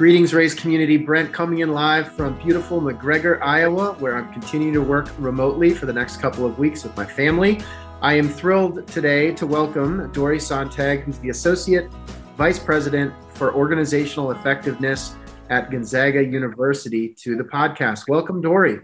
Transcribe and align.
Greetings, 0.00 0.32
Race 0.32 0.54
community. 0.54 0.96
Brent 0.96 1.30
coming 1.30 1.58
in 1.58 1.74
live 1.74 2.12
from 2.12 2.38
beautiful 2.38 2.80
McGregor, 2.80 3.38
Iowa, 3.42 3.92
where 3.98 4.16
I'm 4.16 4.32
continuing 4.32 4.72
to 4.72 4.80
work 4.80 5.10
remotely 5.18 5.74
for 5.74 5.84
the 5.84 5.92
next 5.92 6.22
couple 6.22 6.46
of 6.46 6.58
weeks 6.58 6.84
with 6.84 6.96
my 6.96 7.04
family. 7.04 7.60
I 8.00 8.14
am 8.14 8.26
thrilled 8.26 8.88
today 8.88 9.34
to 9.34 9.46
welcome 9.46 10.10
Dory 10.12 10.40
Sontag, 10.40 11.00
who's 11.00 11.18
the 11.18 11.28
Associate 11.28 11.92
Vice 12.38 12.58
President 12.58 13.12
for 13.34 13.52
Organizational 13.52 14.30
Effectiveness 14.30 15.16
at 15.50 15.70
Gonzaga 15.70 16.24
University, 16.24 17.14
to 17.18 17.36
the 17.36 17.44
podcast. 17.44 18.08
Welcome, 18.08 18.40
Dory. 18.40 18.80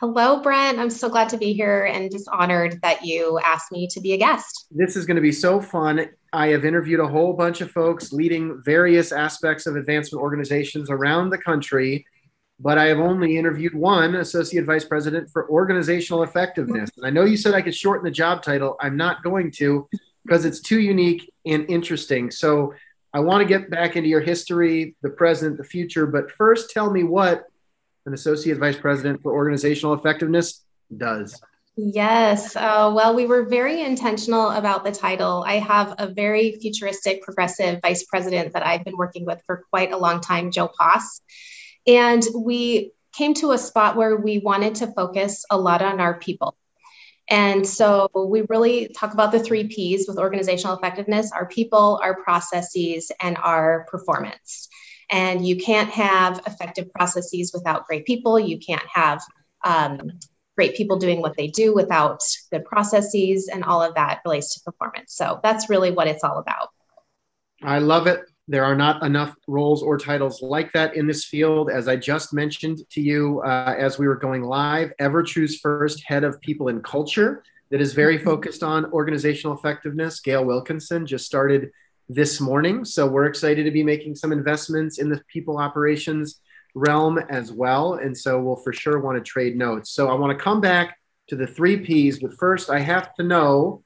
Hello, 0.00 0.40
Brent. 0.40 0.78
I'm 0.78 0.88
so 0.88 1.10
glad 1.10 1.28
to 1.28 1.36
be 1.36 1.52
here 1.52 1.84
and 1.84 2.10
just 2.10 2.26
honored 2.32 2.80
that 2.80 3.04
you 3.04 3.38
asked 3.44 3.70
me 3.70 3.86
to 3.88 4.00
be 4.00 4.14
a 4.14 4.16
guest. 4.16 4.68
This 4.70 4.96
is 4.96 5.04
going 5.04 5.16
to 5.16 5.20
be 5.20 5.32
so 5.32 5.60
fun. 5.60 6.08
I 6.32 6.48
have 6.48 6.64
interviewed 6.64 7.00
a 7.00 7.08
whole 7.08 7.32
bunch 7.32 7.60
of 7.60 7.70
folks 7.70 8.12
leading 8.12 8.62
various 8.64 9.12
aspects 9.12 9.66
of 9.66 9.76
advancement 9.76 10.22
organizations 10.22 10.90
around 10.90 11.30
the 11.30 11.38
country, 11.38 12.06
but 12.60 12.76
I 12.76 12.86
have 12.86 12.98
only 12.98 13.38
interviewed 13.38 13.74
one 13.74 14.16
associate 14.16 14.64
vice 14.64 14.84
president 14.84 15.30
for 15.30 15.48
organizational 15.48 16.22
effectiveness. 16.22 16.90
And 16.96 17.06
I 17.06 17.10
know 17.10 17.24
you 17.24 17.36
said 17.36 17.54
I 17.54 17.62
could 17.62 17.74
shorten 17.74 18.04
the 18.04 18.10
job 18.10 18.42
title. 18.42 18.76
I'm 18.80 18.96
not 18.96 19.22
going 19.22 19.50
to 19.52 19.88
because 20.24 20.44
it's 20.44 20.60
too 20.60 20.80
unique 20.80 21.32
and 21.46 21.64
interesting. 21.70 22.30
So 22.30 22.74
I 23.14 23.20
want 23.20 23.40
to 23.40 23.48
get 23.48 23.70
back 23.70 23.96
into 23.96 24.08
your 24.08 24.20
history, 24.20 24.94
the 25.02 25.08
present, 25.08 25.56
the 25.56 25.64
future. 25.64 26.06
But 26.06 26.30
first, 26.30 26.70
tell 26.70 26.90
me 26.90 27.04
what 27.04 27.44
an 28.04 28.12
associate 28.12 28.58
vice 28.58 28.76
president 28.76 29.22
for 29.22 29.32
organizational 29.32 29.94
effectiveness 29.94 30.64
does. 30.94 31.40
Yes. 31.80 32.56
Uh, 32.56 32.92
well, 32.92 33.14
we 33.14 33.26
were 33.26 33.44
very 33.44 33.82
intentional 33.82 34.50
about 34.50 34.82
the 34.82 34.90
title. 34.90 35.44
I 35.46 35.60
have 35.60 35.94
a 35.98 36.08
very 36.08 36.58
futuristic, 36.60 37.22
progressive 37.22 37.78
vice 37.82 38.02
president 38.02 38.54
that 38.54 38.66
I've 38.66 38.84
been 38.84 38.96
working 38.96 39.24
with 39.24 39.40
for 39.46 39.62
quite 39.70 39.92
a 39.92 39.96
long 39.96 40.20
time, 40.20 40.50
Joe 40.50 40.68
Poss. 40.76 41.20
And 41.86 42.24
we 42.34 42.90
came 43.16 43.32
to 43.34 43.52
a 43.52 43.58
spot 43.58 43.96
where 43.96 44.16
we 44.16 44.40
wanted 44.40 44.74
to 44.76 44.88
focus 44.88 45.44
a 45.52 45.56
lot 45.56 45.80
on 45.80 46.00
our 46.00 46.18
people. 46.18 46.56
And 47.30 47.64
so 47.64 48.10
we 48.12 48.42
really 48.48 48.88
talk 48.88 49.12
about 49.12 49.30
the 49.30 49.38
three 49.38 49.68
P's 49.68 50.08
with 50.08 50.18
organizational 50.18 50.76
effectiveness 50.76 51.30
our 51.30 51.46
people, 51.46 52.00
our 52.02 52.20
processes, 52.24 53.12
and 53.22 53.36
our 53.36 53.86
performance. 53.88 54.68
And 55.12 55.46
you 55.46 55.56
can't 55.58 55.90
have 55.90 56.42
effective 56.44 56.90
processes 56.90 57.52
without 57.54 57.86
great 57.86 58.04
people. 58.04 58.40
You 58.40 58.58
can't 58.58 58.86
have 58.92 59.22
um, 59.64 60.10
great 60.58 60.74
people 60.74 60.98
doing 60.98 61.22
what 61.22 61.36
they 61.36 61.46
do 61.46 61.72
without 61.72 62.20
good 62.50 62.64
processes, 62.64 63.46
and 63.46 63.62
all 63.62 63.80
of 63.80 63.94
that 63.94 64.20
relates 64.24 64.54
to 64.54 64.60
performance. 64.64 65.14
So 65.14 65.38
that's 65.40 65.70
really 65.70 65.92
what 65.92 66.08
it's 66.08 66.24
all 66.24 66.38
about. 66.38 66.70
I 67.62 67.78
love 67.78 68.08
it. 68.08 68.22
There 68.48 68.64
are 68.64 68.74
not 68.74 69.04
enough 69.04 69.36
roles 69.46 69.84
or 69.84 69.96
titles 69.96 70.42
like 70.42 70.72
that 70.72 70.96
in 70.96 71.06
this 71.06 71.24
field. 71.24 71.70
As 71.70 71.86
I 71.86 71.94
just 71.94 72.34
mentioned 72.34 72.80
to 72.90 73.00
you 73.00 73.40
uh, 73.46 73.76
as 73.78 74.00
we 74.00 74.08
were 74.08 74.16
going 74.16 74.42
live, 74.42 74.90
EverTrue's 75.00 75.60
first 75.60 76.02
head 76.04 76.24
of 76.24 76.40
people 76.40 76.66
and 76.66 76.82
culture 76.82 77.44
that 77.70 77.80
is 77.80 77.92
very 77.92 78.18
focused 78.18 78.64
on 78.64 78.86
organizational 78.86 79.56
effectiveness, 79.56 80.18
Gail 80.18 80.44
Wilkinson, 80.44 81.06
just 81.06 81.24
started 81.24 81.70
this 82.08 82.40
morning. 82.40 82.84
So 82.84 83.06
we're 83.06 83.26
excited 83.26 83.62
to 83.62 83.70
be 83.70 83.84
making 83.84 84.16
some 84.16 84.32
investments 84.32 84.98
in 84.98 85.08
the 85.08 85.22
people 85.32 85.58
operations 85.58 86.40
realm 86.78 87.18
as 87.18 87.52
well. 87.52 87.94
And 87.94 88.16
so 88.16 88.40
we'll 88.40 88.56
for 88.56 88.72
sure 88.72 89.00
want 89.00 89.18
to 89.18 89.30
trade 89.30 89.56
notes. 89.56 89.90
So 89.90 90.08
I 90.08 90.14
want 90.14 90.36
to 90.36 90.42
come 90.42 90.60
back 90.60 90.96
to 91.28 91.36
the 91.36 91.46
three 91.46 91.78
P's, 91.78 92.20
but 92.20 92.38
first 92.38 92.70
I 92.70 92.80
have 92.80 93.14
to 93.14 93.22
know 93.22 93.82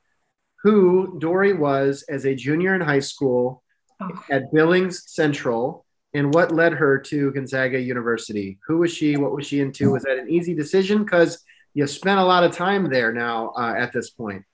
who 0.62 1.18
Dory 1.18 1.54
was 1.54 2.04
as 2.08 2.24
a 2.24 2.34
junior 2.34 2.74
in 2.74 2.80
high 2.80 3.00
school 3.00 3.62
oh. 4.00 4.24
at 4.30 4.52
Billings 4.52 5.04
Central 5.06 5.84
and 6.14 6.32
what 6.34 6.52
led 6.52 6.72
her 6.74 6.98
to 6.98 7.32
Gonzaga 7.32 7.80
University. 7.80 8.58
Who 8.66 8.78
was 8.78 8.92
she? 8.92 9.16
What 9.16 9.34
was 9.34 9.46
she 9.46 9.60
into? 9.60 9.90
Was 9.90 10.04
that 10.04 10.18
an 10.18 10.30
easy 10.30 10.54
decision? 10.54 11.04
Because 11.04 11.42
you 11.74 11.86
spent 11.86 12.20
a 12.20 12.24
lot 12.24 12.44
of 12.44 12.52
time 12.52 12.90
there 12.90 13.12
now 13.12 13.52
uh, 13.56 13.74
at 13.76 13.92
this 13.92 14.10
point. 14.10 14.44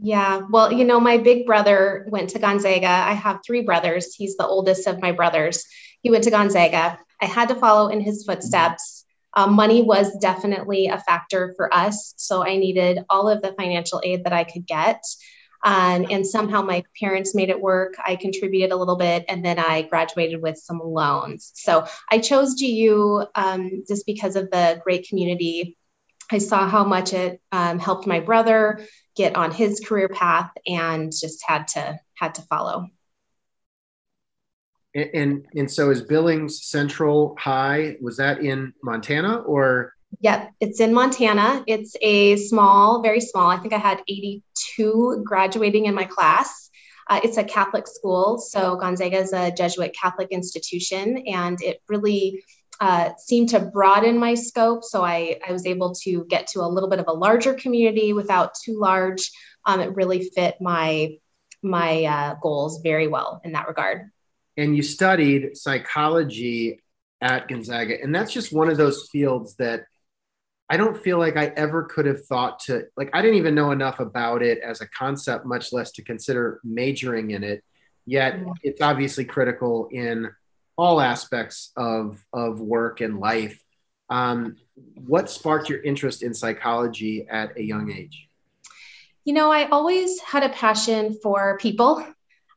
Yeah, 0.00 0.42
well, 0.48 0.72
you 0.72 0.84
know, 0.84 1.00
my 1.00 1.18
big 1.18 1.44
brother 1.44 2.06
went 2.08 2.30
to 2.30 2.38
Gonzaga. 2.38 2.88
I 2.88 3.12
have 3.12 3.40
three 3.44 3.62
brothers. 3.62 4.14
He's 4.14 4.36
the 4.36 4.46
oldest 4.46 4.86
of 4.86 5.02
my 5.02 5.12
brothers. 5.12 5.66
He 6.02 6.10
went 6.10 6.24
to 6.24 6.30
Gonzaga. 6.30 6.98
I 7.20 7.26
had 7.26 7.48
to 7.48 7.54
follow 7.54 7.88
in 7.88 8.00
his 8.00 8.24
footsteps. 8.24 9.04
Um, 9.34 9.54
money 9.54 9.82
was 9.82 10.16
definitely 10.18 10.86
a 10.88 10.98
factor 10.98 11.54
for 11.56 11.72
us. 11.72 12.14
So 12.16 12.44
I 12.44 12.56
needed 12.56 13.00
all 13.08 13.28
of 13.28 13.42
the 13.42 13.52
financial 13.52 14.00
aid 14.04 14.24
that 14.24 14.32
I 14.32 14.44
could 14.44 14.66
get. 14.66 15.02
Um, 15.62 16.06
and 16.10 16.26
somehow 16.26 16.62
my 16.62 16.82
parents 16.98 17.34
made 17.34 17.50
it 17.50 17.60
work. 17.60 17.94
I 18.04 18.16
contributed 18.16 18.72
a 18.72 18.76
little 18.76 18.96
bit 18.96 19.24
and 19.28 19.44
then 19.44 19.58
I 19.58 19.82
graduated 19.82 20.40
with 20.40 20.56
some 20.56 20.80
loans. 20.82 21.52
So 21.54 21.86
I 22.10 22.18
chose 22.18 22.54
GU 22.54 23.24
um, 23.34 23.84
just 23.86 24.06
because 24.06 24.36
of 24.36 24.50
the 24.50 24.80
great 24.82 25.06
community. 25.08 25.76
I 26.32 26.38
saw 26.38 26.68
how 26.68 26.84
much 26.84 27.12
it 27.12 27.40
um, 27.52 27.78
helped 27.78 28.06
my 28.06 28.20
brother 28.20 28.86
get 29.16 29.36
on 29.36 29.50
his 29.50 29.80
career 29.80 30.08
path 30.08 30.50
and 30.66 31.12
just 31.12 31.44
had 31.46 31.68
to 31.68 31.98
had 32.14 32.36
to 32.36 32.42
follow. 32.42 32.86
And, 34.94 35.46
and 35.54 35.70
so 35.70 35.90
is 35.90 36.02
Billings 36.02 36.64
Central 36.64 37.36
High 37.38 37.96
was 38.00 38.16
that 38.16 38.42
in 38.42 38.72
Montana 38.82 39.36
or 39.38 39.94
Yep, 40.18 40.52
it's 40.60 40.80
in 40.80 40.92
Montana. 40.92 41.62
It's 41.66 41.94
a 42.02 42.36
small, 42.36 43.00
very 43.00 43.20
small. 43.20 43.48
I 43.48 43.58
think 43.58 43.72
I 43.72 43.78
had 43.78 44.02
82 44.08 45.22
graduating 45.24 45.86
in 45.86 45.94
my 45.94 46.04
class. 46.04 46.68
Uh, 47.08 47.20
it's 47.22 47.36
a 47.36 47.44
Catholic 47.44 47.86
school, 47.86 48.38
so 48.38 48.76
Gonzaga 48.76 49.18
is 49.18 49.32
a 49.32 49.52
Jesuit 49.52 49.94
Catholic 50.00 50.28
institution, 50.30 51.24
and 51.26 51.60
it 51.62 51.80
really 51.88 52.44
uh, 52.80 53.10
seemed 53.18 53.50
to 53.50 53.60
broaden 53.60 54.18
my 54.18 54.34
scope. 54.34 54.84
So 54.84 55.04
I, 55.04 55.38
I 55.46 55.52
was 55.52 55.66
able 55.66 55.94
to 56.02 56.24
get 56.26 56.46
to 56.48 56.60
a 56.60 56.68
little 56.68 56.88
bit 56.88 56.98
of 56.98 57.08
a 57.08 57.12
larger 57.12 57.54
community 57.54 58.12
without 58.12 58.54
too 58.54 58.78
large. 58.78 59.30
Um, 59.66 59.80
it 59.80 59.94
really 59.94 60.30
fit 60.34 60.56
my 60.60 61.16
my 61.62 62.04
uh, 62.04 62.34
goals 62.42 62.80
very 62.82 63.06
well 63.06 63.40
in 63.44 63.52
that 63.52 63.68
regard. 63.68 64.10
And 64.56 64.76
you 64.76 64.82
studied 64.82 65.56
psychology 65.56 66.80
at 67.20 67.48
Gonzaga, 67.48 68.02
and 68.02 68.14
that's 68.14 68.32
just 68.32 68.52
one 68.52 68.68
of 68.68 68.76
those 68.76 69.08
fields 69.10 69.54
that 69.56 69.84
I 70.70 70.76
don't 70.76 70.96
feel 70.96 71.18
like 71.18 71.36
I 71.36 71.46
ever 71.56 71.82
could 71.82 72.06
have 72.06 72.24
thought 72.26 72.60
to 72.60 72.84
like. 72.96 73.10
I 73.12 73.22
didn't 73.22 73.38
even 73.38 73.56
know 73.56 73.72
enough 73.72 73.98
about 73.98 74.42
it 74.42 74.58
as 74.60 74.80
a 74.80 74.88
concept, 74.88 75.44
much 75.44 75.72
less 75.72 75.90
to 75.92 76.02
consider 76.02 76.60
majoring 76.62 77.32
in 77.32 77.42
it. 77.42 77.64
Yet 78.06 78.40
it's 78.62 78.80
obviously 78.80 79.24
critical 79.24 79.88
in 79.90 80.30
all 80.78 81.00
aspects 81.00 81.72
of 81.76 82.24
of 82.32 82.60
work 82.60 83.00
and 83.00 83.18
life. 83.18 83.60
Um, 84.10 84.56
what 84.94 85.28
sparked 85.28 85.68
your 85.68 85.82
interest 85.82 86.22
in 86.22 86.34
psychology 86.34 87.26
at 87.28 87.56
a 87.58 87.62
young 87.62 87.90
age? 87.90 88.28
You 89.24 89.34
know, 89.34 89.52
I 89.52 89.68
always 89.68 90.20
had 90.20 90.44
a 90.44 90.48
passion 90.50 91.18
for 91.20 91.58
people 91.58 92.04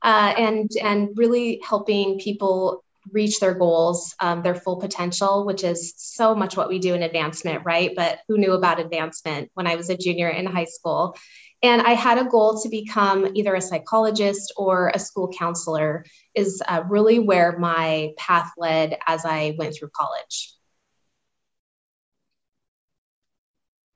uh, 0.04 0.34
and 0.38 0.70
and 0.82 1.10
really 1.16 1.62
helping 1.68 2.20
people 2.20 2.84
reach 3.12 3.40
their 3.40 3.54
goals, 3.54 4.16
um, 4.20 4.42
their 4.44 4.56
full 4.56 4.78
potential, 4.78 5.46
which 5.46 5.64
is 5.64 5.94
so 5.98 6.34
much 6.34 6.56
what 6.56 6.70
we 6.70 6.80
do 6.80 6.94
in 6.94 7.04
advancement, 7.04 7.66
right? 7.66 7.92
But 7.96 8.20
who 8.28 8.38
knew 8.38 8.54
about 8.54 8.80
advancement 8.80 9.52
when 9.56 9.68
I 9.68 9.76
was 9.76 9.90
a 9.90 9.98
junior 9.98 10.30
in 10.30 10.46
high 10.46 10.66
school? 10.66 11.16
And 11.62 11.82
I 11.82 11.92
had 11.92 12.18
a 12.18 12.26
goal 12.26 12.62
to 12.62 12.70
become 12.70 13.32
either 13.36 13.56
a 13.56 13.62
psychologist 13.62 14.54
or 14.58 14.92
a 14.94 15.00
school 15.00 15.30
counselor, 15.38 16.06
is 16.34 16.62
uh, 16.68 16.84
really 16.88 17.20
where 17.20 17.58
my 17.58 18.12
path 18.18 18.52
led 18.58 18.98
as 19.08 19.26
I 19.26 19.56
went 19.58 19.76
through 19.76 19.90
college. 19.96 20.54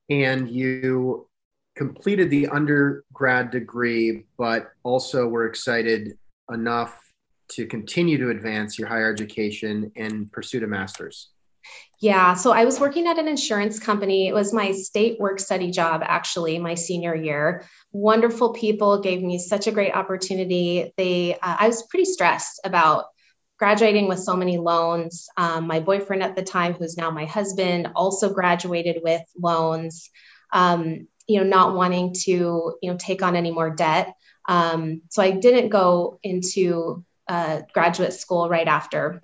And 0.10 0.50
you 0.50 1.28
completed 1.78 2.30
the 2.30 2.48
undergrad 2.48 3.52
degree, 3.52 4.26
but 4.38 4.72
also 4.84 5.28
were 5.28 5.46
excited 5.46 6.18
enough 6.52 7.00
to 7.50 7.66
continue 7.66 8.18
to 8.18 8.30
advance 8.30 8.78
your 8.78 8.88
higher 8.88 9.12
education 9.12 9.92
and 9.96 10.32
pursue 10.32 10.64
a 10.64 10.68
master's. 10.68 11.30
Yeah, 12.00 12.34
so 12.34 12.52
I 12.52 12.66
was 12.66 12.80
working 12.80 13.08
at 13.08 13.18
an 13.18 13.28
insurance 13.28 13.80
company. 13.80 14.28
It 14.28 14.34
was 14.34 14.54
my 14.54 14.72
state 14.72 15.20
work 15.20 15.40
study 15.40 15.72
job, 15.72 16.02
actually, 16.04 16.60
my 16.60 16.76
senior 16.76 17.16
year. 17.16 17.66
Wonderful 17.92 18.54
people 18.54 19.02
gave 19.02 19.22
me 19.22 19.40
such 19.40 19.68
a 19.68 19.72
great 19.72 19.94
opportunity. 19.94 20.94
They, 20.98 21.34
uh, 21.36 21.58
I 21.60 21.68
was 21.68 21.84
pretty 21.84 22.06
stressed 22.06 22.62
about 22.64 23.06
graduating 23.58 24.08
with 24.08 24.20
so 24.20 24.36
many 24.36 24.58
loans. 24.58 25.28
Um, 25.38 25.66
my 25.68 25.80
boyfriend 25.80 26.22
at 26.22 26.36
the 26.36 26.44
time, 26.44 26.74
who's 26.74 26.98
now 26.98 27.10
my 27.10 27.26
husband, 27.26 27.90
also 27.96 28.32
graduated 28.32 29.02
with 29.04 29.24
loans. 29.38 30.10
Um, 30.54 31.08
you 31.28 31.40
know, 31.40 31.46
not 31.48 31.76
wanting 31.76 32.14
to, 32.26 32.76
you 32.82 32.92
know, 32.92 32.98
take 32.98 33.22
on 33.22 33.36
any 33.36 33.52
more 33.52 33.70
debt. 33.70 34.14
Um, 34.48 35.02
so 35.10 35.22
I 35.22 35.32
didn't 35.32 35.70
go 35.70 36.20
into 36.24 37.04
uh, 37.28 37.62
graduate 37.74 38.14
school 38.14 38.50
right 38.50 38.68
after. 38.68 39.22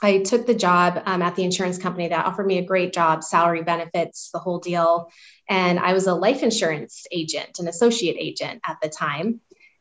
I 0.00 0.18
took 0.18 0.46
the 0.46 0.54
job 0.54 1.02
um, 1.06 1.22
at 1.22 1.34
the 1.34 1.42
insurance 1.42 1.78
company 1.78 2.08
that 2.08 2.26
offered 2.26 2.46
me 2.46 2.58
a 2.58 2.64
great 2.64 2.92
job, 2.92 3.24
salary 3.24 3.62
benefits, 3.62 4.30
the 4.32 4.38
whole 4.38 4.60
deal. 4.60 5.10
And 5.48 5.78
I 5.78 5.92
was 5.92 6.06
a 6.06 6.14
life 6.14 6.42
insurance 6.42 7.06
agent, 7.10 7.58
an 7.58 7.66
associate 7.66 8.16
agent 8.18 8.60
at 8.66 8.76
the 8.80 8.88
time. 8.88 9.40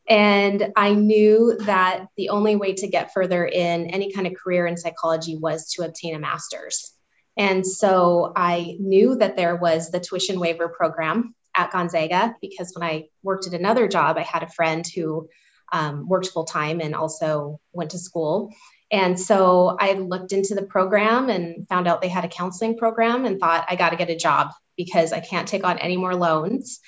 And 0.10 0.72
I 0.75 0.94
knew 0.94 1.58
that 1.66 2.08
the 2.16 2.30
only 2.30 2.56
way 2.56 2.74
to 2.75 2.88
get 2.88 3.13
further 3.13 3.46
in 3.46 3.88
any 3.88 4.12
kind 4.12 4.25
of 4.25 4.34
career 4.36 4.66
in 4.66 4.78
psychology 4.78 5.36
was 5.36 5.72
to 5.74 5.84
obtain 5.84 6.16
a 6.16 6.20
master's. 6.20 6.94
And 7.36 7.68
so 7.68 8.31
I 8.36 8.78
knew 8.80 9.16
that 9.18 9.36
there 9.36 9.58
was 9.58 9.92
the 9.92 10.00
tuition 10.00 10.40
waiver 10.40 10.70
program 10.70 11.36
at 11.57 11.71
Gonzaga 11.71 12.36
because 12.42 12.71
when 12.74 12.88
I 12.88 13.07
worked 13.24 13.48
at 13.48 13.54
another 13.54 13.88
job, 13.88 14.18
I 14.18 14.21
had 14.21 14.44
a 14.44 14.50
friend 14.50 14.86
who 14.88 15.27
um, 15.71 16.07
worked 16.07 16.27
full 16.27 16.45
time 16.45 16.80
and 16.80 16.95
also 16.95 17.59
went 17.74 17.92
to 17.92 18.00
school. 18.00 18.54
And 18.92 19.19
so 19.19 19.75
I 19.80 19.94
looked 19.94 20.31
into 20.31 20.56
the 20.56 20.63
program 20.63 21.30
and 21.30 21.68
found 21.68 21.88
out 21.88 22.01
they 22.01 22.07
had 22.07 22.24
a 22.24 22.30
counseling 22.30 22.77
program 22.77 23.25
and 23.25 23.39
thought, 23.39 23.65
I 23.68 23.75
got 23.75 23.89
to 23.89 23.98
get 23.98 24.09
a 24.09 24.15
job 24.15 24.51
because 24.77 25.12
I 25.12 25.19
can't 25.19 25.48
take 25.48 25.65
on 25.65 25.80
any 25.80 25.98
more 25.98 26.15
loans. 26.15 26.80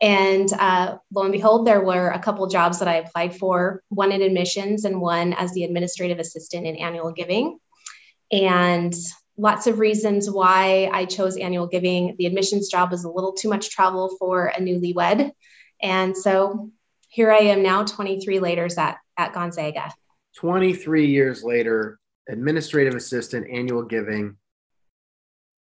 And 0.00 0.52
uh, 0.52 0.98
lo 1.10 1.22
and 1.22 1.32
behold, 1.32 1.66
there 1.66 1.80
were 1.80 2.10
a 2.10 2.18
couple 2.18 2.46
jobs 2.48 2.80
that 2.80 2.88
I 2.88 2.96
applied 2.96 3.34
for 3.34 3.82
one 3.88 4.12
in 4.12 4.20
admissions 4.20 4.84
and 4.84 5.00
one 5.00 5.32
as 5.32 5.52
the 5.52 5.64
administrative 5.64 6.18
assistant 6.18 6.66
in 6.66 6.76
annual 6.76 7.12
giving. 7.12 7.58
And 8.30 8.94
lots 9.36 9.66
of 9.66 9.78
reasons 9.78 10.30
why 10.30 10.90
I 10.92 11.04
chose 11.04 11.36
annual 11.36 11.66
giving. 11.66 12.16
The 12.18 12.26
admissions 12.26 12.68
job 12.68 12.90
was 12.90 13.04
a 13.04 13.10
little 13.10 13.32
too 13.32 13.48
much 13.48 13.70
travel 13.70 14.16
for 14.18 14.46
a 14.46 14.60
newlywed. 14.60 15.30
And 15.82 16.16
so 16.16 16.70
here 17.08 17.30
I 17.30 17.38
am 17.38 17.62
now, 17.62 17.84
23 17.84 18.40
later 18.40 18.68
at, 18.78 18.98
at 19.16 19.32
Gonzaga. 19.32 19.92
23 20.36 21.06
years 21.06 21.42
later, 21.42 21.98
administrative 22.28 22.94
assistant, 22.94 23.46
annual 23.50 23.82
giving 23.82 24.36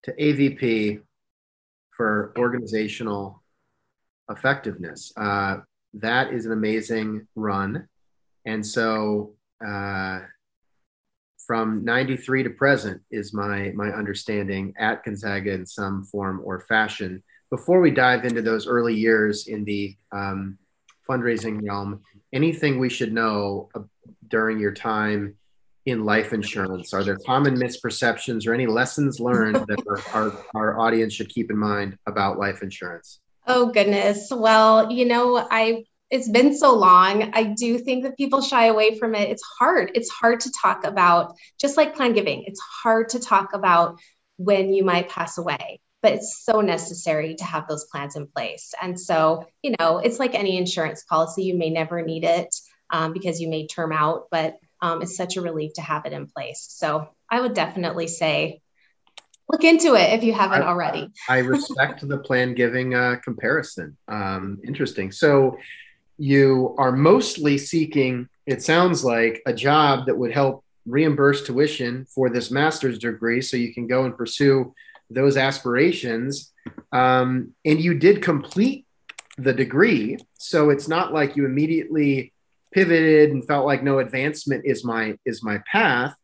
to 0.04 0.14
AVP 0.14 1.02
for 1.96 2.34
organizational 2.38 3.44
effectiveness. 4.30 5.12
Uh, 5.18 5.58
that 5.94 6.34
is 6.34 6.46
an 6.46 6.52
amazing 6.52 7.28
run. 7.36 7.88
And 8.46 8.66
so 8.66 9.36
uh, 9.66 10.22
from 11.46 11.84
93 11.86 12.44
to 12.44 12.50
present 12.50 13.02
is 13.12 13.34
my, 13.34 13.72
my 13.76 13.90
understanding 13.90 14.74
at 14.78 15.04
Gonzaga 15.04 15.52
in 15.52 15.66
some 15.66 16.04
form 16.04 16.42
or 16.44 16.60
fashion. 16.62 17.24
Before 17.50 17.80
we 17.80 17.92
dive 17.92 18.26
into 18.26 18.42
those 18.42 18.68
early 18.68 18.96
years 18.96 19.48
in 19.48 19.64
the 19.64 19.96
um, 20.12 20.58
fundraising 21.08 21.62
realm, 21.66 22.02
anything 22.34 22.80
we 22.80 22.90
should 22.90 23.14
know 23.14 23.70
during 24.28 24.60
your 24.60 24.74
time 24.74 25.36
in 25.86 26.04
life 26.04 26.34
insurance? 26.34 26.94
Are 26.94 27.04
there 27.04 27.18
common 27.26 27.56
misperceptions 27.56 28.48
or 28.48 28.54
any 28.54 28.66
lessons 28.66 29.20
learned 29.20 29.58
that 29.68 29.84
our, 29.88 30.02
our, 30.14 30.46
our, 30.56 30.80
audience 30.80 31.14
should 31.14 31.30
keep 31.30 31.52
in 31.52 31.58
mind 31.58 31.98
about 32.08 32.40
life 32.40 32.64
insurance? 32.64 33.20
Oh, 33.46 33.68
goodness. 33.68 34.30
Well, 34.32 34.92
you 34.92 35.06
know, 35.06 35.48
I 35.50 35.84
it's 36.10 36.30
been 36.30 36.56
so 36.56 36.76
long. 36.76 37.32
I 37.34 37.44
do 37.44 37.78
think 37.78 38.04
that 38.04 38.18
people 38.18 38.42
shy 38.42 38.68
away 38.68 38.98
from 38.98 39.16
it. 39.16 39.30
It's 39.30 39.44
hard. 39.60 39.92
It's 39.96 40.10
hard 40.10 40.42
to 40.42 40.52
talk 40.52 40.86
about, 40.86 41.36
just 41.60 41.78
like 41.78 41.96
plan 41.96 42.14
giving, 42.14 42.44
it's 42.46 42.62
hard 42.62 43.10
to 43.10 43.20
talk 43.20 43.54
about 43.54 44.00
when 44.38 44.74
you 44.74 44.84
might 44.84 45.10
pass 45.10 45.38
away 45.38 45.80
but 46.06 46.14
it's 46.14 46.44
so 46.46 46.62
necessary 46.62 47.34
to 47.34 47.44
have 47.44 47.68
those 47.68 47.86
plans 47.86 48.16
in 48.16 48.28
place. 48.28 48.76
And 48.80 49.00
so, 49.00 49.48
you 49.64 49.74
know, 49.80 49.98
it's 49.98 50.20
like 50.20 50.36
any 50.36 50.56
insurance 50.56 51.04
policy, 51.04 51.46
you 51.46 51.58
may 51.58 51.72
never 51.72 52.04
need 52.04 52.24
it 52.24 52.54
um, 52.92 53.12
because 53.12 53.42
you 53.42 53.50
may 53.50 53.66
term 53.66 53.92
out, 53.92 54.28
but 54.30 54.60
um, 54.84 55.02
it's 55.02 55.18
such 55.18 55.36
a 55.36 55.42
relief 55.42 55.74
to 55.74 55.82
have 55.82 56.06
it 56.06 56.14
in 56.14 56.28
place. 56.28 56.64
So 56.70 57.10
I 57.28 57.42
would 57.42 57.56
definitely 57.56 58.06
say 58.06 58.62
look 59.50 59.64
into 59.64 59.96
it 59.96 60.14
if 60.14 60.24
you 60.24 60.32
haven't 60.32 60.62
I, 60.62 60.68
already. 60.68 61.10
I 61.28 61.40
respect 61.40 62.08
the 62.08 62.20
plan 62.20 62.54
giving 62.54 62.94
uh, 62.94 63.16
comparison. 63.24 63.98
Um, 64.08 64.60
interesting. 64.64 65.12
So 65.12 65.58
you 66.18 66.76
are 66.78 66.92
mostly 66.92 67.58
seeking, 67.58 68.30
it 68.46 68.62
sounds 68.62 69.04
like, 69.04 69.42
a 69.46 69.54
job 69.54 70.06
that 70.06 70.18
would 70.18 70.32
help 70.32 70.64
reimburse 70.86 71.44
tuition 71.44 72.06
for 72.06 72.30
this 72.30 72.52
master's 72.52 73.00
degree 73.00 73.42
so 73.42 73.58
you 73.58 73.74
can 73.74 73.88
go 73.88 74.06
and 74.06 74.16
pursue 74.16 74.74
those 75.10 75.38
aspirations. 75.38 76.52
Um, 76.92 77.54
and 77.66 77.80
you 77.80 77.96
did 77.96 78.22
complete 78.22 78.86
the 79.38 79.54
degree. 79.54 80.18
So 80.34 80.70
it's 80.70 80.88
not 80.88 81.14
like 81.14 81.36
you 81.36 81.46
immediately 81.46 82.34
pivoted 82.72 83.32
and 83.32 83.46
felt 83.46 83.66
like 83.66 83.84
no 83.84 84.00
advancement 84.00 84.66
is 84.66 84.84
my 84.84 85.18
is 85.26 85.44
my 85.44 85.60
path. 85.72 86.16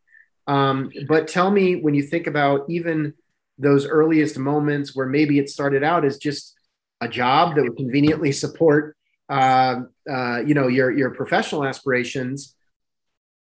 Um, 0.48 0.92
but 1.08 1.28
tell 1.28 1.52
me 1.52 1.76
when 1.76 1.94
you 1.94 2.04
think 2.04 2.28
about 2.28 2.70
even 2.70 3.14
those 3.58 3.86
earliest 3.86 4.38
moments 4.38 4.96
where 4.96 5.06
maybe 5.06 5.40
it 5.40 5.50
started 5.50 5.84
out 5.84 6.04
as 6.04 6.18
just 6.18 6.56
a 7.00 7.08
job 7.08 7.56
that 7.56 7.64
would 7.64 7.78
conveniently 7.78 8.32
support 8.32 8.96
uh, 9.32 9.82
uh, 10.10 10.42
you 10.46 10.54
know 10.54 10.68
your 10.68 10.92
your 10.92 11.12
professional 11.12 11.66
aspirations 11.66 12.56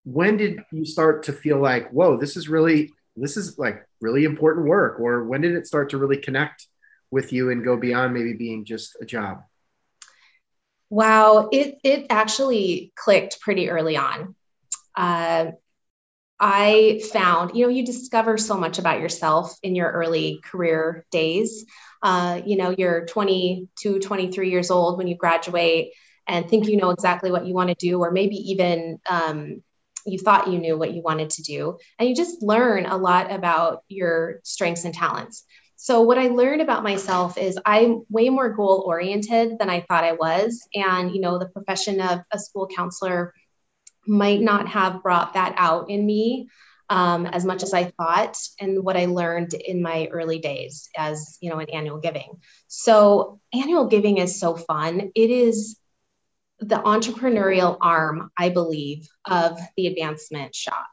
when 0.05 0.37
did 0.37 0.61
you 0.73 0.85
start 0.85 1.23
to 1.25 1.33
feel 1.33 1.61
like 1.61 1.89
whoa 1.91 2.17
this 2.17 2.37
is 2.37 2.49
really 2.49 2.93
this 3.17 3.37
is 3.37 3.59
like 3.59 3.87
really 4.01 4.25
important 4.25 4.67
work? 4.67 4.99
Or 5.01 5.25
when 5.25 5.41
did 5.41 5.55
it 5.55 5.67
start 5.67 5.91
to 5.91 5.99
really 5.99 6.17
connect 6.17 6.67
with 7.11 7.33
you 7.33 7.51
and 7.51 7.65
go 7.65 7.77
beyond 7.77 8.15
maybe 8.15 8.33
being 8.33 8.65
just 8.65 8.97
a 9.01 9.05
job? 9.05 9.43
Wow. 10.91 11.49
It 11.53 11.79
it 11.85 12.07
actually 12.11 12.93
clicked 12.97 13.41
pretty 13.41 13.71
early 13.71 13.97
on. 13.97 14.35
Uh, 14.95 15.53
i 16.39 17.01
found 17.13 17.55
you 17.55 17.65
know 17.65 17.71
you 17.71 17.87
discover 17.87 18.37
so 18.37 18.59
much 18.59 18.79
about 18.79 19.01
yourself 19.01 19.57
in 19.63 19.77
your 19.77 19.91
early 19.91 20.41
career 20.43 21.07
days 21.13 21.65
uh, 22.03 22.41
you 22.45 22.57
know 22.57 22.75
you're 22.77 23.07
22 23.07 24.01
23 24.01 24.51
years 24.51 24.71
old 24.71 24.99
when 24.99 25.07
you 25.07 25.17
graduate 25.17 25.93
and 26.27 26.49
think 26.49 26.67
you 26.67 26.77
know 26.77 26.91
exactly 26.91 27.31
what 27.31 27.47
you 27.47 27.55
want 27.55 27.69
to 27.69 27.75
do 27.75 28.01
or 28.01 28.11
maybe 28.11 28.37
even 28.37 28.99
um, 29.09 29.63
you 30.07 30.19
thought 30.19 30.49
you 30.49 30.59
knew 30.59 30.77
what 30.77 30.95
you 30.95 31.03
wanted 31.03 31.31
to 31.31 31.43
do. 31.43 31.79
And 31.99 32.09
you 32.09 32.15
just 32.15 32.43
learn 32.43 32.87
a 32.87 32.97
lot 32.97 33.33
about 33.33 33.85
your 33.89 34.41
strengths 34.45 34.85
and 34.85 34.95
talents. 34.95 35.45
So, 35.77 36.03
what 36.03 36.19
I 36.19 36.29
learned 36.29 36.61
about 36.61 36.85
myself 36.85 37.37
is 37.37 37.59
I'm 37.65 38.05
way 38.09 38.29
more 38.29 38.51
goal 38.51 38.85
oriented 38.87 39.59
than 39.59 39.69
I 39.69 39.81
thought 39.81 40.05
I 40.05 40.13
was. 40.13 40.67
And, 40.75 41.13
you 41.13 41.21
know, 41.21 41.39
the 41.39 41.49
profession 41.49 42.01
of 42.01 42.21
a 42.31 42.39
school 42.39 42.69
counselor 42.69 43.35
might 44.07 44.41
not 44.41 44.69
have 44.69 45.03
brought 45.03 45.35
that 45.35 45.55
out 45.57 45.91
in 45.91 46.05
me 46.05 46.49
um, 46.93 47.25
as 47.25 47.43
much 47.43 47.63
as 47.63 47.73
I 47.73 47.85
thought 47.85 48.37
and 48.61 48.85
what 48.85 48.99
I 48.99 49.07
learned 49.07 49.55
in 49.55 49.81
my 49.81 50.09
early 50.13 50.41
days 50.41 50.91
as, 50.95 51.39
you 51.41 51.49
know, 51.49 51.59
an 51.59 51.71
annual 51.71 51.99
giving. 51.99 52.35
So, 52.69 53.41
annual 53.55 53.87
giving 53.87 54.19
is 54.19 54.39
so 54.39 54.57
fun. 54.57 55.11
It 55.15 55.31
is 55.31 55.79
the 56.59 56.77
entrepreneurial 56.77 57.79
arm, 57.81 58.31
I 58.37 58.51
believe, 58.51 59.09
of 59.25 59.59
the 59.75 59.87
advancement 59.87 60.55
shop. 60.55 60.87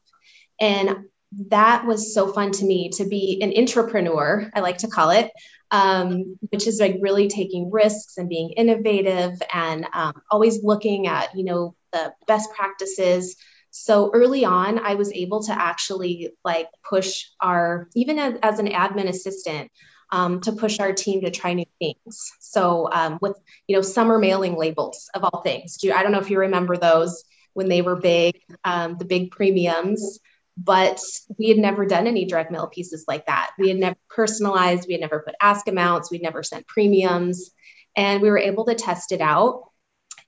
And 0.62 1.08
that 1.50 1.86
was 1.86 2.14
so 2.14 2.32
fun 2.32 2.54
to 2.54 2.66
me 2.66 2.92
to 2.92 3.04
be 3.04 3.42
an 3.42 3.54
entrepreneur, 3.58 4.50
I 4.56 4.62
like 4.62 4.78
to 4.80 4.88
call 4.88 5.10
it, 5.10 5.30
um, 5.70 6.38
which 6.50 6.66
is 6.66 6.80
like 6.80 6.96
really 7.02 7.28
taking 7.28 7.72
risks 7.72 8.16
and 8.18 8.30
being 8.30 8.52
innovative 8.52 9.34
and 9.54 9.86
um, 9.92 10.14
always 10.32 10.64
looking 10.64 11.08
at, 11.08 11.36
you 11.36 11.44
know, 11.44 11.76
the 11.92 12.14
best 12.26 12.54
practices. 12.54 13.36
So 13.72 14.12
early 14.14 14.46
on, 14.46 14.80
I 14.80 14.96
was 14.96 15.12
able 15.14 15.44
to 15.44 15.52
actually 15.52 16.32
like 16.44 16.68
push 16.88 17.26
our, 17.42 17.88
even 17.96 18.20
as, 18.20 18.36
as 18.42 18.60
an 18.60 18.68
admin 18.68 19.08
assistant, 19.08 19.72
um, 20.12 20.42
to 20.42 20.54
push 20.54 20.80
our 20.80 20.94
team 20.94 21.22
to 21.22 21.32
try 21.32 21.54
new 21.54 21.66
things. 21.80 22.32
So 22.40 22.90
um, 22.92 23.20
with 23.22 23.38
you 23.68 23.76
know 23.76 23.82
summer 23.82 24.18
mailing 24.18 24.56
labels 24.58 25.10
of 25.14 25.24
all 25.24 25.42
things. 25.42 25.78
Do 25.78 25.88
you, 25.88 25.94
I 25.94 26.04
don't 26.04 26.12
know 26.12 26.20
if 26.20 26.30
you 26.30 26.40
remember 26.40 26.78
those 26.78 27.24
when 27.54 27.70
they 27.70 27.82
were 27.82 27.96
big, 27.96 28.42
um, 28.64 28.98
the 28.98 29.06
big 29.06 29.32
premiums. 29.32 30.20
But 30.62 31.00
we 31.38 31.48
had 31.48 31.58
never 31.58 31.86
done 31.86 32.06
any 32.06 32.26
direct 32.26 32.52
mail 32.52 32.68
pieces 32.68 33.06
like 33.08 33.28
that. 33.28 33.52
We 33.58 33.70
had 33.70 33.78
never 33.78 33.96
personalized. 34.10 34.88
We 34.88 34.94
had 34.94 35.02
never 35.02 35.22
put 35.22 35.36
ask 35.40 35.68
amounts. 35.70 36.12
We'd 36.12 36.22
never 36.22 36.44
sent 36.44 36.68
premiums, 36.68 37.52
and 37.96 38.22
we 38.22 38.30
were 38.30 38.38
able 38.38 38.66
to 38.66 38.76
test 38.76 39.14
it 39.14 39.22
out. 39.22 39.69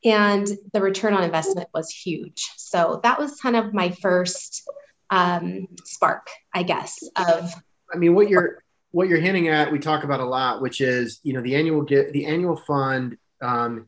And 0.03 0.48
the 0.74 0.81
return 0.81 1.13
on 1.13 1.24
investment 1.24 1.70
was 1.74 1.89
huge. 1.89 2.50
So 2.58 3.00
that 3.03 3.20
was 3.20 3.39
kind 3.39 3.55
of 3.55 3.74
my 3.74 3.91
first 3.91 4.63
um, 5.10 5.67
spark, 5.84 6.27
I 6.53 6.63
guess, 6.63 6.98
of 7.15 7.53
I 7.93 7.98
mean, 7.98 8.15
what 8.15 8.29
you're 8.29 8.63
what 8.91 9.08
you're 9.08 9.20
hinting 9.20 9.48
at, 9.48 9.72
we 9.72 9.79
talk 9.79 10.03
about 10.03 10.20
a 10.20 10.25
lot, 10.25 10.62
which 10.62 10.81
is 10.81 11.20
you 11.24 11.34
know 11.34 11.41
the 11.41 11.55
annual 11.55 11.81
get 11.81 12.13
the 12.13 12.25
annual 12.25 12.55
fund. 12.55 13.17
Um, 13.41 13.88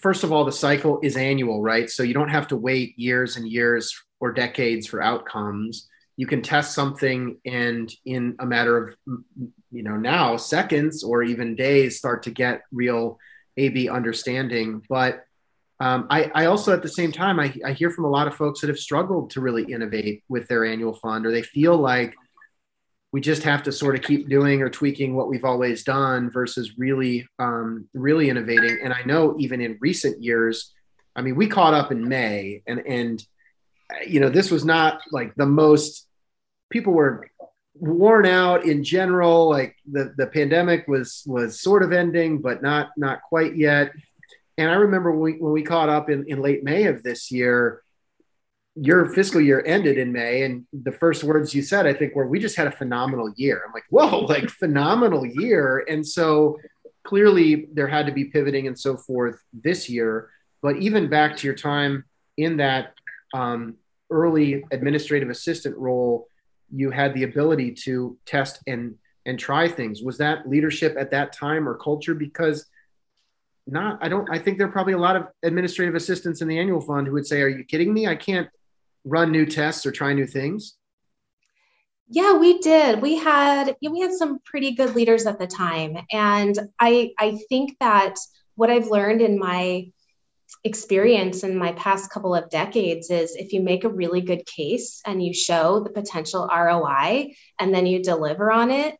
first 0.00 0.24
of 0.24 0.32
all, 0.32 0.44
the 0.44 0.52
cycle 0.52 1.00
is 1.02 1.16
annual, 1.16 1.62
right? 1.62 1.90
So 1.90 2.02
you 2.02 2.14
don't 2.14 2.28
have 2.28 2.48
to 2.48 2.56
wait 2.56 2.98
years 2.98 3.36
and 3.36 3.48
years 3.48 3.94
or 4.20 4.32
decades 4.32 4.86
for 4.86 5.02
outcomes. 5.02 5.88
You 6.16 6.26
can 6.26 6.42
test 6.42 6.74
something 6.74 7.38
and 7.44 7.92
in 8.04 8.36
a 8.38 8.46
matter 8.46 8.76
of 8.76 8.96
you 9.70 9.82
know 9.82 9.96
now 9.96 10.36
seconds 10.36 11.02
or 11.02 11.22
even 11.22 11.56
days 11.56 11.98
start 11.98 12.22
to 12.24 12.30
get 12.30 12.62
real 12.70 13.18
AB 13.56 13.88
understanding. 13.88 14.82
But 14.88 15.24
um, 15.80 16.06
I, 16.10 16.30
I, 16.34 16.44
also, 16.46 16.72
at 16.72 16.82
the 16.82 16.88
same 16.88 17.10
time, 17.10 17.40
I, 17.40 17.52
I, 17.64 17.72
hear 17.72 17.90
from 17.90 18.04
a 18.04 18.10
lot 18.10 18.28
of 18.28 18.36
folks 18.36 18.60
that 18.60 18.68
have 18.68 18.78
struggled 18.78 19.30
to 19.30 19.40
really 19.40 19.64
innovate 19.64 20.22
with 20.28 20.46
their 20.46 20.64
annual 20.64 20.94
fund, 20.94 21.26
or 21.26 21.32
they 21.32 21.42
feel 21.42 21.76
like 21.76 22.14
we 23.10 23.20
just 23.20 23.42
have 23.42 23.64
to 23.64 23.72
sort 23.72 23.96
of 23.96 24.02
keep 24.02 24.28
doing 24.28 24.62
or 24.62 24.70
tweaking 24.70 25.16
what 25.16 25.28
we've 25.28 25.44
always 25.44 25.82
done 25.82 26.30
versus 26.30 26.78
really 26.78 27.26
um, 27.40 27.88
really 27.94 28.30
innovating 28.30 28.78
and 28.82 28.92
i 28.92 29.02
know 29.02 29.34
even 29.38 29.60
in 29.60 29.76
recent 29.80 30.22
years 30.22 30.72
I 31.14 31.22
mean, 31.22 31.36
we 31.36 31.46
caught 31.46 31.74
up 31.74 31.92
in 31.92 32.08
May, 32.08 32.62
and 32.66 32.80
and 32.86 33.24
you 34.06 34.20
know, 34.20 34.30
this 34.30 34.50
was 34.50 34.64
not 34.64 35.02
like 35.10 35.34
the 35.34 35.46
most. 35.46 36.06
People 36.70 36.94
were 36.94 37.28
worn 37.74 38.26
out 38.26 38.64
in 38.64 38.84
general. 38.84 39.48
Like 39.48 39.76
the 39.90 40.14
the 40.16 40.26
pandemic 40.26 40.86
was 40.88 41.22
was 41.26 41.60
sort 41.60 41.82
of 41.82 41.92
ending, 41.92 42.40
but 42.40 42.62
not 42.62 42.90
not 42.96 43.22
quite 43.22 43.56
yet. 43.56 43.92
And 44.58 44.70
I 44.70 44.74
remember 44.74 45.10
when 45.12 45.20
we, 45.20 45.32
when 45.40 45.52
we 45.52 45.62
caught 45.62 45.88
up 45.88 46.10
in, 46.10 46.26
in 46.28 46.42
late 46.42 46.62
May 46.62 46.84
of 46.84 47.02
this 47.02 47.30
year, 47.30 47.82
your 48.74 49.06
fiscal 49.06 49.40
year 49.40 49.62
ended 49.66 49.98
in 49.98 50.12
May, 50.12 50.42
and 50.42 50.66
the 50.72 50.92
first 50.92 51.24
words 51.24 51.54
you 51.54 51.62
said, 51.62 51.86
I 51.86 51.92
think, 51.92 52.14
were, 52.14 52.26
"We 52.26 52.38
just 52.38 52.56
had 52.56 52.66
a 52.66 52.72
phenomenal 52.72 53.32
year." 53.36 53.62
I'm 53.66 53.72
like, 53.72 53.84
"Whoa, 53.90 54.20
like 54.28 54.48
phenomenal 54.48 55.26
year!" 55.26 55.84
And 55.88 56.06
so 56.06 56.58
clearly 57.04 57.68
there 57.72 57.88
had 57.88 58.06
to 58.06 58.12
be 58.12 58.26
pivoting 58.26 58.66
and 58.66 58.78
so 58.78 58.96
forth 58.96 59.42
this 59.52 59.88
year. 59.88 60.30
But 60.62 60.76
even 60.76 61.10
back 61.10 61.36
to 61.38 61.46
your 61.46 61.56
time 61.56 62.04
in 62.36 62.58
that 62.58 62.94
um, 63.34 63.76
early 64.10 64.64
administrative 64.70 65.28
assistant 65.28 65.76
role, 65.76 66.28
you 66.74 66.90
had 66.90 67.14
the 67.14 67.24
ability 67.24 67.72
to 67.72 68.16
test 68.26 68.60
and 68.66 68.96
and 69.24 69.38
try 69.38 69.68
things. 69.68 70.02
Was 70.02 70.18
that 70.18 70.48
leadership 70.48 70.96
at 70.98 71.10
that 71.12 71.32
time 71.32 71.68
or 71.68 71.76
culture? 71.76 72.14
Because 72.14 72.66
not, 73.66 73.98
I 74.02 74.08
don't. 74.08 74.28
I 74.30 74.38
think 74.38 74.58
there 74.58 74.66
are 74.66 74.72
probably 74.72 74.94
a 74.94 74.98
lot 74.98 75.14
of 75.14 75.28
administrative 75.44 75.94
assistants 75.94 76.42
in 76.42 76.48
the 76.48 76.58
annual 76.58 76.80
fund 76.80 77.06
who 77.06 77.12
would 77.12 77.26
say, 77.26 77.42
"Are 77.42 77.48
you 77.48 77.64
kidding 77.64 77.94
me? 77.94 78.08
I 78.08 78.16
can't 78.16 78.48
run 79.04 79.30
new 79.30 79.46
tests 79.46 79.86
or 79.86 79.92
try 79.92 80.12
new 80.12 80.26
things." 80.26 80.76
Yeah, 82.08 82.36
we 82.36 82.58
did. 82.58 83.00
We 83.00 83.16
had 83.16 83.76
we 83.88 84.00
had 84.00 84.12
some 84.12 84.40
pretty 84.44 84.72
good 84.72 84.96
leaders 84.96 85.26
at 85.26 85.38
the 85.38 85.46
time, 85.46 85.96
and 86.10 86.58
I 86.80 87.12
I 87.18 87.38
think 87.48 87.78
that 87.78 88.16
what 88.56 88.68
I've 88.68 88.88
learned 88.88 89.22
in 89.22 89.38
my 89.38 89.91
experience 90.64 91.42
in 91.42 91.56
my 91.56 91.72
past 91.72 92.10
couple 92.10 92.34
of 92.34 92.50
decades 92.50 93.10
is 93.10 93.34
if 93.34 93.52
you 93.52 93.62
make 93.62 93.84
a 93.84 93.88
really 93.88 94.20
good 94.20 94.46
case 94.46 95.00
and 95.04 95.24
you 95.24 95.34
show 95.34 95.80
the 95.80 95.90
potential 95.90 96.48
ROI 96.48 97.34
and 97.58 97.74
then 97.74 97.86
you 97.86 98.02
deliver 98.02 98.50
on 98.50 98.70
it, 98.70 98.96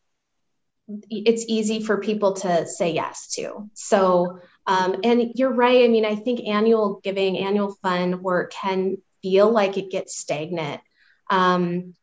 it's 1.09 1.45
easy 1.47 1.83
for 1.83 1.99
people 1.99 2.35
to 2.35 2.67
say 2.67 2.93
yes 2.93 3.29
to. 3.35 3.71
So, 3.75 4.41
um, 4.67 4.97
and 5.05 5.33
you're 5.37 5.53
right. 5.53 5.85
I 5.85 5.89
mean, 5.89 6.05
I 6.05 6.17
think 6.17 6.47
annual 6.47 7.01
giving, 7.03 7.39
annual 7.39 7.77
fund 7.83 8.21
work 8.21 8.53
can 8.53 8.97
feel 9.23 9.51
like 9.51 9.79
it 9.79 9.91
gets 9.91 10.19
stagnant. 10.19 10.81
Um, 11.31 11.95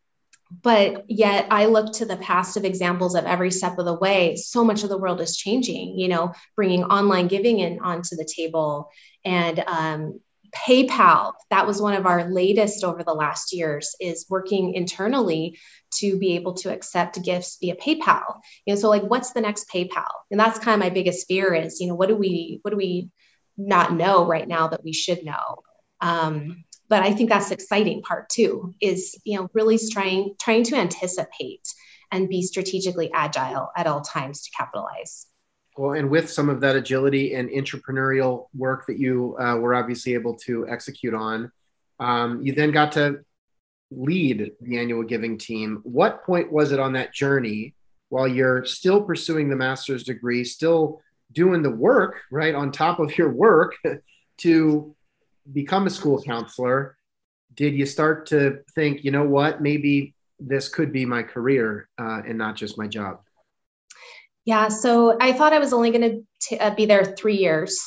but 0.51 1.05
yet 1.09 1.47
I 1.51 1.65
look 1.65 1.93
to 1.93 2.05
the 2.05 2.17
past 2.17 2.57
of 2.57 2.65
examples 2.65 3.15
of 3.15 3.25
every 3.25 3.51
step 3.51 3.77
of 3.77 3.85
the 3.85 3.93
way. 3.93 4.35
So 4.35 4.63
much 4.63 4.83
of 4.83 4.89
the 4.89 4.97
world 4.97 5.21
is 5.21 5.37
changing, 5.37 5.97
you 5.97 6.07
know, 6.07 6.33
bringing 6.55 6.83
online 6.83 7.27
giving 7.27 7.59
in 7.59 7.79
onto 7.79 8.15
the 8.15 8.27
table 8.35 8.89
and 9.23 9.59
um, 9.59 10.19
PayPal. 10.55 11.33
That 11.51 11.67
was 11.67 11.81
one 11.81 11.93
of 11.93 12.07
our 12.07 12.31
latest 12.31 12.83
over 12.83 13.03
the 13.03 13.13
last 13.13 13.53
years 13.53 13.95
is 13.99 14.25
working 14.27 14.73
internally 14.73 15.59
to 15.95 16.17
be 16.17 16.35
able 16.35 16.55
to 16.55 16.73
accept 16.73 17.23
gifts 17.23 17.57
via 17.61 17.75
PayPal. 17.75 18.39
You 18.65 18.73
know, 18.73 18.79
so 18.79 18.89
like 18.89 19.03
what's 19.03 19.33
the 19.33 19.41
next 19.41 19.69
PayPal? 19.69 20.07
And 20.31 20.39
that's 20.39 20.57
kind 20.57 20.73
of 20.73 20.85
my 20.85 20.89
biggest 20.89 21.27
fear 21.27 21.53
is, 21.53 21.79
you 21.79 21.87
know, 21.87 21.95
what 21.95 22.09
do 22.09 22.15
we, 22.15 22.59
what 22.63 22.71
do 22.71 22.77
we 22.77 23.09
not 23.55 23.93
know 23.93 24.25
right 24.25 24.47
now 24.47 24.69
that 24.69 24.83
we 24.83 24.93
should 24.93 25.23
know? 25.23 25.57
Um, 26.01 26.63
but 26.89 27.03
I 27.03 27.13
think 27.13 27.29
that's 27.29 27.51
exciting 27.51 28.01
part 28.01 28.29
too, 28.29 28.73
is 28.81 29.17
you 29.23 29.37
know 29.37 29.49
really 29.53 29.79
trying 29.91 30.35
trying 30.39 30.63
to 30.63 30.75
anticipate 30.75 31.67
and 32.11 32.27
be 32.27 32.41
strategically 32.41 33.11
agile 33.13 33.69
at 33.77 33.87
all 33.87 34.01
times 34.01 34.43
to 34.43 34.51
capitalize. 34.51 35.27
Well, 35.77 35.93
and 35.93 36.09
with 36.09 36.29
some 36.29 36.49
of 36.49 36.59
that 36.61 36.75
agility 36.75 37.35
and 37.35 37.49
entrepreneurial 37.49 38.47
work 38.53 38.87
that 38.87 38.99
you 38.99 39.37
uh, 39.39 39.55
were 39.55 39.75
obviously 39.75 40.13
able 40.13 40.35
to 40.39 40.67
execute 40.67 41.13
on, 41.13 41.51
um, 41.99 42.41
you 42.41 42.53
then 42.53 42.71
got 42.71 42.91
to 42.93 43.19
lead 43.91 44.51
the 44.59 44.77
annual 44.77 45.03
giving 45.03 45.37
team. 45.37 45.79
What 45.83 46.23
point 46.25 46.51
was 46.51 46.71
it 46.71 46.79
on 46.79 46.93
that 46.93 47.13
journey 47.13 47.75
while 48.09 48.27
you're 48.27 48.65
still 48.65 49.03
pursuing 49.03 49.49
the 49.49 49.55
master's 49.55 50.03
degree, 50.03 50.43
still 50.43 51.01
doing 51.31 51.61
the 51.61 51.69
work, 51.69 52.21
right, 52.31 52.55
on 52.55 52.71
top 52.71 52.99
of 52.99 53.17
your 53.17 53.31
work 53.31 53.75
to 54.39 54.95
become 55.53 55.87
a 55.87 55.89
school 55.89 56.21
counselor, 56.21 56.97
did 57.53 57.73
you 57.73 57.85
start 57.85 58.25
to 58.27 58.59
think, 58.75 59.03
you 59.03 59.11
know 59.11 59.25
what, 59.25 59.61
maybe 59.61 60.15
this 60.39 60.69
could 60.69 60.91
be 60.91 61.05
my 61.05 61.23
career 61.23 61.89
uh, 61.97 62.21
and 62.27 62.37
not 62.37 62.55
just 62.55 62.77
my 62.77 62.87
job? 62.87 63.21
Yeah, 64.45 64.69
so 64.69 65.17
I 65.19 65.33
thought 65.33 65.53
I 65.53 65.59
was 65.59 65.73
only 65.73 65.91
going 65.91 66.25
to 66.41 66.57
uh, 66.57 66.73
be 66.73 66.85
there 66.85 67.03
three 67.03 67.37
years. 67.37 67.77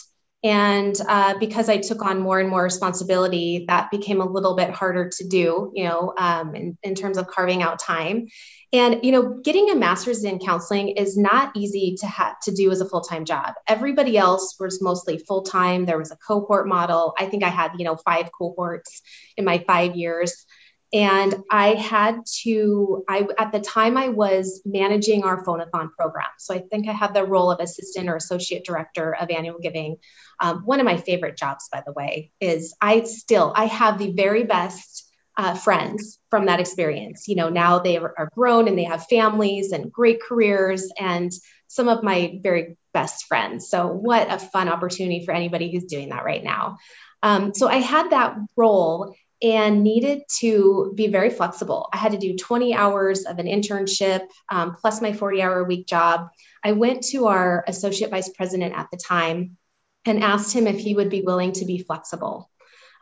And 0.45 0.97
uh, 1.09 1.39
because 1.39 1.69
I 1.69 1.77
took 1.77 2.05
on 2.05 2.21
more 2.21 2.41
and 2.41 2.51
more 2.51 2.65
responsibility, 2.65 3.65
that 3.69 3.93
became 3.93 4.21
a 4.21 4.29
little 4.29 4.57
bit 4.57 4.71
harder 4.71 5.09
to 5.09 5.29
do, 5.29 5.71
you 5.75 5.85
know, 5.85 6.13
um, 6.19 6.57
in, 6.57 6.77
in 6.83 6.95
terms 6.97 7.17
of 7.17 7.29
carving 7.29 7.63
out 7.63 7.79
time. 7.79 8.27
And 8.73 9.05
you 9.05 9.13
know, 9.13 9.39
getting 9.45 9.71
a 9.71 9.75
master's 9.75 10.25
in 10.25 10.39
counseling 10.39 10.91
is 10.91 11.17
not 11.17 11.55
easy 11.55 11.95
to 12.01 12.07
have 12.07 12.41
to 12.41 12.53
do 12.53 12.71
as 12.71 12.81
a 12.81 12.89
full-time 12.89 13.25
job. 13.25 13.55
Everybody 13.69 14.17
else 14.17 14.57
was 14.59 14.83
mostly 14.83 15.19
full-time. 15.19 15.85
There 15.85 15.99
was 15.99 16.11
a 16.11 16.17
cohort 16.17 16.67
model. 16.67 17.15
I 17.19 17.27
think 17.27 17.45
I 17.45 17.49
had, 17.49 17.73
you 17.79 17.85
know, 17.85 17.97
five 17.97 18.31
cohorts 18.37 19.03
in 19.37 19.45
my 19.45 19.59
5 19.67 19.95
years. 19.95 20.47
And 20.93 21.37
I 21.51 21.75
had 21.75 22.21
to, 22.43 23.03
I 23.09 23.27
at 23.39 23.51
the 23.51 23.61
time 23.61 23.97
I 23.97 24.09
was 24.09 24.61
managing 24.67 25.25
our 25.25 25.43
phonathon 25.43 25.91
program. 25.99 26.29
So 26.39 26.55
I 26.55 26.59
think 26.59 26.87
I 26.87 26.93
had 26.93 27.15
the 27.15 27.25
role 27.25 27.51
of 27.51 27.61
assistant 27.61 28.11
or 28.11 28.17
associate 28.17 28.65
director 28.65 29.15
of 29.15 29.31
annual 29.31 29.59
giving. 29.59 29.97
Um, 30.39 30.63
one 30.67 30.81
of 30.81 30.87
my 30.87 30.99
favorite 30.99 31.39
jobs, 31.39 31.69
by 31.73 31.83
the 31.87 31.93
way, 31.93 32.31
is 32.41 32.77
I 32.81 33.05
still 33.05 33.53
I 33.57 33.67
have 33.67 33.99
the 33.99 34.13
very 34.13 34.45
best 34.45 35.11
uh, 35.37 35.55
friends 35.55 36.19
from 36.29 36.47
that 36.47 36.61
experience. 36.61 37.27
You 37.27 37.37
know, 37.37 37.49
now 37.49 37.79
they 37.79 37.97
are 37.97 38.29
grown 38.35 38.69
and 38.69 38.79
they 38.79 38.85
have 38.85 39.07
families 39.07 39.73
and 39.73 39.91
great 39.91 40.21
careers, 40.21 40.91
and 40.99 41.33
some 41.69 41.89
of 41.89 42.03
my 42.03 42.39
very 42.43 42.77
best 42.93 43.25
friends. 43.25 43.71
So, 43.71 43.87
what 43.89 44.31
a 44.31 44.39
fun 44.39 44.69
opportunity 44.69 45.25
for 45.25 45.33
anybody 45.33 45.73
who's 45.73 45.85
doing 45.85 46.11
that 46.11 46.25
right 46.25 46.45
now. 46.45 46.77
Um, 47.23 47.55
so, 47.55 47.67
I 47.67 47.77
had 47.77 48.11
that 48.11 48.37
role 48.57 49.15
and 49.43 49.83
needed 49.83 50.23
to 50.39 50.93
be 50.95 51.09
very 51.09 51.31
flexible. 51.31 51.89
I 51.93 51.97
had 51.97 52.13
to 52.13 52.19
do 52.19 52.37
20 52.37 52.75
hours 52.75 53.25
of 53.25 53.39
an 53.39 53.47
internship 53.47 54.27
um, 54.51 54.77
plus 54.77 55.03
my 55.03 55.13
40 55.13 55.43
hour 55.43 55.61
a 55.61 55.65
week 55.65 55.87
job. 55.87 56.29
I 56.65 56.73
went 56.73 57.03
to 57.09 57.27
our 57.27 57.65
associate 57.67 58.11
vice 58.11 58.29
president 58.29 58.75
at 58.77 58.89
the 58.93 58.99
time 58.99 59.57
and 60.05 60.23
asked 60.23 60.55
him 60.55 60.67
if 60.67 60.79
he 60.79 60.95
would 60.95 61.11
be 61.11 61.23
willing 61.23 61.53
to 61.53 61.65
be 61.65 61.79
flexible. 61.79 62.49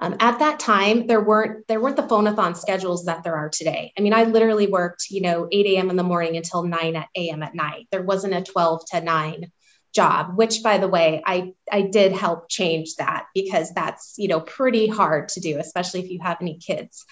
Um, 0.03 0.17
at 0.19 0.39
that 0.39 0.59
time, 0.59 1.07
there 1.07 1.21
weren't 1.21 1.69
there 1.69 1.79
weren't 1.79 1.97
the 1.97 2.03
phonathon 2.03 2.57
schedules 2.57 3.05
that 3.05 3.23
there 3.23 3.37
are 3.37 3.51
today. 3.51 3.93
I 3.99 4.01
mean, 4.01 4.15
I 4.15 4.25
literally 4.25 4.67
worked, 4.67 5.11
you 5.11 5.21
know, 5.21 5.47
8 5.53 5.67
a.m. 5.67 5.91
in 5.91 5.97
the 5.97 6.03
morning 6.03 6.37
until 6.37 6.63
9 6.63 7.05
a.m. 7.17 7.43
at 7.43 7.55
night. 7.55 7.87
There 7.93 8.03
wasn't 8.03 8.33
a 8.33 8.43
12 8.43 8.83
to 8.93 9.03
9 9.03 9.53
job, 9.95 10.37
which 10.37 10.63
by 10.63 10.79
the 10.79 10.89
way, 10.89 11.23
I 11.25 11.53
I 11.71 11.83
did 11.83 12.13
help 12.13 12.49
change 12.49 12.97
that 12.97 13.27
because 13.35 13.73
that's 13.73 14.15
you 14.19 14.29
know 14.29 14.41
pretty 14.41 14.87
hard 14.87 15.29
to 15.31 15.41
do, 15.41 15.59
especially 15.59 16.01
if 16.01 16.11
you 16.11 16.21
have 16.23 16.39
any 16.41 16.59
kids. 16.59 17.05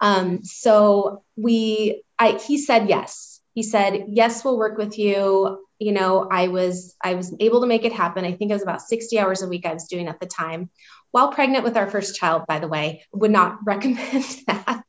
Um, 0.00 0.44
so 0.44 1.22
we 1.36 2.02
I 2.18 2.32
he 2.32 2.58
said 2.58 2.88
yes. 2.88 3.40
He 3.54 3.62
said, 3.62 4.04
yes, 4.08 4.44
we'll 4.44 4.58
work 4.58 4.76
with 4.76 4.98
you. 4.98 5.64
You 5.78 5.92
know, 5.92 6.28
I 6.30 6.48
was 6.48 6.94
I 7.02 7.14
was 7.14 7.34
able 7.40 7.62
to 7.62 7.66
make 7.66 7.84
it 7.84 7.92
happen. 7.92 8.24
I 8.24 8.32
think 8.32 8.50
it 8.50 8.54
was 8.54 8.62
about 8.62 8.82
60 8.82 9.18
hours 9.18 9.42
a 9.42 9.48
week 9.48 9.64
I 9.64 9.72
was 9.72 9.88
doing 9.88 10.08
at 10.08 10.20
the 10.20 10.26
time 10.26 10.68
while 11.16 11.32
pregnant 11.32 11.64
with 11.64 11.78
our 11.78 11.88
first 11.88 12.14
child, 12.14 12.42
by 12.46 12.58
the 12.58 12.68
way, 12.68 13.02
would 13.10 13.30
not 13.30 13.58
recommend 13.64 14.24
that. 14.46 14.84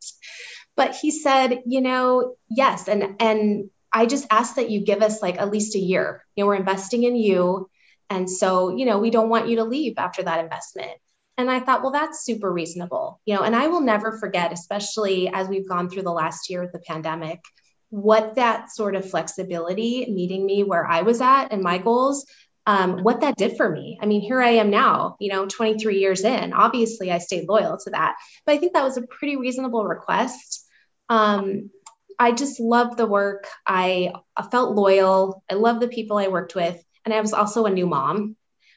But 0.75 0.93
he 0.93 1.09
said, 1.09 1.61
you 1.65 1.79
know, 1.79 2.35
yes. 2.49 2.89
And, 2.89 3.15
and 3.21 3.69
I 3.93 4.05
just 4.05 4.27
ask 4.29 4.55
that 4.55 4.69
you 4.69 4.81
give 4.81 5.01
us 5.01 5.21
like 5.21 5.39
at 5.39 5.51
least 5.51 5.75
a 5.75 5.79
year. 5.79 6.23
You 6.35 6.43
know, 6.43 6.47
we're 6.47 6.55
investing 6.55 7.03
in 7.03 7.15
you. 7.15 7.69
And 8.09 8.29
so, 8.29 8.75
you 8.75 8.85
know, 8.85 8.99
we 8.99 9.09
don't 9.09 9.29
want 9.29 9.49
you 9.49 9.57
to 9.57 9.63
leave 9.63 9.95
after 9.97 10.23
that 10.23 10.43
investment. 10.43 10.91
And 11.37 11.51
I 11.51 11.59
thought, 11.59 11.83
well, 11.83 11.91
that's 11.91 12.25
super 12.25 12.51
reasonable, 12.51 13.21
you 13.25 13.35
know, 13.35 13.43
and 13.43 13.55
I 13.55 13.67
will 13.67 13.81
never 13.81 14.17
forget, 14.17 14.51
especially 14.51 15.29
as 15.31 15.47
we've 15.47 15.69
gone 15.69 15.89
through 15.89 16.01
the 16.01 16.11
last 16.11 16.49
year 16.49 16.61
with 16.61 16.71
the 16.71 16.79
pandemic, 16.79 17.41
what 17.89 18.35
that 18.35 18.71
sort 18.71 18.95
of 18.95 19.07
flexibility 19.07 20.07
meeting 20.09 20.45
me 20.45 20.63
where 20.63 20.85
I 20.85 21.03
was 21.03 21.21
at 21.21 21.49
and 21.51 21.61
my 21.61 21.77
goals 21.77 22.25
um, 22.67 23.01
what 23.01 23.21
that 23.21 23.37
did 23.37 23.55
for 23.55 23.69
me. 23.69 23.97
I 24.01 24.05
mean, 24.05 24.19
here 24.19 24.41
I 24.41 24.49
am 24.49 24.69
now, 24.69 25.15
you 25.21 25.31
know, 25.31 25.45
23 25.45 25.99
years 25.99 26.25
in. 26.25 26.51
Obviously, 26.51 27.11
I 27.11 27.17
stayed 27.17 27.47
loyal 27.47 27.77
to 27.77 27.89
that, 27.91 28.17
but 28.45 28.51
I 28.51 28.57
think 28.57 28.73
that 28.73 28.83
was 28.83 28.97
a 28.97 29.07
pretty 29.07 29.37
reasonable 29.37 29.85
request. 29.85 30.67
Um, 31.07 31.71
I 32.19 32.31
just 32.31 32.59
loved 32.59 32.97
the 32.97 33.05
work. 33.05 33.47
I, 33.65 34.13
I 34.35 34.43
felt 34.43 34.75
loyal. 34.75 35.43
I 35.49 35.55
love 35.55 35.79
the 35.79 35.87
people 35.87 36.17
I 36.17 36.27
worked 36.27 36.55
with. 36.55 36.83
And 37.05 37.13
I 37.13 37.21
was 37.21 37.33
also 37.33 37.65
a 37.65 37.71
new 37.71 37.87
mom, 37.87 38.35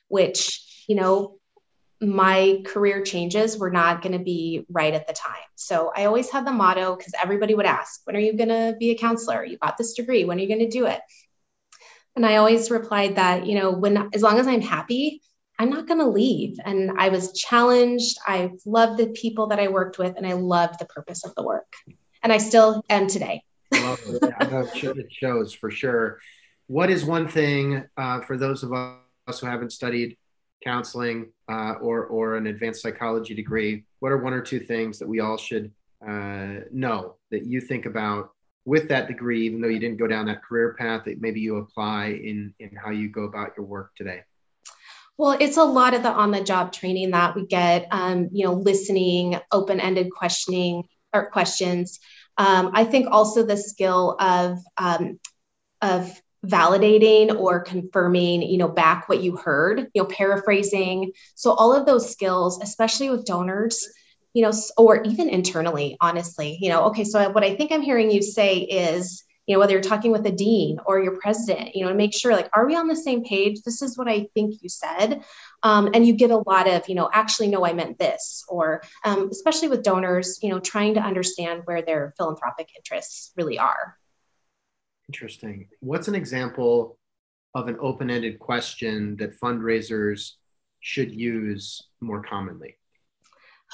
which, 0.09 0.85
you 0.87 0.95
know, 0.95 1.39
my 2.01 2.63
career 2.67 3.03
changes 3.03 3.59
were 3.59 3.71
not 3.71 4.03
going 4.03 4.17
to 4.17 4.25
be 4.25 4.65
right 4.71 4.95
at 4.95 5.07
the 5.07 5.13
time. 5.13 5.35
So 5.57 5.93
I 5.95 6.07
always 6.07 6.31
had 6.31 6.47
the 6.47 6.53
motto 6.53 6.97
because 6.97 7.13
everybody 7.21 7.55
would 7.55 7.67
ask, 7.67 8.01
when 8.05 8.17
are 8.17 8.21
you 8.21 8.37
going 8.37 8.49
to 8.49 8.75
be 8.79 8.91
a 8.91 8.99
counselor? 8.99 9.45
You 9.45 9.59
got 9.59 9.77
this 9.77 9.95
degree. 9.95 10.25
When 10.25 10.39
are 10.39 10.41
you 10.41 10.49
going 10.49 10.61
to 10.61 10.69
do 10.69 10.87
it? 10.87 11.01
And 12.17 12.25
I 12.25 12.37
always 12.37 12.71
replied 12.71 13.17
that, 13.17 13.47
you 13.47 13.59
know, 13.59 13.73
when 13.73 14.11
as 14.15 14.23
long 14.23 14.39
as 14.39 14.47
I'm 14.47 14.63
happy 14.63 15.23
I'm 15.61 15.69
not 15.69 15.87
going 15.87 16.01
to 16.01 16.09
leave. 16.09 16.57
And 16.65 16.93
I 16.99 17.11
was 17.11 17.35
challenged. 17.35 18.17
I 18.27 18.53
loved 18.65 18.99
the 18.99 19.09
people 19.09 19.49
that 19.49 19.61
I 19.61 19.69
worked 19.69 19.99
with, 19.99 20.17
and 20.17 20.27
I 20.27 20.33
loved 20.33 20.79
the 20.79 20.87
purpose 20.87 21.23
of 21.23 21.35
the 21.35 21.43
work. 21.43 21.71
And 22.23 22.33
I 22.33 22.39
still 22.39 22.85
am 22.91 23.07
today. 23.07 23.43
well, 23.73 23.97
it 24.13 25.13
shows 25.13 25.53
for 25.53 25.71
sure. 25.71 26.19
What 26.67 26.91
is 26.91 27.05
one 27.05 27.29
thing 27.29 27.85
uh, 27.97 28.21
for 28.21 28.37
those 28.37 28.63
of 28.63 28.73
us 28.73 29.41
who 29.41 29.47
haven't 29.47 29.73
studied 29.73 30.17
counseling 30.63 31.33
uh, 31.49 31.75
or, 31.81 32.05
or 32.07 32.37
an 32.37 32.47
advanced 32.47 32.83
psychology 32.83 33.35
degree? 33.35 33.85
What 34.01 34.13
are 34.13 34.19
one 34.19 34.33
or 34.33 34.43
two 34.43 34.61
things 34.61 34.99
that 34.99 35.09
we 35.09 35.21
all 35.21 35.37
should 35.37 35.73
uh, 36.07 36.61
know 36.73 37.17
that 37.31 37.47
you 37.47 37.61
think 37.61 37.87
about 37.87 38.31
with 38.65 38.89
that 38.89 39.09
degree, 39.09 39.47
even 39.47 39.61
though 39.61 39.69
you 39.69 39.79
didn't 39.79 39.99
go 39.99 40.07
down 40.07 40.27
that 40.27 40.43
career 40.43 40.75
path, 40.79 41.05
that 41.07 41.21
maybe 41.21 41.41
you 41.41 41.57
apply 41.57 42.07
in, 42.07 42.55
in 42.61 42.71
how 42.77 42.91
you 42.91 43.09
go 43.09 43.25
about 43.25 43.53
your 43.57 43.67
work 43.67 43.93
today? 43.97 44.23
Well, 45.17 45.37
it's 45.39 45.57
a 45.57 45.65
lot 45.65 45.95
of 45.95 46.03
the 46.03 46.11
on 46.11 46.31
the 46.31 46.43
job 46.43 46.73
training 46.73 47.11
that 47.11 47.35
we 47.35 47.47
get, 47.47 47.89
um, 47.91 48.29
you 48.33 48.45
know, 48.45 48.55
listening, 48.55 49.39
open 49.53 49.81
ended 49.81 50.11
questioning 50.11 50.85
or 51.13 51.31
questions. 51.31 52.01
Um, 52.39 52.71
I 52.75 52.85
think 52.85 53.09
also 53.11 53.45
the 53.45 53.57
skill 53.57 54.17
of, 54.21 54.59
um, 54.77 55.19
of 55.83 56.21
validating 56.45 57.39
or 57.39 57.61
confirming 57.61 58.41
you 58.41 58.57
know 58.57 58.67
back 58.67 59.11
what 59.11 59.23
you 59.23 59.37
heard 59.37 59.91
you 59.93 60.03
know 60.03 60.07
paraphrasing 60.07 61.13
so 61.35 61.53
all 61.53 61.75
of 61.75 61.85
those 61.85 62.11
skills 62.11 62.59
especially 62.63 63.11
with 63.11 63.27
donors 63.27 63.87
you 64.33 64.43
know, 64.43 64.53
or 64.77 65.03
even 65.03 65.29
internally, 65.29 65.97
honestly, 66.01 66.59
you 66.61 66.69
know, 66.69 66.85
okay, 66.85 67.05
so 67.05 67.31
what 67.31 67.45
I 67.45 67.57
think 67.57 67.73
I'm 67.73 67.83
hearing 67.83 68.11
you 68.11 68.23
say 68.23 68.59
is, 68.59 69.25
you 69.51 69.57
know, 69.57 69.59
whether 69.59 69.73
you're 69.73 69.81
talking 69.81 70.13
with 70.13 70.25
a 70.27 70.31
dean 70.31 70.79
or 70.87 71.03
your 71.03 71.19
president, 71.19 71.75
you 71.75 71.83
know, 71.83 71.91
to 71.91 71.97
make 71.97 72.15
sure 72.15 72.31
like, 72.31 72.49
are 72.53 72.69
we 72.69 72.77
on 72.77 72.87
the 72.87 72.95
same 72.95 73.25
page? 73.25 73.63
This 73.63 73.83
is 73.83 73.99
what 73.99 74.07
I 74.07 74.29
think 74.33 74.63
you 74.63 74.69
said. 74.69 75.25
Um, 75.65 75.91
and 75.93 76.07
you 76.07 76.13
get 76.13 76.31
a 76.31 76.37
lot 76.47 76.69
of, 76.69 76.89
you 76.89 76.95
know, 76.95 77.11
actually, 77.13 77.49
no, 77.49 77.67
I 77.67 77.73
meant 77.73 77.99
this, 77.99 78.45
or 78.49 78.81
um, 79.05 79.29
especially 79.29 79.67
with 79.67 79.83
donors, 79.83 80.39
you 80.41 80.51
know, 80.51 80.61
trying 80.61 80.95
to 80.95 81.01
understand 81.01 81.63
where 81.65 81.83
their 81.83 82.15
philanthropic 82.17 82.69
interests 82.77 83.33
really 83.37 83.59
are. 83.59 83.99
Interesting. 85.09 85.67
What's 85.81 86.07
an 86.07 86.15
example 86.15 86.97
of 87.53 87.67
an 87.67 87.77
open 87.81 88.09
ended 88.09 88.39
question 88.39 89.17
that 89.17 89.41
fundraisers 89.41 90.35
should 90.79 91.13
use 91.13 91.89
more 92.01 92.23
commonly? 92.23 92.77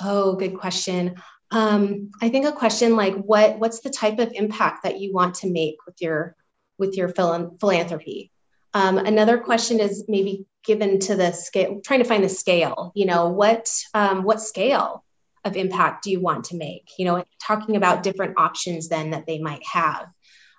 Oh, 0.00 0.36
good 0.36 0.58
question. 0.58 1.16
Um, 1.50 2.10
I 2.20 2.28
think 2.28 2.46
a 2.46 2.52
question 2.52 2.96
like 2.96 3.14
what 3.14 3.58
what's 3.58 3.80
the 3.80 3.90
type 3.90 4.18
of 4.18 4.32
impact 4.32 4.82
that 4.82 5.00
you 5.00 5.12
want 5.12 5.36
to 5.36 5.50
make 5.50 5.76
with 5.86 5.96
your 6.00 6.36
with 6.78 6.96
your 6.96 7.08
philanthropy? 7.08 8.32
Um, 8.74 8.98
another 8.98 9.38
question 9.38 9.80
is 9.80 10.04
maybe 10.08 10.46
given 10.64 10.98
to 10.98 11.14
the 11.14 11.32
scale, 11.32 11.80
trying 11.82 12.00
to 12.00 12.08
find 12.08 12.22
the 12.22 12.28
scale. 12.28 12.92
You 12.94 13.06
know, 13.06 13.28
what 13.28 13.70
um, 13.94 14.22
what 14.22 14.40
scale 14.40 15.04
of 15.44 15.56
impact 15.56 16.04
do 16.04 16.10
you 16.10 16.20
want 16.20 16.46
to 16.46 16.56
make? 16.56 16.90
You 16.98 17.06
know, 17.06 17.24
talking 17.40 17.76
about 17.76 18.02
different 18.02 18.34
options 18.36 18.88
then 18.88 19.10
that 19.10 19.26
they 19.26 19.38
might 19.38 19.64
have. 19.66 20.08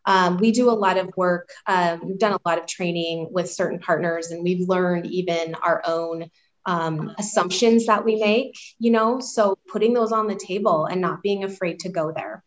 Um, 0.06 0.38
we 0.38 0.52
do 0.52 0.70
a 0.70 0.72
lot 0.72 0.98
of 0.98 1.12
work. 1.18 1.50
Um, 1.68 2.08
we've 2.08 2.18
done 2.18 2.32
a 2.32 2.40
lot 2.50 2.58
of 2.58 2.66
training 2.66 3.28
with 3.30 3.52
certain 3.52 3.80
partners, 3.80 4.32
and 4.32 4.42
we've 4.42 4.68
learned 4.68 5.06
even 5.06 5.54
our 5.56 5.84
own 5.86 6.32
um, 6.68 7.16
assumptions 7.18 7.86
that 7.86 8.04
we 8.04 8.18
make, 8.18 8.56
you 8.78 8.92
know, 8.92 9.20
so 9.20 9.58
putting 9.72 9.94
those 9.94 10.12
on 10.12 10.28
the 10.28 10.36
table 10.36 10.86
and 10.86 11.02
not 11.02 11.24
being 11.24 11.46
afraid 11.46 11.80
to 11.80 11.90
go 11.90 12.12
there. 12.12 12.44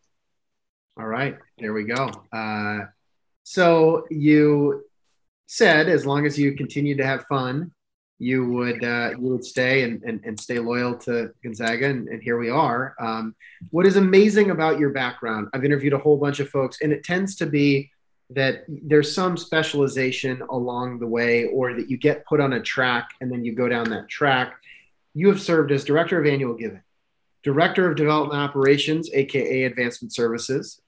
All 0.97 1.07
right, 1.07 1.37
there 1.57 1.73
we 1.73 1.85
go. 1.85 2.11
Uh, 2.31 2.81
so 3.43 4.05
you 4.11 4.85
said 5.47 5.89
as 5.89 6.05
long 6.05 6.25
as 6.25 6.37
you 6.37 6.53
continue 6.55 6.95
to 6.95 7.05
have 7.05 7.25
fun, 7.25 7.71
you 8.19 8.45
would 8.45 8.83
uh, 8.83 9.09
you 9.17 9.29
would 9.31 9.43
stay 9.43 9.81
and, 9.81 10.03
and, 10.03 10.23
and 10.23 10.39
stay 10.39 10.59
loyal 10.59 10.95
to 10.95 11.31
Gonzaga, 11.43 11.87
and, 11.87 12.07
and 12.07 12.21
here 12.21 12.37
we 12.37 12.51
are. 12.51 12.93
Um, 12.99 13.35
what 13.71 13.87
is 13.87 13.95
amazing 13.95 14.51
about 14.51 14.77
your 14.77 14.91
background? 14.91 15.47
I've 15.53 15.65
interviewed 15.65 15.93
a 15.93 15.97
whole 15.97 16.17
bunch 16.17 16.39
of 16.39 16.47
folks, 16.47 16.77
and 16.83 16.93
it 16.93 17.03
tends 17.03 17.35
to 17.37 17.47
be 17.47 17.89
that 18.33 18.63
there's 18.67 19.13
some 19.13 19.35
specialization 19.37 20.41
along 20.49 20.99
the 20.99 21.07
way 21.07 21.45
or 21.45 21.73
that 21.73 21.89
you 21.89 21.97
get 21.97 22.25
put 22.25 22.39
on 22.39 22.53
a 22.53 22.61
track 22.61 23.09
and 23.19 23.31
then 23.31 23.43
you 23.43 23.53
go 23.53 23.67
down 23.67 23.89
that 23.89 24.07
track. 24.07 24.53
You 25.13 25.27
have 25.29 25.41
served 25.41 25.71
as 25.71 25.83
director 25.83 26.19
of 26.19 26.25
annual 26.25 26.53
giving, 26.53 26.83
director 27.43 27.89
of 27.89 27.97
development 27.97 28.39
operations, 28.39 29.09
aka 29.11 29.63
advancement 29.63 30.13
services, 30.13 30.79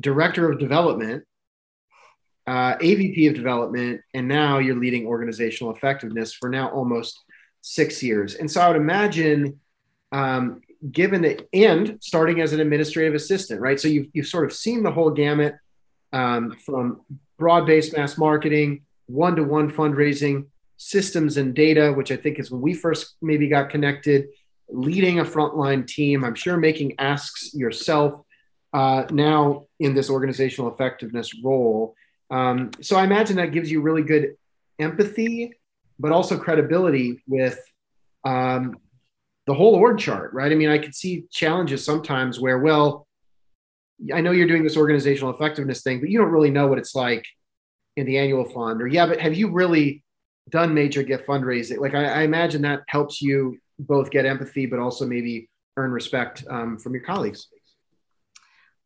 director 0.00 0.50
of 0.50 0.58
development, 0.58 1.24
uh, 2.46 2.76
AVP 2.76 3.28
of 3.28 3.34
development, 3.34 4.02
and 4.14 4.28
now 4.28 4.58
you're 4.58 4.76
leading 4.76 5.06
organizational 5.06 5.74
effectiveness 5.74 6.32
for 6.32 6.48
now 6.48 6.68
almost 6.68 7.24
six 7.62 8.02
years. 8.02 8.34
And 8.34 8.50
so 8.50 8.60
I 8.60 8.68
would 8.68 8.76
imagine, 8.76 9.60
um, 10.12 10.60
given 10.92 11.22
that, 11.22 11.48
and 11.52 11.98
starting 12.00 12.40
as 12.40 12.52
an 12.52 12.60
administrative 12.60 13.14
assistant, 13.14 13.60
right? 13.60 13.80
So 13.80 13.88
you've, 13.88 14.06
you've 14.12 14.28
sort 14.28 14.44
of 14.44 14.52
seen 14.52 14.82
the 14.82 14.92
whole 14.92 15.10
gamut 15.10 15.54
um, 16.12 16.56
from 16.64 17.00
broad-based 17.38 17.96
mass 17.96 18.16
marketing, 18.16 18.82
one-to-one 19.06 19.70
fundraising, 19.70 20.46
systems 20.76 21.36
and 21.36 21.54
data, 21.54 21.92
which 21.92 22.10
I 22.10 22.16
think 22.16 22.38
is 22.38 22.50
when 22.50 22.60
we 22.60 22.74
first 22.74 23.16
maybe 23.22 23.48
got 23.48 23.70
connected, 23.70 24.28
leading 24.68 25.20
a 25.20 25.24
frontline 25.24 25.86
team. 25.86 26.24
I'm 26.24 26.34
sure 26.34 26.56
making 26.56 26.94
asks 26.98 27.54
yourself 27.54 28.20
uh, 28.72 29.04
now 29.10 29.66
in 29.80 29.94
this 29.94 30.10
organizational 30.10 30.72
effectiveness 30.72 31.32
role. 31.42 31.94
Um, 32.30 32.72
so 32.82 32.96
I 32.96 33.04
imagine 33.04 33.36
that 33.36 33.52
gives 33.52 33.70
you 33.70 33.80
really 33.80 34.02
good 34.02 34.36
empathy, 34.78 35.54
but 35.98 36.12
also 36.12 36.36
credibility 36.36 37.22
with 37.26 37.58
um, 38.24 38.78
the 39.46 39.54
whole 39.54 39.76
org 39.76 39.98
chart, 39.98 40.34
right? 40.34 40.50
I 40.50 40.56
mean, 40.56 40.68
I 40.68 40.78
could 40.78 40.94
see 40.94 41.24
challenges 41.30 41.84
sometimes 41.84 42.40
where, 42.40 42.58
well, 42.58 43.05
I 44.12 44.20
know 44.20 44.30
you're 44.30 44.46
doing 44.46 44.62
this 44.62 44.76
organizational 44.76 45.34
effectiveness 45.34 45.82
thing, 45.82 46.00
but 46.00 46.10
you 46.10 46.18
don't 46.18 46.30
really 46.30 46.50
know 46.50 46.66
what 46.66 46.78
it's 46.78 46.94
like 46.94 47.24
in 47.96 48.06
the 48.06 48.18
annual 48.18 48.44
fund. 48.44 48.82
Or 48.82 48.86
yeah, 48.86 49.06
but 49.06 49.20
have 49.20 49.34
you 49.34 49.50
really 49.50 50.02
done 50.50 50.74
major 50.74 51.02
gift 51.02 51.26
fundraising? 51.26 51.78
Like 51.78 51.94
I, 51.94 52.04
I 52.04 52.22
imagine 52.22 52.62
that 52.62 52.82
helps 52.88 53.22
you 53.22 53.58
both 53.78 54.10
get 54.10 54.26
empathy, 54.26 54.66
but 54.66 54.78
also 54.78 55.06
maybe 55.06 55.48
earn 55.76 55.90
respect 55.90 56.44
um, 56.48 56.78
from 56.78 56.94
your 56.94 57.02
colleagues. 57.02 57.48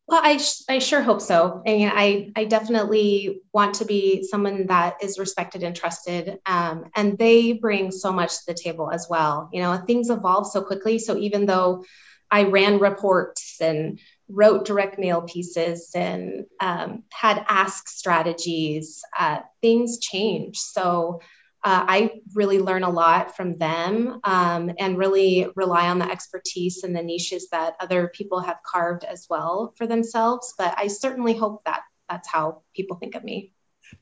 Well, 0.07 0.21
I, 0.21 0.37
sh- 0.37 0.63
I 0.67 0.79
sure 0.79 1.01
hope 1.01 1.21
so. 1.21 1.61
And 1.65 1.91
I, 1.93 2.31
I 2.35 2.43
definitely 2.45 3.41
want 3.53 3.75
to 3.75 3.85
be 3.85 4.23
someone 4.23 4.67
that 4.67 5.01
is 5.01 5.17
respected 5.17 5.63
and 5.63 5.73
trusted. 5.73 6.39
Um, 6.45 6.85
and 6.95 7.17
they 7.17 7.53
bring 7.53 7.91
so 7.91 8.11
much 8.11 8.31
to 8.31 8.43
the 8.47 8.53
table 8.53 8.91
as 8.91 9.07
well. 9.09 9.49
You 9.53 9.61
know, 9.61 9.77
things 9.77 10.09
evolve 10.09 10.47
so 10.47 10.61
quickly. 10.61 10.99
So 10.99 11.17
even 11.17 11.45
though 11.45 11.85
I 12.29 12.43
ran 12.43 12.79
reports 12.79 13.57
and 13.61 13.99
wrote 14.31 14.65
direct 14.65 14.97
mail 14.97 15.21
pieces 15.21 15.91
and 15.95 16.45
um, 16.59 17.03
had 17.11 17.45
ask 17.47 17.87
strategies. 17.87 19.01
Uh, 19.17 19.39
things 19.61 19.99
change. 19.99 20.57
So 20.57 21.21
uh, 21.63 21.85
I 21.87 22.21
really 22.33 22.59
learn 22.59 22.83
a 22.83 22.89
lot 22.89 23.35
from 23.35 23.57
them 23.57 24.19
um, 24.23 24.71
and 24.79 24.97
really 24.97 25.47
rely 25.55 25.89
on 25.89 25.99
the 25.99 26.09
expertise 26.09 26.83
and 26.83 26.95
the 26.95 27.03
niches 27.03 27.49
that 27.51 27.75
other 27.79 28.07
people 28.15 28.39
have 28.39 28.57
carved 28.65 29.03
as 29.03 29.27
well 29.29 29.73
for 29.77 29.85
themselves. 29.85 30.53
But 30.57 30.73
I 30.77 30.87
certainly 30.87 31.35
hope 31.35 31.63
that 31.65 31.81
that's 32.09 32.27
how 32.27 32.63
people 32.75 32.97
think 32.97 33.13
of 33.15 33.23
me. 33.23 33.53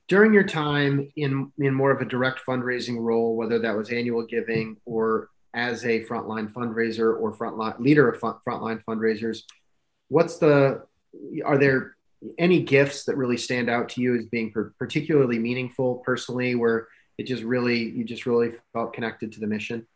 During 0.08 0.34
your 0.34 0.44
time 0.44 1.12
in, 1.18 1.52
in 1.58 1.74
more 1.74 1.92
of 1.92 2.00
a 2.00 2.06
direct 2.06 2.42
fundraising 2.48 2.98
role, 3.00 3.36
whether 3.36 3.60
that 3.60 3.76
was 3.76 3.90
annual 3.90 4.26
giving 4.26 4.78
or 4.86 5.30
as 5.54 5.84
a 5.84 6.06
frontline 6.06 6.52
fundraiser 6.52 7.20
or 7.20 7.36
frontline 7.36 7.80
leader 7.80 8.08
of 8.10 8.20
front, 8.20 8.38
frontline 8.48 8.82
fundraisers, 8.88 9.42
what's 10.10 10.38
the 10.38 10.84
are 11.46 11.58
there 11.58 11.96
any 12.38 12.62
gifts 12.62 13.06
that 13.06 13.16
really 13.16 13.38
stand 13.38 13.70
out 13.70 13.90
to 13.90 14.02
you 14.02 14.18
as 14.18 14.26
being 14.26 14.54
particularly 14.78 15.40
meaningful 15.40 15.96
personally 16.06 16.56
where 16.56 16.88
it 17.18 17.26
just 17.26 17.44
really 17.44 17.80
you 17.80 18.04
just 18.04 18.26
really 18.26 18.52
felt 18.74 18.94
connected 18.94 19.32
to 19.32 19.40
the 19.40 19.48
mission 19.48 19.88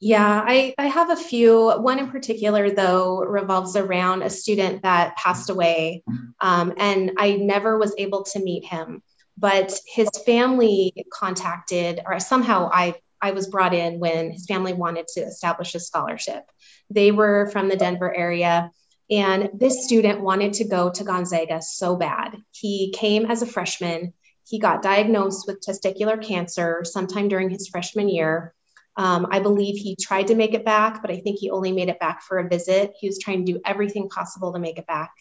yeah 0.00 0.42
i 0.46 0.74
i 0.78 0.86
have 0.86 1.10
a 1.10 1.16
few 1.16 1.70
one 1.78 1.98
in 1.98 2.10
particular 2.10 2.70
though 2.70 3.20
revolves 3.20 3.76
around 3.76 4.22
a 4.22 4.30
student 4.30 4.82
that 4.82 5.16
passed 5.16 5.50
away 5.50 6.02
um, 6.40 6.72
and 6.76 7.12
i 7.18 7.36
never 7.36 7.78
was 7.78 7.94
able 7.98 8.24
to 8.24 8.40
meet 8.40 8.64
him 8.64 9.02
but 9.36 9.78
his 9.86 10.08
family 10.26 10.92
contacted 11.12 12.00
or 12.06 12.18
somehow 12.18 12.68
i 12.72 12.94
I 13.20 13.32
was 13.32 13.48
brought 13.48 13.74
in 13.74 13.98
when 13.98 14.30
his 14.30 14.46
family 14.46 14.72
wanted 14.72 15.08
to 15.08 15.20
establish 15.20 15.74
a 15.74 15.80
scholarship. 15.80 16.44
They 16.90 17.10
were 17.10 17.50
from 17.52 17.68
the 17.68 17.76
Denver 17.76 18.14
area. 18.14 18.70
And 19.10 19.50
this 19.54 19.84
student 19.84 20.20
wanted 20.20 20.52
to 20.54 20.64
go 20.64 20.90
to 20.90 21.04
Gonzaga 21.04 21.62
so 21.62 21.96
bad. 21.96 22.36
He 22.50 22.92
came 22.96 23.26
as 23.26 23.42
a 23.42 23.46
freshman. 23.46 24.12
He 24.46 24.58
got 24.58 24.82
diagnosed 24.82 25.46
with 25.46 25.60
testicular 25.60 26.22
cancer 26.22 26.82
sometime 26.84 27.28
during 27.28 27.50
his 27.50 27.68
freshman 27.68 28.08
year. 28.08 28.54
Um, 28.96 29.28
I 29.30 29.38
believe 29.40 29.76
he 29.76 29.96
tried 29.96 30.26
to 30.26 30.34
make 30.34 30.54
it 30.54 30.64
back, 30.64 31.00
but 31.02 31.10
I 31.10 31.20
think 31.20 31.38
he 31.38 31.50
only 31.50 31.72
made 31.72 31.88
it 31.88 32.00
back 32.00 32.22
for 32.22 32.38
a 32.38 32.48
visit. 32.48 32.92
He 32.98 33.06
was 33.06 33.18
trying 33.18 33.46
to 33.46 33.52
do 33.52 33.60
everything 33.64 34.08
possible 34.08 34.52
to 34.52 34.58
make 34.58 34.78
it 34.78 34.86
back, 34.86 35.12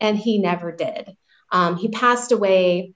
and 0.00 0.16
he 0.16 0.38
never 0.38 0.72
did. 0.72 1.14
Um, 1.52 1.76
he 1.76 1.88
passed 1.88 2.32
away, 2.32 2.94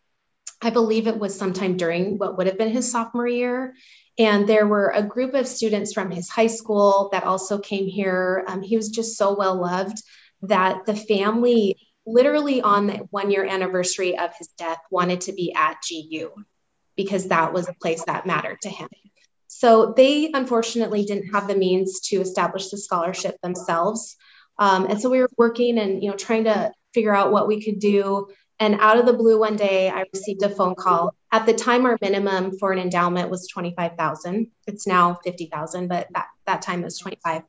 I 0.63 0.71
believe 0.71 1.07
it 1.07 1.19
was 1.19 1.39
sometime 1.39 1.77
during 1.77 2.17
what 2.17 2.39
would 2.39 2.47
have 2.47 2.59
been 2.59 2.71
his 2.71 2.91
sophomore 2.91 3.29
year. 3.29 3.75
And 4.19 4.47
there 4.47 4.67
were 4.67 4.93
a 4.95 5.03
group 5.03 5.35
of 5.35 5.47
students 5.47 5.93
from 5.93 6.11
his 6.11 6.29
high 6.29 6.47
school 6.47 7.11
that 7.13 7.25
also 7.25 7.59
came 7.59 7.87
here. 7.87 8.45
Um, 8.47 8.63
he 8.63 8.77
was 8.77 8.89
just 8.89 9.17
so 9.17 9.37
well 9.37 9.61
loved 9.61 10.03
that 10.43 10.87
the 10.87 10.97
family, 10.97 11.77
literally 12.07 12.61
on 12.61 12.87
the 12.87 12.95
one 13.11 13.31
year 13.31 13.45
anniversary 13.45 14.19
of 14.19 14.31
his 14.39 14.49
death, 14.59 14.79
wanted 14.91 15.23
to 15.23 15.33
be 15.33 15.53
at 15.55 15.77
GU 15.89 16.31
because 16.97 17.29
that 17.29 17.53
was 17.53 17.69
a 17.69 17.75
place 17.75 18.05
that 18.05 18.27
mattered 18.27 18.61
to 18.63 18.69
him. 18.69 18.89
So 19.47 19.95
they 19.97 20.31
unfortunately 20.33 21.05
didn't 21.05 21.33
have 21.33 21.49
the 21.49 21.57
means 21.57 22.01
to 22.09 22.17
establish 22.17 22.69
the 22.69 22.79
scholarship 22.79 23.37
themselves. 23.43 24.17
Um, 24.59 24.87
and 24.87 25.01
so 25.01 25.11
we 25.11 25.21
were 25.21 25.31
working 25.37 25.79
and 25.79 26.03
you 26.03 26.11
know 26.11 26.17
trying 26.17 26.45
to 26.45 26.73
figure 26.95 27.15
out 27.15 27.33
what 27.33 27.49
we 27.49 27.63
could 27.63 27.79
do 27.79 28.29
and 28.61 28.77
out 28.79 28.99
of 28.99 29.07
the 29.07 29.15
blue, 29.15 29.41
one 29.41 29.57
day 29.57 29.89
I 29.89 30.05
received 30.13 30.43
a 30.43 30.51
phone 30.51 30.75
call. 30.75 31.15
At 31.33 31.47
the 31.47 31.55
time, 31.55 31.87
our 31.87 31.97
minimum 32.03 32.59
for 32.59 32.73
an 32.73 32.79
endowment 32.79 33.31
was 33.31 33.49
25,000. 33.49 34.49
It's 34.67 34.87
now 34.87 35.19
50,000, 35.25 35.89
but 35.89 36.09
that, 36.13 36.27
that 36.47 36.61
time 36.61 36.83
was 36.83 36.99
25. 36.99 37.43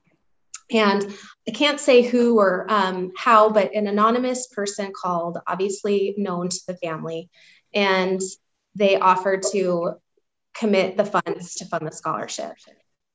And 0.72 1.16
I 1.48 1.52
can't 1.52 1.80
say 1.80 2.02
who 2.02 2.40
or 2.40 2.66
um, 2.70 3.12
how, 3.18 3.50
but 3.50 3.74
an 3.76 3.88
anonymous 3.88 4.48
person 4.48 4.94
called, 4.96 5.38
obviously 5.48 6.16
known 6.18 6.50
to 6.50 6.60
the 6.68 6.78
family, 6.78 7.30
and 7.74 8.22
they 8.76 8.98
offered 8.98 9.44
to 9.52 9.94
commit 10.54 10.98
the 10.98 11.06
funds 11.06 11.56
to 11.56 11.66
fund 11.66 11.88
the 11.88 11.92
scholarship. 11.92 12.54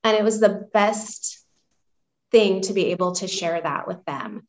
And 0.05 0.17
it 0.17 0.25
was 0.25 0.41
the 0.41 0.69
best 0.73 1.45
thing 2.31 2.61
to 2.63 2.73
be 2.73 2.87
able 2.87 3.13
to 3.13 3.29
share 3.29 3.61
that 3.61 3.87
with 3.87 4.05
them. 4.05 4.47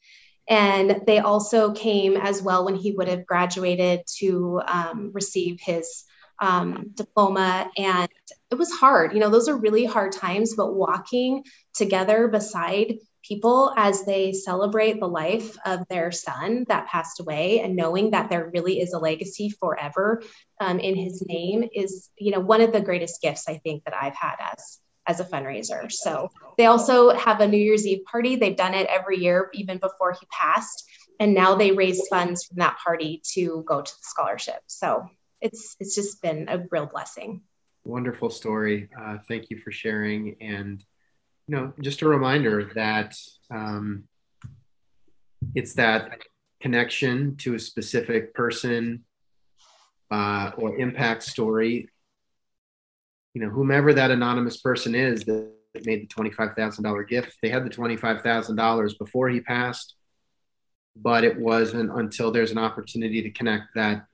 And 0.49 1.01
they 1.05 1.19
also 1.19 1.73
came 1.73 2.15
as 2.15 2.41
well 2.41 2.65
when 2.65 2.75
he 2.75 2.91
would 2.93 3.07
have 3.09 3.25
graduated 3.25 4.01
to 4.19 4.61
um, 4.65 5.11
receive 5.13 5.59
his 5.59 6.03
um, 6.39 6.91
diploma. 6.93 7.69
And 7.78 8.10
it 8.52 8.56
was 8.56 8.71
hard. 8.71 9.13
You 9.13 9.19
know, 9.19 9.30
those 9.30 9.47
are 9.47 9.58
really 9.58 9.86
hard 9.86 10.12
times, 10.12 10.56
but 10.56 10.73
walking 10.73 11.43
together 11.73 12.28
beside 12.28 12.95
people 13.28 13.73
as 13.76 14.06
they 14.06 14.32
celebrate 14.32 15.00
the 15.00 15.08
life 15.08 15.58
of 15.65 15.86
their 15.89 16.12
son 16.12 16.65
that 16.69 16.88
passed 16.88 17.19
away 17.19 17.60
and 17.60 17.76
knowing 17.76 18.12
that 18.12 18.30
there 18.30 18.50
really 18.54 18.80
is 18.80 18.93
a 18.93 19.00
legacy 19.00 19.50
forever 19.50 20.21
um, 20.62 20.80
in 20.80 20.95
his 20.95 21.23
name 21.28 21.67
is, 21.73 22.10
you 22.17 22.32
know, 22.32 22.39
one 22.39 22.62
of 22.62 22.71
the 22.71 22.82
greatest 22.82 23.21
gifts 23.21 23.50
I 23.50 23.58
think 23.58 23.84
that 23.84 23.93
I've 23.93 24.15
had 24.15 24.36
as 24.54 24.80
as 25.08 25.19
a 25.21 25.26
fundraiser. 25.26 25.89
So 25.89 26.30
they 26.58 26.65
also 26.65 27.12
have 27.12 27.39
a 27.39 27.47
New 27.47 27.58
Year's 27.58 27.88
Eve 27.88 28.04
party. 28.12 28.36
They've 28.36 28.56
done 28.56 28.73
it 28.73 28.88
every 28.88 29.17
year, 29.17 29.50
even 29.54 29.78
before 29.78 30.12
he 30.12 30.28
passed. 30.30 30.84
And 31.19 31.34
now 31.34 31.56
they 31.56 31.71
raise 31.71 32.06
funds 32.10 32.43
from 32.43 32.58
that 32.58 32.78
party 32.84 33.21
to 33.34 33.63
go 33.65 33.82
to 33.82 33.91
the 33.91 34.04
scholarship. 34.04 34.60
So 34.67 35.10
it's 35.41 35.76
it's 35.80 35.95
just 35.95 36.21
been 36.21 36.47
a 36.50 36.63
real 36.71 36.86
blessing. 36.86 37.41
Wonderful 37.84 38.30
story. 38.30 38.89
Uh, 39.00 39.17
thank 39.28 39.50
you 39.50 39.60
for 39.60 39.71
sharing. 39.71 40.36
And 40.41 40.84
you 41.47 41.56
know, 41.56 41.73
just 41.82 42.02
a 42.02 42.08
reminder 42.08 42.71
that 42.76 43.15
um, 43.50 44.04
it's 45.56 45.73
that 45.76 46.21
connection 46.60 47.38
to 47.38 47.56
a 47.56 47.60
specific 47.60 48.34
person 48.34 49.06
uh, 50.12 50.52
or 50.58 50.78
impact 50.78 51.23
story 51.23 51.89
you 53.38 53.45
know, 53.45 53.52
whomever 53.52 53.93
that 53.93 54.10
anonymous 54.10 54.58
person 54.58 54.95
is 54.95 55.23
that 55.26 55.52
made 55.86 56.02
the 56.02 56.08
$25,000 56.08 57.08
gift, 57.08 57.38
they 57.43 57.50
had 57.50 57.63
the 57.63 57.69
$25,000 57.69 58.97
before 58.97 59.30
he 59.30 59.41
passed, 59.41 59.93
but 60.95 61.23
it 61.23 61.38
wasn't 61.38 61.91
until 61.91 62.32
there's 62.32 62.50
an 62.50 62.58
opportunity 62.58 63.21
to 63.21 63.30
connect 63.30 63.76
that 63.76 64.08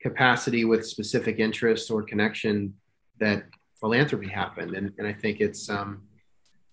capacity 0.00 0.64
with 0.64 0.86
specific 0.86 1.38
interest 1.38 1.90
or 1.90 2.02
connection 2.02 2.74
that 3.18 3.44
philanthropy 3.80 4.28
happened. 4.28 4.74
And, 4.74 4.92
and 4.98 5.06
I 5.06 5.12
think 5.12 5.40
it's, 5.40 5.68
um, 5.68 6.02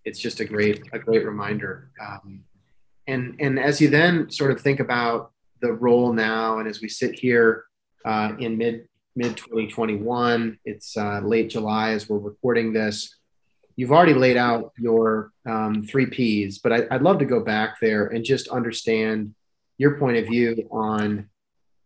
it's 0.03 0.19
just 0.19 0.39
a 0.39 0.45
great, 0.45 0.83
a 0.93 0.99
great 0.99 1.25
reminder. 1.25 1.89
Um, 1.99 2.43
and, 3.07 3.35
and 3.39 3.59
as 3.59 3.81
you 3.81 3.89
then 3.89 4.29
sort 4.29 4.51
of 4.51 4.61
think 4.61 4.79
about 4.79 5.31
the 5.61 5.71
role 5.71 6.13
now, 6.13 6.59
and 6.59 6.67
as 6.67 6.81
we 6.81 6.89
sit 6.89 7.17
here 7.17 7.65
uh, 8.05 8.33
in 8.39 8.57
mid 8.57 8.87
mid 9.15 9.37
2021. 9.37 10.59
It's 10.65 10.97
uh, 10.97 11.21
late 11.23 11.49
July 11.49 11.91
as 11.91 12.09
we're 12.09 12.17
recording 12.17 12.73
this. 12.73 13.15
You've 13.75 13.91
already 13.91 14.13
laid 14.13 14.37
out 14.37 14.71
your 14.77 15.31
um, 15.45 15.83
three 15.83 16.05
P's, 16.05 16.59
but 16.59 16.71
I, 16.71 16.79
would 16.91 17.01
love 17.01 17.19
to 17.19 17.25
go 17.25 17.41
back 17.41 17.79
there 17.81 18.07
and 18.07 18.23
just 18.23 18.47
understand 18.47 19.33
your 19.77 19.97
point 19.97 20.17
of 20.17 20.25
view 20.25 20.67
on 20.71 21.29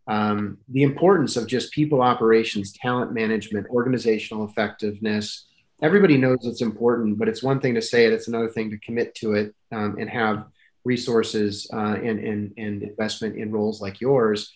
um, 0.09 0.57
the 0.67 0.83
importance 0.83 1.37
of 1.37 1.47
just 1.47 1.71
people 1.71 2.01
operations, 2.01 2.73
talent 2.73 3.13
management, 3.13 3.67
organizational 3.69 4.45
effectiveness. 4.45 5.45
Everybody 5.81 6.17
knows 6.17 6.39
it's 6.43 6.61
important, 6.61 7.17
but 7.17 7.29
it's 7.29 7.43
one 7.43 7.61
thing 7.61 7.75
to 7.75 7.81
say 7.81 8.05
it, 8.05 8.11
it's 8.11 8.27
another 8.27 8.49
thing 8.49 8.71
to 8.71 8.77
commit 8.79 9.15
to 9.15 9.33
it 9.33 9.55
um, 9.71 9.97
and 9.97 10.09
have 10.09 10.45
resources 10.83 11.69
uh, 11.71 11.95
and, 12.03 12.19
and, 12.19 12.53
and 12.57 12.83
investment 12.83 13.37
in 13.37 13.51
roles 13.51 13.81
like 13.81 14.01
yours 14.01 14.51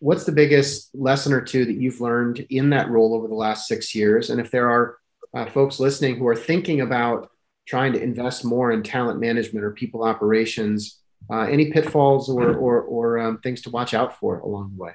what's 0.00 0.24
the 0.24 0.32
biggest 0.32 0.90
lesson 0.94 1.32
or 1.32 1.42
two 1.42 1.64
that 1.64 1.76
you've 1.76 2.00
learned 2.00 2.44
in 2.50 2.70
that 2.70 2.90
role 2.90 3.14
over 3.14 3.28
the 3.28 3.34
last 3.34 3.68
six 3.68 3.94
years? 3.94 4.30
And 4.30 4.40
if 4.40 4.50
there 4.50 4.68
are 4.68 4.96
uh, 5.34 5.46
folks 5.46 5.78
listening 5.78 6.16
who 6.16 6.26
are 6.26 6.36
thinking 6.36 6.80
about 6.80 7.30
trying 7.68 7.92
to 7.92 8.02
invest 8.02 8.44
more 8.44 8.72
in 8.72 8.82
talent 8.82 9.20
management 9.20 9.64
or 9.64 9.70
people 9.70 10.02
operations, 10.02 10.99
uh, 11.30 11.42
any 11.42 11.70
pitfalls 11.70 12.28
or, 12.28 12.54
or, 12.54 12.82
or 12.82 13.18
um, 13.18 13.38
things 13.38 13.62
to 13.62 13.70
watch 13.70 13.94
out 13.94 14.18
for 14.18 14.40
along 14.40 14.72
the 14.76 14.82
way? 14.82 14.92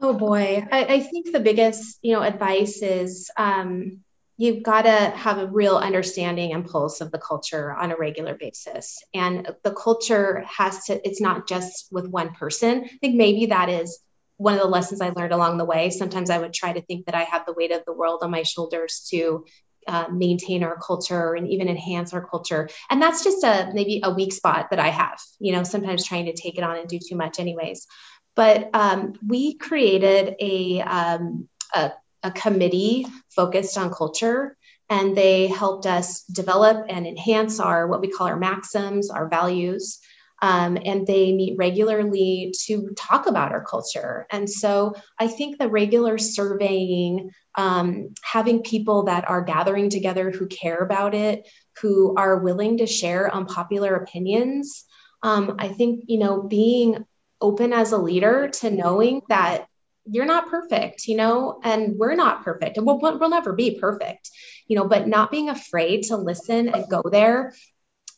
Oh 0.00 0.14
boy, 0.14 0.66
I, 0.70 0.84
I 0.84 1.00
think 1.00 1.32
the 1.32 1.40
biggest 1.40 1.98
you 2.02 2.12
know 2.12 2.22
advice 2.22 2.82
is 2.82 3.30
um, 3.36 4.00
you've 4.36 4.62
got 4.62 4.82
to 4.82 4.90
have 4.90 5.38
a 5.38 5.46
real 5.46 5.76
understanding 5.76 6.52
and 6.52 6.66
pulse 6.66 7.00
of 7.00 7.12
the 7.12 7.18
culture 7.18 7.72
on 7.72 7.92
a 7.92 7.96
regular 7.96 8.34
basis. 8.34 8.98
And 9.14 9.54
the 9.62 9.72
culture 9.72 10.44
has 10.48 10.86
to, 10.86 11.06
it's 11.06 11.20
not 11.20 11.46
just 11.46 11.86
with 11.92 12.08
one 12.08 12.34
person. 12.34 12.84
I 12.84 12.96
think 13.00 13.14
maybe 13.14 13.46
that 13.46 13.68
is 13.68 14.00
one 14.38 14.54
of 14.54 14.60
the 14.60 14.66
lessons 14.66 15.00
I 15.00 15.10
learned 15.10 15.32
along 15.32 15.58
the 15.58 15.64
way. 15.64 15.90
Sometimes 15.90 16.30
I 16.30 16.38
would 16.38 16.52
try 16.52 16.72
to 16.72 16.82
think 16.82 17.06
that 17.06 17.14
I 17.14 17.22
had 17.22 17.44
the 17.46 17.52
weight 17.52 17.70
of 17.70 17.84
the 17.86 17.92
world 17.92 18.20
on 18.22 18.32
my 18.32 18.42
shoulders 18.42 19.06
to 19.10 19.44
uh, 19.86 20.06
maintain 20.10 20.62
our 20.62 20.78
culture 20.78 21.34
and 21.34 21.48
even 21.48 21.68
enhance 21.68 22.12
our 22.12 22.24
culture. 22.26 22.68
And 22.90 23.00
that's 23.00 23.24
just 23.24 23.44
a 23.44 23.70
maybe 23.74 24.00
a 24.02 24.12
weak 24.12 24.32
spot 24.32 24.68
that 24.70 24.78
I 24.78 24.88
have, 24.88 25.20
you 25.38 25.52
know, 25.52 25.62
sometimes 25.62 26.04
trying 26.04 26.26
to 26.26 26.32
take 26.32 26.58
it 26.58 26.64
on 26.64 26.76
and 26.76 26.88
do 26.88 26.98
too 26.98 27.16
much, 27.16 27.38
anyways. 27.38 27.86
But 28.34 28.70
um, 28.72 29.14
we 29.26 29.54
created 29.54 30.36
a, 30.40 30.80
um, 30.80 31.48
a 31.74 31.92
a 32.22 32.30
committee 32.30 33.06
focused 33.34 33.76
on 33.76 33.92
culture 33.92 34.56
and 34.88 35.16
they 35.16 35.46
helped 35.46 35.86
us 35.86 36.22
develop 36.24 36.86
and 36.88 37.06
enhance 37.06 37.58
our 37.60 37.86
what 37.86 38.00
we 38.00 38.08
call 38.08 38.26
our 38.26 38.36
maxims 38.36 39.10
our 39.10 39.28
values 39.28 39.98
um, 40.42 40.76
and 40.84 41.06
they 41.06 41.32
meet 41.32 41.56
regularly 41.56 42.52
to 42.66 42.90
talk 42.96 43.26
about 43.26 43.52
our 43.52 43.64
culture. 43.64 44.26
And 44.30 44.50
so 44.50 44.94
i 45.18 45.26
think 45.26 45.58
the 45.58 45.68
regular 45.68 46.18
surveying 46.18 47.30
um, 47.54 48.14
having 48.22 48.62
people 48.62 49.04
that 49.04 49.28
are 49.28 49.42
gathering 49.42 49.88
together 49.88 50.30
who 50.30 50.46
care 50.46 50.78
about 50.78 51.14
it 51.14 51.48
who 51.80 52.14
are 52.16 52.38
willing 52.38 52.78
to 52.78 52.86
share 52.86 53.34
unpopular 53.34 53.94
opinions 53.94 54.84
um, 55.22 55.56
i 55.58 55.68
think 55.68 56.04
you 56.06 56.18
know 56.18 56.42
being 56.42 57.04
open 57.40 57.72
as 57.72 57.92
a 57.92 57.98
leader 57.98 58.48
to 58.48 58.70
knowing 58.70 59.22
that 59.28 59.66
you're 60.04 60.26
not 60.26 60.48
perfect, 60.48 61.06
you 61.06 61.16
know, 61.16 61.60
and 61.62 61.96
we're 61.96 62.16
not 62.16 62.44
perfect. 62.44 62.76
And 62.76 62.84
we'll, 62.84 62.98
we'll 62.98 63.28
never 63.28 63.52
be 63.52 63.78
perfect, 63.78 64.30
you 64.66 64.76
know, 64.76 64.88
but 64.88 65.06
not 65.06 65.30
being 65.30 65.48
afraid 65.48 66.04
to 66.04 66.16
listen 66.16 66.68
and 66.68 66.88
go 66.90 67.02
there 67.10 67.54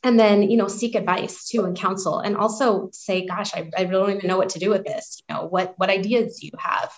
and 0.05 0.21
then, 0.21 0.43
you 0.43 0.59
know, 0.59 0.69
seek 0.69 0.95
advice 0.95 1.49
too 1.49 1.65
and 1.65 1.77
counsel 1.77 2.21
and 2.21 2.37
also 2.37 2.91
say, 2.93 3.27
gosh, 3.27 3.55
I, 3.55 3.71
I 3.77 3.85
don't 3.85 4.11
even 4.11 4.29
know 4.29 4.37
what 4.37 4.51
to 4.51 4.59
do 4.59 4.69
with 4.71 4.85
this. 4.85 5.23
You 5.29 5.35
know, 5.35 5.47
what, 5.47 5.75
what 5.79 5.89
ideas 5.89 6.39
do 6.39 6.47
you 6.47 6.53
have? 6.59 6.93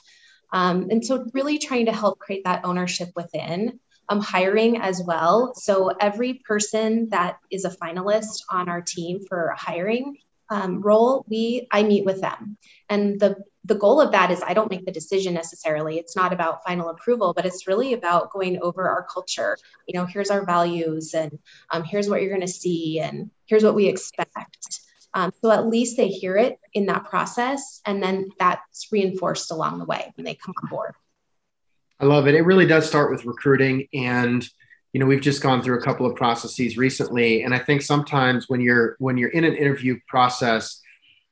Um, 0.53 0.89
and 0.91 1.05
so 1.05 1.25
really 1.33 1.59
trying 1.59 1.87
to 1.87 1.93
help 1.93 2.19
create 2.19 2.45
that 2.45 2.65
ownership 2.65 3.11
within 3.15 3.79
um, 4.09 4.21
hiring 4.21 4.79
as 4.79 5.03
well. 5.05 5.55
So 5.55 5.91
every 6.01 6.35
person 6.45 7.09
that 7.11 7.39
is 7.51 7.65
a 7.65 7.71
finalist 7.71 8.43
on 8.51 8.69
our 8.69 8.83
team 8.83 9.21
for 9.29 9.55
hiring 9.57 10.17
um, 10.51 10.81
role, 10.81 11.25
we 11.29 11.67
I 11.71 11.83
meet 11.83 12.05
with 12.05 12.21
them, 12.21 12.57
and 12.89 13.19
the 13.19 13.37
the 13.65 13.75
goal 13.75 14.01
of 14.01 14.13
that 14.13 14.31
is 14.31 14.43
I 14.43 14.55
don't 14.55 14.71
make 14.71 14.85
the 14.85 14.93
decision 14.93 15.35
necessarily. 15.35 15.99
It's 15.99 16.15
not 16.15 16.33
about 16.33 16.65
final 16.65 16.89
approval, 16.89 17.35
but 17.35 17.45
it's 17.45 17.67
really 17.67 17.95
about 17.95 18.31
going 18.31 18.61
over 18.63 18.89
our 18.89 19.05
culture. 19.13 19.59
You 19.89 19.99
know, 19.99 20.07
here's 20.07 20.31
our 20.31 20.45
values, 20.45 21.15
and 21.15 21.39
um, 21.71 21.83
here's 21.83 22.09
what 22.09 22.23
you're 22.23 22.31
going 22.31 22.41
to 22.47 22.49
see, 22.49 23.01
and 23.01 23.31
here's 23.47 23.65
what 23.65 23.75
we 23.75 23.87
expect. 23.87 24.81
Um, 25.15 25.33
so 25.43 25.51
at 25.51 25.67
least 25.67 25.97
they 25.97 26.09
hear 26.09 26.37
it 26.37 26.59
in 26.75 26.87
that 26.87 27.07
process, 27.07 27.81
and 27.85 28.03
then 28.03 28.31
that's 28.39 28.89
reinforced 28.93 29.51
along 29.51 29.79
the 29.79 29.85
way 29.85 30.13
when 30.17 30.25
they 30.25 30.35
come 30.35 30.55
on 30.63 30.69
board. 30.69 30.95
I 31.99 32.05
love 32.05 32.29
it. 32.29 32.35
It 32.35 32.43
really 32.43 32.67
does 32.67 32.87
start 32.87 33.11
with 33.11 33.25
recruiting, 33.25 33.89
and 33.93 34.47
you 34.97 35.01
know 35.01 35.05
we've 35.05 35.21
just 35.21 35.43
gone 35.43 35.61
through 35.61 35.79
a 35.79 35.83
couple 35.83 36.07
of 36.07 36.17
processes 36.17 36.79
recently, 36.79 37.43
and 37.43 37.55
I 37.55 37.59
think 37.59 37.83
sometimes 37.83 38.49
when 38.49 38.63
you're 38.63 38.97
when 38.99 39.19
you're 39.19 39.29
in 39.29 39.45
an 39.45 39.55
interview 39.55 40.01
process, 40.09 40.81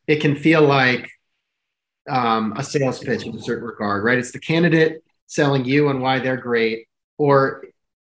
it 0.06 0.20
can 0.20 0.36
feel 0.36 0.60
like 0.60 1.08
um, 2.06 2.52
a 2.58 2.62
sales 2.62 2.98
pitch 2.98 3.24
in 3.24 3.34
a 3.34 3.40
certain 3.40 3.64
regard, 3.64 4.04
right? 4.04 4.18
It's 4.18 4.32
the 4.32 4.38
candidate 4.38 5.02
selling 5.28 5.64
you 5.64 5.88
and 5.88 6.02
why 6.02 6.18
they're 6.18 6.36
great. 6.36 6.86
or 7.16 7.64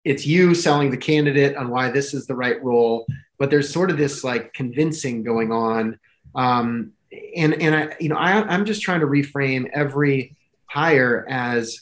it's 0.05 0.27
you 0.27 0.57
selling 0.57 0.91
the 0.91 0.97
candidate 0.97 1.57
on 1.57 1.69
why 1.69 1.89
this 1.89 2.15
is 2.15 2.27
the 2.27 2.35
right 2.35 2.61
role 2.65 3.07
but 3.39 3.49
there's 3.49 3.73
sort 3.73 3.91
of 3.91 3.97
this 3.97 4.25
like 4.25 4.53
convincing 4.53 5.23
going 5.23 5.53
on 5.53 5.99
um, 6.35 6.91
and 7.37 7.55
and 7.63 7.75
i 7.75 7.97
you 8.01 8.09
know 8.09 8.17
I, 8.17 8.43
i'm 8.53 8.65
just 8.65 8.83
trying 8.83 9.01
to 9.01 9.07
reframe 9.07 9.71
every 9.73 10.37
hire 10.67 11.25
as 11.29 11.81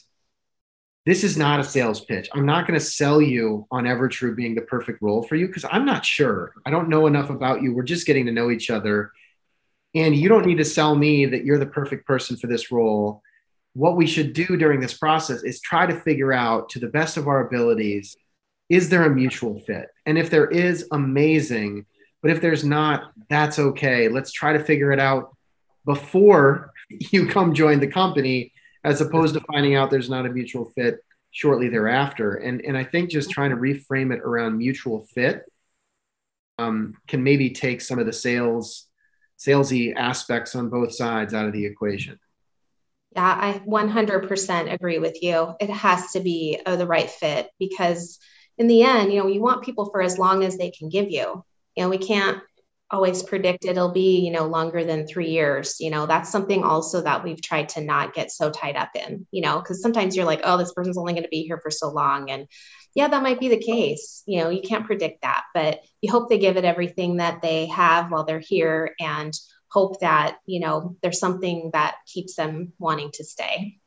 this 1.05 1.23
is 1.23 1.37
not 1.37 1.59
a 1.59 1.63
sales 1.63 2.01
pitch. 2.05 2.29
I'm 2.33 2.45
not 2.45 2.65
going 2.65 2.79
to 2.79 2.85
sell 2.85 3.21
you 3.21 3.67
on 3.71 3.83
EverTrue 3.83 4.35
being 4.35 4.55
the 4.55 4.61
perfect 4.61 5.01
role 5.01 5.21
for 5.21 5.35
you 5.35 5.47
because 5.47 5.65
I'm 5.69 5.85
not 5.85 6.05
sure. 6.05 6.53
I 6.65 6.69
don't 6.69 6.87
know 6.87 7.07
enough 7.07 7.29
about 7.29 7.61
you. 7.61 7.73
We're 7.73 7.83
just 7.83 8.07
getting 8.07 8.25
to 8.27 8.31
know 8.31 8.49
each 8.49 8.69
other. 8.69 9.11
And 9.95 10.15
you 10.15 10.29
don't 10.29 10.45
need 10.45 10.57
to 10.57 10.65
sell 10.65 10.95
me 10.95 11.25
that 11.25 11.43
you're 11.43 11.59
the 11.59 11.65
perfect 11.65 12.07
person 12.07 12.37
for 12.37 12.47
this 12.47 12.71
role. 12.71 13.21
What 13.73 13.97
we 13.97 14.07
should 14.07 14.33
do 14.33 14.55
during 14.55 14.79
this 14.79 14.93
process 14.93 15.43
is 15.43 15.59
try 15.59 15.85
to 15.85 15.99
figure 15.99 16.31
out 16.31 16.69
to 16.69 16.79
the 16.79 16.87
best 16.87 17.17
of 17.17 17.27
our 17.27 17.45
abilities 17.47 18.15
is 18.69 18.89
there 18.89 19.03
a 19.03 19.09
mutual 19.09 19.59
fit? 19.59 19.89
And 20.05 20.17
if 20.17 20.29
there 20.29 20.47
is, 20.47 20.87
amazing. 20.91 21.85
But 22.21 22.31
if 22.31 22.41
there's 22.41 22.63
not, 22.63 23.11
that's 23.29 23.59
okay. 23.59 24.07
Let's 24.07 24.31
try 24.31 24.53
to 24.53 24.63
figure 24.63 24.91
it 24.91 24.99
out 24.99 25.35
before 25.85 26.71
you 26.89 27.27
come 27.27 27.53
join 27.53 27.79
the 27.79 27.87
company 27.87 28.53
as 28.83 29.01
opposed 29.01 29.33
to 29.35 29.41
finding 29.41 29.75
out 29.75 29.89
there's 29.89 30.09
not 30.09 30.25
a 30.25 30.29
mutual 30.29 30.65
fit 30.65 30.99
shortly 31.31 31.69
thereafter. 31.69 32.35
And, 32.35 32.61
and 32.61 32.77
I 32.77 32.83
think 32.83 33.09
just 33.09 33.31
trying 33.31 33.49
to 33.49 33.55
reframe 33.55 34.13
it 34.13 34.19
around 34.19 34.57
mutual 34.57 35.05
fit 35.13 35.43
um, 36.59 36.95
can 37.07 37.23
maybe 37.23 37.49
take 37.49 37.81
some 37.81 37.99
of 37.99 38.05
the 38.05 38.13
sales 38.13 38.87
salesy 39.39 39.95
aspects 39.95 40.55
on 40.55 40.69
both 40.69 40.93
sides 40.93 41.33
out 41.33 41.45
of 41.45 41.53
the 41.53 41.65
equation. 41.65 42.19
Yeah, 43.15 43.25
I 43.25 43.61
100% 43.67 44.73
agree 44.73 44.99
with 44.99 45.21
you. 45.21 45.55
It 45.59 45.69
has 45.69 46.11
to 46.11 46.19
be 46.19 46.59
uh, 46.65 46.75
the 46.75 46.87
right 46.87 47.09
fit 47.09 47.49
because 47.59 48.19
in 48.57 48.67
the 48.67 48.83
end, 48.83 49.11
you 49.11 49.19
know, 49.19 49.27
you 49.27 49.41
want 49.41 49.63
people 49.63 49.89
for 49.89 50.01
as 50.01 50.17
long 50.17 50.43
as 50.43 50.57
they 50.57 50.71
can 50.71 50.89
give 50.89 51.09
you. 51.09 51.43
You 51.75 51.83
know, 51.83 51.89
we 51.89 51.97
can't 51.97 52.41
always 52.93 53.23
predict 53.23 53.65
it'll 53.65 53.91
be 53.91 54.19
you 54.19 54.31
know 54.31 54.45
longer 54.45 54.83
than 54.85 55.07
three 55.07 55.31
years 55.31 55.77
you 55.79 55.89
know 55.89 56.05
that's 56.05 56.31
something 56.31 56.63
also 56.63 57.01
that 57.01 57.23
we've 57.23 57.41
tried 57.41 57.67
to 57.67 57.81
not 57.81 58.13
get 58.13 58.31
so 58.31 58.51
tied 58.51 58.75
up 58.75 58.91
in 58.95 59.25
you 59.31 59.41
know 59.41 59.57
because 59.57 59.81
sometimes 59.81 60.15
you're 60.15 60.25
like 60.25 60.41
oh 60.43 60.57
this 60.57 60.71
person's 60.73 60.97
only 60.97 61.13
going 61.13 61.23
to 61.23 61.29
be 61.29 61.41
here 61.41 61.57
for 61.57 61.71
so 61.71 61.89
long 61.89 62.29
and 62.29 62.47
yeah 62.93 63.07
that 63.07 63.23
might 63.23 63.39
be 63.39 63.49
the 63.49 63.57
case 63.57 64.21
you 64.27 64.39
know 64.39 64.49
you 64.49 64.61
can't 64.61 64.85
predict 64.85 65.23
that 65.23 65.43
but 65.55 65.81
you 66.01 66.11
hope 66.11 66.29
they 66.29 66.37
give 66.37 66.55
it 66.55 66.65
everything 66.65 67.17
that 67.17 67.41
they 67.41 67.65
have 67.65 68.11
while 68.11 68.25
they're 68.25 68.39
here 68.39 68.93
and 68.99 69.33
hope 69.71 69.99
that 70.01 70.37
you 70.45 70.59
know 70.59 70.95
there's 71.01 71.19
something 71.19 71.71
that 71.73 71.95
keeps 72.05 72.35
them 72.35 72.73
wanting 72.77 73.09
to 73.11 73.23
stay 73.23 73.79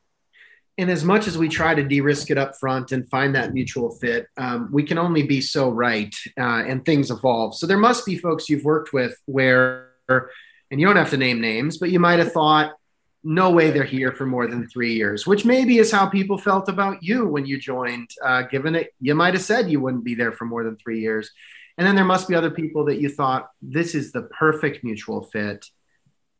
and 0.79 0.91
as 0.91 1.05
much 1.05 1.27
as 1.27 1.39
we 1.39 1.49
try 1.49 1.75
to 1.75 1.83
de-risk 1.83 2.31
it 2.31 2.39
up 2.39 2.55
front 2.59 2.93
and 2.93 3.09
find 3.09 3.35
that 3.35 3.55
mutual 3.55 3.91
fit 3.97 4.27
um, 4.37 4.69
we 4.73 4.83
can 4.83 4.99
only 4.99 5.23
be 5.23 5.41
so 5.41 5.71
right 5.71 6.15
uh, 6.39 6.63
and 6.67 6.85
things 6.85 7.11
evolve. 7.11 7.57
So 7.57 7.67
there 7.67 7.79
must 7.79 8.05
be 8.05 8.17
folks 8.17 8.49
you've 8.49 8.65
worked 8.65 8.93
with 8.93 9.21
where 9.27 9.91
and 10.09 10.81
you 10.81 10.87
don't 10.87 10.97
have 10.97 11.11
to 11.11 11.17
name 11.17 11.41
names 11.41 11.79
but 11.79 11.91
you 11.91 11.99
might 11.99 12.19
have 12.19 12.33
thought 12.33 12.75
no 13.25 13.51
way 13.51 13.71
they're 13.71 13.83
here 13.83 14.13
for 14.13 14.25
more 14.25 14.47
than 14.47 14.69
three 14.69 14.95
years 14.95 15.27
which 15.27 15.45
maybe 15.45 15.79
is 15.79 15.91
how 15.91 16.07
people 16.07 16.39
felt 16.39 16.69
about 16.69 17.03
you 17.03 17.27
when 17.27 17.45
you 17.45 17.59
joined 17.59 18.09
uh, 18.25 18.43
given 18.43 18.77
it 18.77 18.95
you 19.01 19.15
might 19.15 19.35
have 19.35 19.43
said 19.43 19.69
you 19.69 19.81
wouldn't 19.81 20.05
be 20.05 20.15
there 20.15 20.33
for 20.33 20.45
more 20.45 20.63
than 20.65 20.77
three 20.77 21.01
years. 21.01 21.31
And 21.79 21.87
then 21.87 21.95
there 21.95 22.05
must 22.05 22.29
be 22.29 22.35
other 22.35 22.51
people 22.51 22.85
that 22.87 23.01
you 23.01 23.09
thought 23.09 23.51
this 23.61 23.95
is 23.95 24.13
the 24.13 24.23
perfect 24.23 24.83
mutual 24.83 25.23
fit 25.25 25.67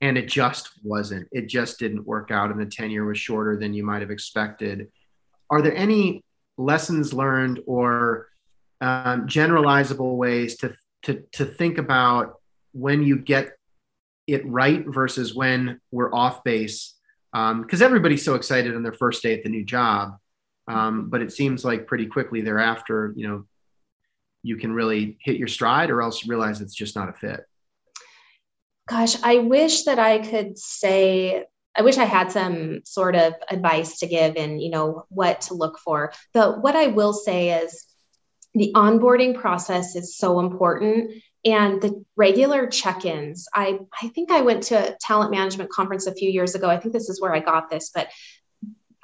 and 0.01 0.19
it 0.19 0.29
just 0.29 0.71
wasn't. 0.83 1.29
It 1.33 1.49
just 1.49 1.79
didn't 1.79 2.07
work 2.07 2.31
out, 2.31 2.51
and 2.51 2.61
the 2.61 2.67
tenure 2.67 3.05
was 3.05 3.19
shorter 3.19 3.57
than 3.57 3.75
you 3.75 3.85
might 3.85 4.03
have 4.03 4.11
expected. 4.11 4.89
Are 5.51 5.63
there 5.63 5.75
any 5.75 6.23
lessons 6.59 7.13
learned 7.13 7.61
or 7.67 8.29
um, 8.81 9.27
generalizable 9.27 10.17
ways 10.17 10.57
to, 10.59 10.75
to 11.05 11.23
to 11.33 11.45
think 11.45 11.79
about 11.79 12.41
when 12.73 13.03
you 13.03 13.17
get 13.17 13.53
it 14.27 14.47
right 14.47 14.85
versus 14.87 15.35
when 15.35 15.81
we're 15.91 16.15
off 16.15 16.45
base? 16.45 16.95
Because 17.33 17.83
um, 17.83 17.87
everybody's 17.87 18.25
so 18.25 18.35
excited 18.35 18.75
on 18.75 18.83
their 18.83 18.93
first 18.93 19.23
day 19.23 19.35
at 19.35 19.43
the 19.43 19.51
new 19.51 19.65
job, 19.65 20.17
um, 20.69 21.11
but 21.11 21.21
it 21.23 21.33
seems 21.33 21.65
like 21.65 21.87
pretty 21.87 22.07
quickly 22.07 22.41
thereafter, 22.41 23.13
you 23.15 23.29
know, 23.29 23.45
you 24.43 24.57
can 24.57 24.73
really 24.73 25.19
hit 25.21 25.37
your 25.37 25.49
stride, 25.49 25.91
or 25.91 26.01
else 26.01 26.27
realize 26.27 26.61
it's 26.61 26.75
just 26.75 26.97
not 26.97 27.09
a 27.09 27.13
fit 27.13 27.47
gosh, 28.87 29.17
I 29.23 29.39
wish 29.39 29.85
that 29.85 29.99
I 29.99 30.19
could 30.19 30.59
say, 30.59 31.45
I 31.77 31.83
wish 31.83 31.99
I 31.99 32.05
had 32.05 32.33
some 32.33 32.81
sort 32.85 33.17
of 33.17 33.35
advice 33.51 33.99
to 33.99 34.07
give 34.07 34.37
and, 34.37 34.63
you 34.63 34.71
know, 34.71 35.07
what 35.09 35.43
to 35.43 35.55
look 35.55 35.79
for. 35.79 36.13
But 36.33 36.63
what 36.63 36.77
I 36.77 36.87
will 36.87 37.13
say 37.13 37.63
is 37.63 37.85
the 38.55 38.73
onboarding 38.75 39.39
process 39.39 39.97
is 39.97 40.17
so 40.17 40.41
important 40.41 41.23
and 41.45 41.81
the 41.81 42.05
regular 42.17 42.67
check-ins. 42.67 43.49
I 43.55 43.79
i 44.03 44.09
think 44.09 44.31
i 44.31 44.41
went 44.41 44.65
to 44.65 44.75
a 44.75 44.97
talent 45.01 45.31
management 45.31 45.71
conference 45.71 46.07
a 46.07 46.15
few 46.15 46.31
years 46.31 46.55
ago. 46.55 46.69
I 46.69 46.79
think 46.79 46.93
this 46.93 47.09
is 47.09 47.21
where 47.21 47.35
i 47.35 47.41
got 47.41 47.71
this 47.71 47.91
but 47.95 48.09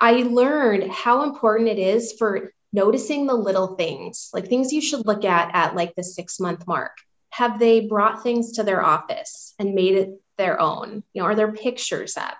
i 0.00 0.12
learned 0.12 0.90
how 0.90 1.22
important 1.22 1.68
it 1.68 1.78
is 1.78 2.14
for 2.18 2.52
noticing 2.72 3.26
the 3.26 3.34
little 3.34 3.76
things 3.76 4.30
like 4.32 4.48
things 4.48 4.72
you 4.72 4.80
should 4.80 5.06
look 5.06 5.24
at 5.24 5.54
at 5.54 5.76
like 5.76 5.94
the 5.94 6.02
six 6.02 6.40
month 6.40 6.66
mark 6.66 6.96
have 7.32 7.58
they 7.58 7.80
brought 7.80 8.22
things 8.22 8.52
to 8.52 8.62
their 8.62 8.84
office 8.84 9.54
and 9.58 9.74
made 9.74 9.94
it 9.96 10.10
their 10.38 10.60
own? 10.60 11.02
You 11.12 11.22
know 11.22 11.26
are 11.26 11.34
there 11.34 11.52
pictures 11.52 12.16
up? 12.16 12.36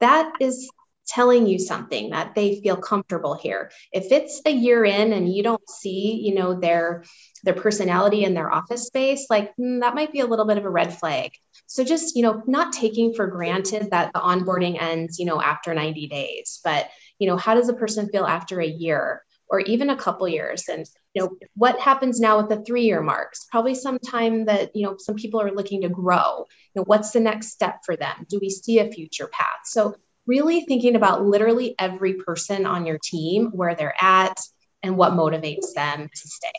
That 0.00 0.32
is 0.40 0.70
telling 1.08 1.46
you 1.46 1.58
something 1.58 2.10
that 2.10 2.34
they 2.34 2.60
feel 2.60 2.76
comfortable 2.76 3.34
here. 3.34 3.70
If 3.92 4.12
it's 4.12 4.42
a 4.44 4.50
year 4.50 4.84
in 4.84 5.14
and 5.14 5.32
you 5.34 5.42
don't 5.42 5.68
see 5.68 6.20
you 6.22 6.34
know 6.34 6.60
their 6.60 7.04
their 7.44 7.54
personality 7.54 8.24
in 8.24 8.34
their 8.34 8.52
office 8.52 8.86
space 8.86 9.26
like 9.30 9.52
mm, 9.56 9.80
that 9.80 9.94
might 9.94 10.12
be 10.12 10.20
a 10.20 10.26
little 10.26 10.46
bit 10.46 10.58
of 10.58 10.64
a 10.66 10.70
red 10.70 10.98
flag. 10.98 11.32
So 11.66 11.82
just 11.82 12.14
you 12.14 12.22
know 12.22 12.42
not 12.46 12.74
taking 12.74 13.14
for 13.14 13.26
granted 13.26 13.88
that 13.90 14.12
the 14.12 14.20
onboarding 14.20 14.80
ends 14.80 15.18
you 15.18 15.24
know 15.24 15.40
after 15.40 15.72
90 15.72 16.06
days 16.08 16.60
but 16.62 16.88
you 17.18 17.26
know 17.26 17.38
how 17.38 17.54
does 17.54 17.70
a 17.70 17.74
person 17.74 18.10
feel 18.10 18.26
after 18.26 18.60
a 18.60 18.66
year 18.66 19.22
or 19.50 19.60
even 19.60 19.90
a 19.90 19.96
couple 19.96 20.28
years. 20.28 20.68
And 20.68 20.86
you 21.14 21.22
know 21.22 21.36
what 21.54 21.80
happens 21.80 22.20
now 22.20 22.38
with 22.38 22.48
the 22.48 22.62
three 22.64 22.82
year 22.82 23.02
marks? 23.02 23.46
Probably 23.50 23.74
some 23.74 23.98
time 23.98 24.44
that 24.46 24.74
you 24.74 24.84
know 24.84 24.96
some 24.98 25.14
people 25.14 25.40
are 25.40 25.50
looking 25.50 25.82
to 25.82 25.88
grow. 25.88 26.46
You 26.74 26.80
know 26.80 26.84
what's 26.84 27.10
the 27.10 27.20
next 27.20 27.48
step 27.48 27.80
for 27.84 27.96
them? 27.96 28.26
Do 28.28 28.38
we 28.40 28.50
see 28.50 28.78
a 28.78 28.90
future 28.90 29.28
path? 29.28 29.60
So 29.64 29.94
really 30.26 30.62
thinking 30.62 30.94
about 30.96 31.24
literally 31.24 31.74
every 31.78 32.14
person 32.14 32.66
on 32.66 32.86
your 32.86 32.98
team 33.02 33.50
where 33.52 33.74
they're 33.74 33.96
at 34.00 34.38
and 34.82 34.96
what 34.96 35.12
motivates 35.12 35.72
them 35.74 36.08
to 36.14 36.28
stay. 36.28 36.52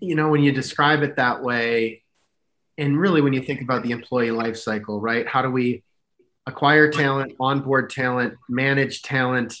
You 0.00 0.14
know 0.14 0.28
when 0.28 0.42
you 0.42 0.52
describe 0.52 1.02
it 1.02 1.16
that 1.16 1.42
way 1.42 2.02
and 2.78 3.00
really 3.00 3.22
when 3.22 3.32
you 3.32 3.40
think 3.40 3.62
about 3.62 3.82
the 3.82 3.92
employee 3.92 4.30
life 4.30 4.56
cycle 4.56 5.00
right? 5.00 5.26
How 5.26 5.42
do 5.42 5.50
we 5.50 5.82
acquire 6.46 6.90
talent 6.90 7.32
onboard 7.40 7.90
talent 7.90 8.34
manage 8.48 9.02
talent 9.02 9.56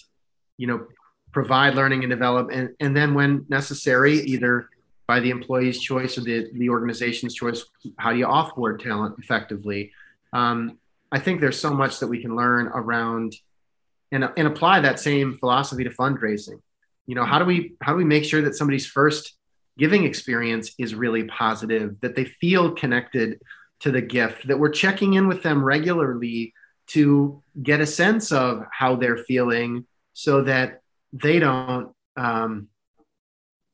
you 0.56 0.66
know, 0.66 0.86
provide 1.32 1.74
learning 1.74 2.02
and 2.02 2.10
development, 2.10 2.58
and, 2.58 2.76
and 2.80 2.96
then 2.96 3.14
when 3.14 3.44
necessary, 3.48 4.20
either 4.20 4.68
by 5.06 5.20
the 5.20 5.30
employee's 5.30 5.80
choice 5.80 6.18
or 6.18 6.22
the, 6.22 6.50
the 6.54 6.68
organization's 6.68 7.34
choice, 7.34 7.64
how 7.98 8.12
do 8.12 8.18
you 8.18 8.26
offboard 8.26 8.82
talent 8.82 9.14
effectively? 9.18 9.92
Um, 10.32 10.78
I 11.12 11.18
think 11.18 11.40
there's 11.40 11.60
so 11.60 11.72
much 11.72 12.00
that 12.00 12.08
we 12.08 12.20
can 12.20 12.34
learn 12.34 12.66
around 12.68 13.36
and, 14.10 14.28
and 14.36 14.46
apply 14.46 14.80
that 14.80 14.98
same 14.98 15.36
philosophy 15.38 15.84
to 15.84 15.90
fundraising. 15.90 16.60
You 17.06 17.14
know, 17.14 17.24
how 17.24 17.38
do 17.38 17.44
we 17.44 17.74
how 17.80 17.92
do 17.92 17.98
we 17.98 18.04
make 18.04 18.24
sure 18.24 18.42
that 18.42 18.56
somebody's 18.56 18.86
first 18.86 19.36
giving 19.78 20.04
experience 20.04 20.72
is 20.78 20.94
really 20.94 21.24
positive, 21.24 22.00
that 22.00 22.16
they 22.16 22.24
feel 22.24 22.72
connected 22.72 23.40
to 23.80 23.92
the 23.92 24.00
gift, 24.00 24.48
that 24.48 24.58
we're 24.58 24.70
checking 24.70 25.14
in 25.14 25.28
with 25.28 25.42
them 25.42 25.62
regularly 25.62 26.54
to 26.88 27.42
get 27.62 27.80
a 27.80 27.86
sense 27.86 28.32
of 28.32 28.64
how 28.72 28.96
they're 28.96 29.18
feeling 29.18 29.84
so 30.16 30.40
that 30.40 30.80
they 31.12 31.38
don't 31.38 31.92
um, 32.16 32.68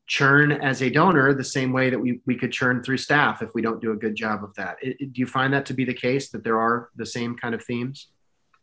churn 0.07 0.51
as 0.51 0.81
a 0.81 0.89
donor 0.89 1.33
the 1.33 1.41
same 1.41 1.71
way 1.71 1.89
that 1.89 1.97
we, 1.97 2.19
we 2.25 2.35
could 2.35 2.51
churn 2.51 2.83
through 2.83 2.97
staff 2.97 3.41
if 3.41 3.55
we 3.55 3.61
don't 3.61 3.81
do 3.81 3.93
a 3.93 3.95
good 3.95 4.13
job 4.13 4.43
of 4.43 4.53
that. 4.55 4.75
It, 4.81 4.97
it, 4.99 5.13
do 5.13 5.21
you 5.21 5.25
find 5.25 5.53
that 5.53 5.65
to 5.67 5.73
be 5.73 5.85
the 5.85 5.93
case 5.93 6.31
that 6.31 6.43
there 6.43 6.59
are 6.59 6.89
the 6.97 7.05
same 7.05 7.37
kind 7.37 7.55
of 7.55 7.63
themes? 7.63 8.09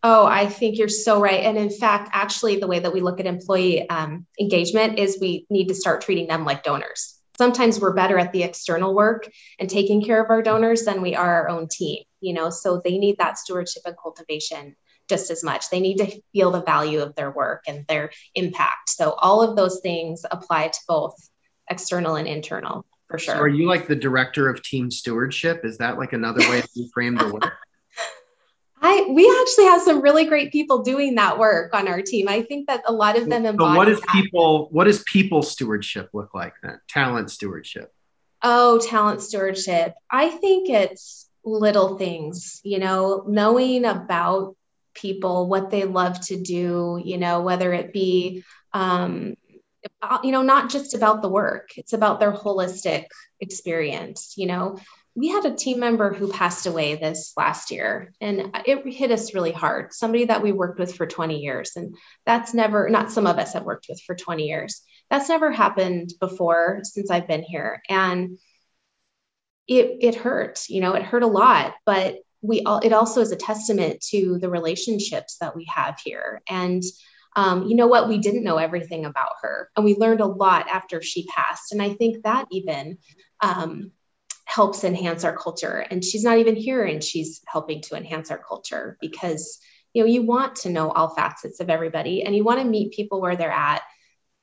Oh, 0.03 0.27
I 0.27 0.47
think 0.47 0.77
you're 0.77 0.89
so 0.89 1.23
right. 1.23 1.43
And 1.43 1.57
in 1.57 1.71
fact, 1.71 2.11
actually, 2.13 2.61
the 2.61 2.67
way 2.67 2.81
that 2.81 2.93
we 2.93 3.01
look 3.01 3.19
at 3.19 3.25
employee 3.25 3.89
um, 3.89 4.27
engagement 4.39 4.99
is 4.99 5.17
we 5.19 5.47
need 5.49 5.69
to 5.69 5.75
start 5.75 6.03
treating 6.03 6.27
them 6.27 6.45
like 6.45 6.63
donors. 6.63 7.19
Sometimes 7.39 7.81
we're 7.81 7.95
better 7.95 8.19
at 8.19 8.35
the 8.35 8.43
external 8.43 8.95
work 8.95 9.27
and 9.59 9.71
taking 9.71 10.05
care 10.05 10.23
of 10.23 10.29
our 10.29 10.43
donors 10.43 10.83
than 10.83 11.01
we 11.01 11.15
are 11.15 11.45
our 11.45 11.49
own 11.49 11.67
team, 11.67 12.03
you 12.21 12.35
know, 12.35 12.51
so 12.51 12.83
they 12.85 12.99
need 12.99 13.17
that 13.17 13.39
stewardship 13.39 13.85
and 13.87 13.97
cultivation 13.97 14.77
just 15.11 15.31
as 15.31 15.45
much. 15.45 15.69
They 15.69 15.81
need 15.81 15.99
to 15.99 16.23
feel 16.33 16.51
the 16.51 16.63
value 16.63 17.01
of 17.01 17.15
their 17.17 17.31
work 17.31 17.65
and 17.69 17.87
their 17.87 18.11
impact. 18.35 18.89
So 18.89 19.11
all 19.13 19.43
of 19.43 19.57
those 19.57 19.81
things 19.81 20.25
apply 20.31 20.69
to 20.69 20.81
both 20.89 21.15
external 21.69 22.17
and 22.17 22.27
internal 22.27 22.87
for 23.11 23.19
sure. 23.19 23.35
So 23.35 23.41
are 23.41 23.49
you 23.49 23.67
like 23.67 23.89
the 23.89 23.97
director 23.97 24.49
of 24.49 24.63
team 24.63 24.91
stewardship? 24.91 25.65
Is 25.65 25.79
that 25.79 25.99
like 25.99 26.13
another 26.13 26.49
way 26.49 26.63
to 26.63 26.89
frame 26.95 27.17
the 27.17 27.29
work? 27.29 27.53
I 28.83 29.07
we 29.11 29.31
actually 29.43 29.67
have 29.67 29.83
some 29.83 30.01
really 30.01 30.25
great 30.25 30.53
people 30.53 30.83
doing 30.83 31.17
that 31.17 31.39
work 31.39 31.75
on 31.75 31.87
our 31.87 32.01
team. 32.01 32.29
I 32.29 32.43
think 32.43 32.69
that 32.69 32.83
a 32.87 32.93
lot 32.93 33.19
of 33.19 33.29
them 33.29 33.45
embody. 33.45 33.75
So 33.75 33.77
what 33.77 33.89
is 33.89 34.01
people? 34.11 34.69
What 34.71 34.85
does 34.85 35.03
people 35.03 35.43
stewardship 35.43 36.09
look 36.15 36.35
like 36.35 36.55
then? 36.63 36.81
Talent 36.89 37.31
stewardship. 37.31 37.93
Oh, 38.43 38.79
talent 38.79 39.21
stewardship. 39.21 39.93
I 40.11 40.31
think 40.31 40.71
it's 40.71 41.29
little 41.45 41.99
things. 41.99 42.63
You 42.65 42.79
know, 42.79 43.25
knowing 43.29 43.85
about 43.85 44.57
people, 45.01 45.49
what 45.49 45.71
they 45.71 45.85
love 45.85 46.21
to 46.27 46.41
do. 46.41 47.01
You 47.03 47.19
know, 47.19 47.41
whether 47.43 47.73
it 47.73 47.93
be 47.93 48.45
um, 48.73 49.35
you 50.23 50.33
know, 50.33 50.43
not 50.43 50.71
just 50.71 50.95
about 50.95 51.23
the 51.23 51.29
work, 51.29 51.71
it's 51.77 51.93
about 51.93 52.21
their 52.21 52.33
holistic 52.33 53.07
experience. 53.41 54.35
You 54.37 54.47
know, 54.47 54.79
we 55.15 55.29
had 55.29 55.45
a 55.45 55.55
team 55.55 55.81
member 55.81 56.13
who 56.13 56.31
passed 56.31 56.67
away 56.67 56.95
this 56.95 57.33
last 57.37 57.71
year 57.71 58.13
and 58.21 58.57
it 58.65 58.87
hit 58.93 59.11
us 59.11 59.35
really 59.35 59.53
hard 59.53 59.93
somebody 59.93 60.25
that 60.25 60.43
we 60.43 60.53
worked 60.53 60.79
with 60.79 60.95
for 60.95 61.07
20 61.07 61.39
years 61.39 61.73
and 61.77 61.97
that's 62.25 62.55
never 62.55 62.89
not 62.89 63.11
some 63.11 63.27
of 63.27 63.39
us 63.39 63.53
have 63.55 63.65
worked 63.65 63.87
with 63.89 64.01
for 64.03 64.15
20 64.15 64.47
years 64.47 64.83
that's 65.11 65.29
never 65.29 65.51
happened 65.51 66.13
before 66.21 66.81
since 66.85 67.11
i've 67.11 67.27
been 67.27 67.43
here 67.43 67.83
and 67.89 68.39
it 69.67 69.99
it 70.01 70.15
hurt 70.15 70.65
you 70.69 70.81
know 70.81 70.95
it 70.95 71.03
hurt 71.03 71.23
a 71.23 71.27
lot 71.27 71.75
but 71.85 72.17
we 72.43 72.63
all 72.63 72.79
it 72.79 72.93
also 72.93 73.21
is 73.21 73.33
a 73.33 73.37
testament 73.37 74.01
to 74.11 74.39
the 74.39 74.49
relationships 74.49 75.37
that 75.41 75.55
we 75.55 75.67
have 75.67 75.99
here. 76.05 76.43
And 76.49 76.83
um, 77.37 77.67
you 77.69 77.77
know 77.77 77.87
what? 77.87 78.09
We 78.09 78.19
didn't 78.19 78.45
know 78.45 78.57
everything 78.57 79.05
about 79.05 79.33
her 79.43 79.71
and 79.77 79.85
we 79.85 79.95
learned 79.95 80.21
a 80.21 80.27
lot 80.27 80.69
after 80.69 81.01
she 81.03 81.27
passed. 81.27 81.73
And 81.73 81.81
i 81.83 81.91
think 81.91 82.25
that 82.25 82.47
even 82.51 82.99
um, 83.41 83.93
helps 84.45 84.85
enhance 84.85 85.25
our 85.25 85.37
culture. 85.37 85.87
And 85.91 86.05
she's 86.05 86.25
not 86.25 86.39
even 86.39 86.57
here 86.57 86.85
and 86.85 87.03
she's 87.03 87.41
helping 87.47 87.83
to 87.83 87.97
enhance 87.97 88.31
our 88.31 88.39
culture 88.39 88.97
because 89.01 89.59
you 89.93 90.03
know 90.03 90.07
you 90.07 90.23
want 90.23 90.57
to 90.57 90.71
know 90.71 90.91
all 90.91 91.15
facets 91.15 91.61
of 91.61 91.71
everybody 91.71 92.23
and 92.23 92.35
you 92.35 92.45
want 92.45 92.61
to 92.61 92.67
meet 92.67 92.93
people 92.93 93.21
where 93.21 93.37
they're 93.37 93.51
at. 93.51 93.83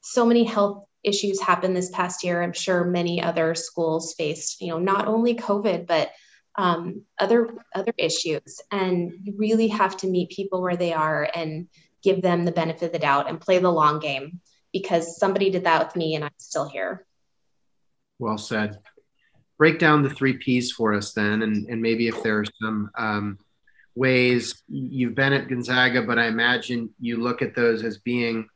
So 0.01 0.25
many 0.25 0.43
health 0.43 0.85
issues 1.03 1.41
happened 1.41 1.75
this 1.75 1.89
past 1.89 2.23
year. 2.23 2.41
I'm 2.41 2.53
sure 2.53 2.85
many 2.85 3.21
other 3.21 3.55
schools 3.55 4.13
faced 4.17 4.61
you 4.61 4.67
know 4.67 4.79
not 4.79 5.07
only 5.07 5.35
covid 5.35 5.87
but 5.87 6.11
um, 6.57 7.03
other 7.19 7.49
other 7.75 7.93
issues. 7.97 8.61
And 8.71 9.13
you 9.23 9.35
really 9.37 9.67
have 9.67 9.97
to 9.97 10.07
meet 10.07 10.31
people 10.31 10.61
where 10.61 10.75
they 10.75 10.93
are 10.93 11.29
and 11.33 11.67
give 12.03 12.21
them 12.21 12.45
the 12.45 12.51
benefit 12.51 12.87
of 12.87 12.91
the 12.91 12.99
doubt 12.99 13.29
and 13.29 13.41
play 13.41 13.59
the 13.59 13.71
long 13.71 13.99
game 13.99 14.39
because 14.73 15.17
somebody 15.17 15.49
did 15.49 15.63
that 15.63 15.85
with 15.85 15.95
me 15.95 16.15
and 16.15 16.23
i'm 16.23 16.31
still 16.37 16.67
here. 16.69 17.05
Well 18.19 18.37
said. 18.37 18.79
Break 19.57 19.79
down 19.79 20.03
the 20.03 20.09
three 20.09 20.37
P's 20.37 20.71
for 20.71 20.93
us 20.93 21.13
then, 21.13 21.41
and, 21.41 21.67
and 21.67 21.81
maybe 21.81 22.07
if 22.07 22.21
there 22.21 22.39
are 22.39 22.45
some 22.61 22.91
um, 22.95 23.39
ways 23.95 24.61
you've 24.67 25.15
been 25.15 25.33
at 25.33 25.47
Gonzaga, 25.47 26.03
but 26.03 26.19
I 26.19 26.27
imagine 26.27 26.91
you 26.99 27.17
look 27.17 27.41
at 27.41 27.55
those 27.55 27.83
as 27.83 27.97
being 27.97 28.47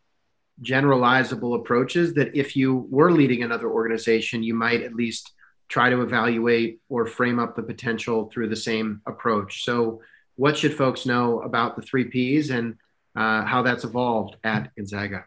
generalizable 0.62 1.60
approaches 1.60 2.14
that 2.14 2.36
if 2.36 2.56
you 2.56 2.88
were 2.92 3.12
leading 3.12 3.42
another 3.42 3.70
organization, 3.70 4.44
you 4.44 4.54
might 4.54 4.84
at 4.84 4.94
least 4.94 5.34
try 5.72 5.90
to 5.90 6.02
evaluate 6.02 6.82
or 6.90 7.06
frame 7.06 7.40
up 7.40 7.56
the 7.56 7.64
potential 7.64 8.30
through 8.30 8.50
the 8.50 8.56
same 8.56 9.02
approach. 9.08 9.64
So, 9.64 10.02
what 10.36 10.58
should 10.58 10.74
folks 10.74 11.06
know 11.06 11.42
about 11.42 11.76
the 11.76 11.82
three 11.82 12.06
P's 12.06 12.50
and 12.50 12.76
uh, 13.16 13.46
how 13.46 13.62
that's 13.62 13.86
evolved 13.86 14.36
at 14.44 14.76
Gonzaga? 14.76 15.26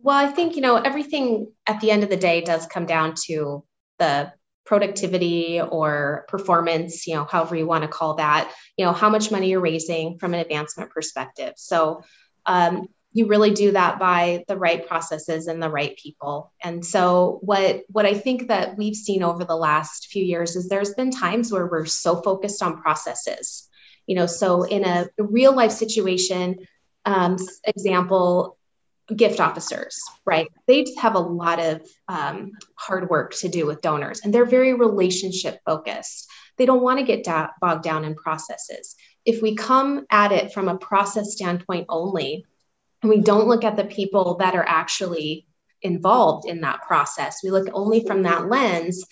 Well, 0.00 0.16
I 0.16 0.28
think, 0.28 0.56
you 0.56 0.62
know, 0.62 0.76
everything 0.76 1.52
at 1.66 1.80
the 1.80 1.90
end 1.90 2.02
of 2.02 2.10
the 2.10 2.16
day 2.16 2.40
does 2.40 2.66
come 2.66 2.86
down 2.86 3.14
to 3.26 3.64
the 3.98 4.32
productivity 4.64 5.60
or 5.60 6.24
performance, 6.28 7.06
you 7.06 7.14
know, 7.14 7.24
however 7.24 7.56
you 7.56 7.66
want 7.66 7.82
to 7.82 7.88
call 7.88 8.14
that, 8.14 8.52
you 8.76 8.84
know, 8.84 8.92
how 8.92 9.08
much 9.08 9.30
money 9.30 9.50
you're 9.50 9.60
raising 9.60 10.18
from 10.18 10.34
an 10.34 10.40
advancement 10.40 10.90
perspective. 10.90 11.54
So 11.56 12.02
um, 12.46 12.88
you 13.12 13.26
really 13.26 13.52
do 13.52 13.72
that 13.72 13.98
by 13.98 14.44
the 14.46 14.58
right 14.58 14.86
processes 14.86 15.46
and 15.46 15.62
the 15.62 15.70
right 15.70 15.96
people. 15.96 16.52
And 16.62 16.84
so 16.84 17.38
what 17.42 17.82
what 17.88 18.04
I 18.04 18.14
think 18.14 18.48
that 18.48 18.76
we've 18.76 18.96
seen 18.96 19.22
over 19.22 19.44
the 19.44 19.56
last 19.56 20.08
few 20.08 20.22
years 20.22 20.54
is 20.54 20.68
there's 20.68 20.94
been 20.94 21.10
times 21.10 21.50
where 21.50 21.66
we're 21.66 21.86
so 21.86 22.20
focused 22.20 22.62
on 22.62 22.82
processes. 22.82 23.68
You 24.06 24.16
know, 24.16 24.26
so 24.26 24.64
in 24.64 24.84
a 24.84 25.08
real 25.18 25.54
life 25.54 25.72
situation, 25.72 26.56
um, 27.06 27.36
example, 27.64 28.58
gift 29.14 29.40
officers, 29.40 30.00
right? 30.24 30.48
They 30.66 30.84
have 30.98 31.14
a 31.14 31.20
lot 31.20 31.60
of 31.60 31.88
um, 32.08 32.52
hard 32.74 33.08
work 33.08 33.34
to 33.36 33.48
do 33.48 33.66
with 33.66 33.80
donors 33.80 34.20
and 34.20 34.34
they're 34.34 34.44
very 34.44 34.74
relationship 34.74 35.60
focused. 35.64 36.28
They 36.58 36.66
don't 36.66 36.82
want 36.82 36.98
to 36.98 37.04
get 37.04 37.24
da- 37.24 37.50
bogged 37.60 37.84
down 37.84 38.04
in 38.04 38.14
processes. 38.14 38.96
If 39.24 39.42
we 39.42 39.54
come 39.54 40.06
at 40.10 40.32
it 40.32 40.52
from 40.52 40.68
a 40.68 40.78
process 40.78 41.32
standpoint 41.32 41.86
only, 41.88 42.44
and 43.02 43.10
we 43.10 43.20
don't 43.20 43.48
look 43.48 43.64
at 43.64 43.76
the 43.76 43.84
people 43.84 44.36
that 44.36 44.54
are 44.54 44.66
actually 44.66 45.46
involved 45.82 46.48
in 46.48 46.62
that 46.62 46.82
process, 46.82 47.40
we 47.42 47.50
look 47.50 47.68
only 47.72 48.04
from 48.04 48.22
that 48.22 48.48
lens, 48.48 49.04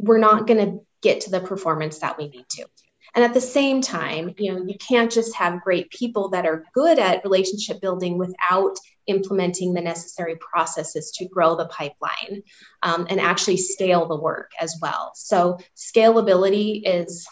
we're 0.00 0.18
not 0.18 0.46
going 0.46 0.64
to 0.64 0.80
get 1.02 1.22
to 1.22 1.30
the 1.30 1.40
performance 1.40 1.98
that 1.98 2.18
we 2.18 2.28
need 2.28 2.48
to. 2.50 2.66
And 3.14 3.24
at 3.24 3.32
the 3.32 3.40
same 3.40 3.80
time, 3.80 4.34
you 4.36 4.52
know, 4.52 4.62
you 4.66 4.76
can't 4.76 5.10
just 5.10 5.34
have 5.36 5.62
great 5.62 5.90
people 5.90 6.28
that 6.30 6.44
are 6.44 6.64
good 6.74 6.98
at 6.98 7.24
relationship 7.24 7.80
building 7.80 8.18
without 8.18 8.76
implementing 9.06 9.72
the 9.72 9.80
necessary 9.80 10.36
processes 10.36 11.12
to 11.12 11.28
grow 11.28 11.56
the 11.56 11.66
pipeline 11.66 12.42
um, 12.82 13.06
and 13.08 13.18
actually 13.18 13.56
scale 13.56 14.06
the 14.06 14.20
work 14.20 14.50
as 14.60 14.76
well. 14.82 15.12
So 15.14 15.58
scalability 15.76 16.82
is 16.84 17.26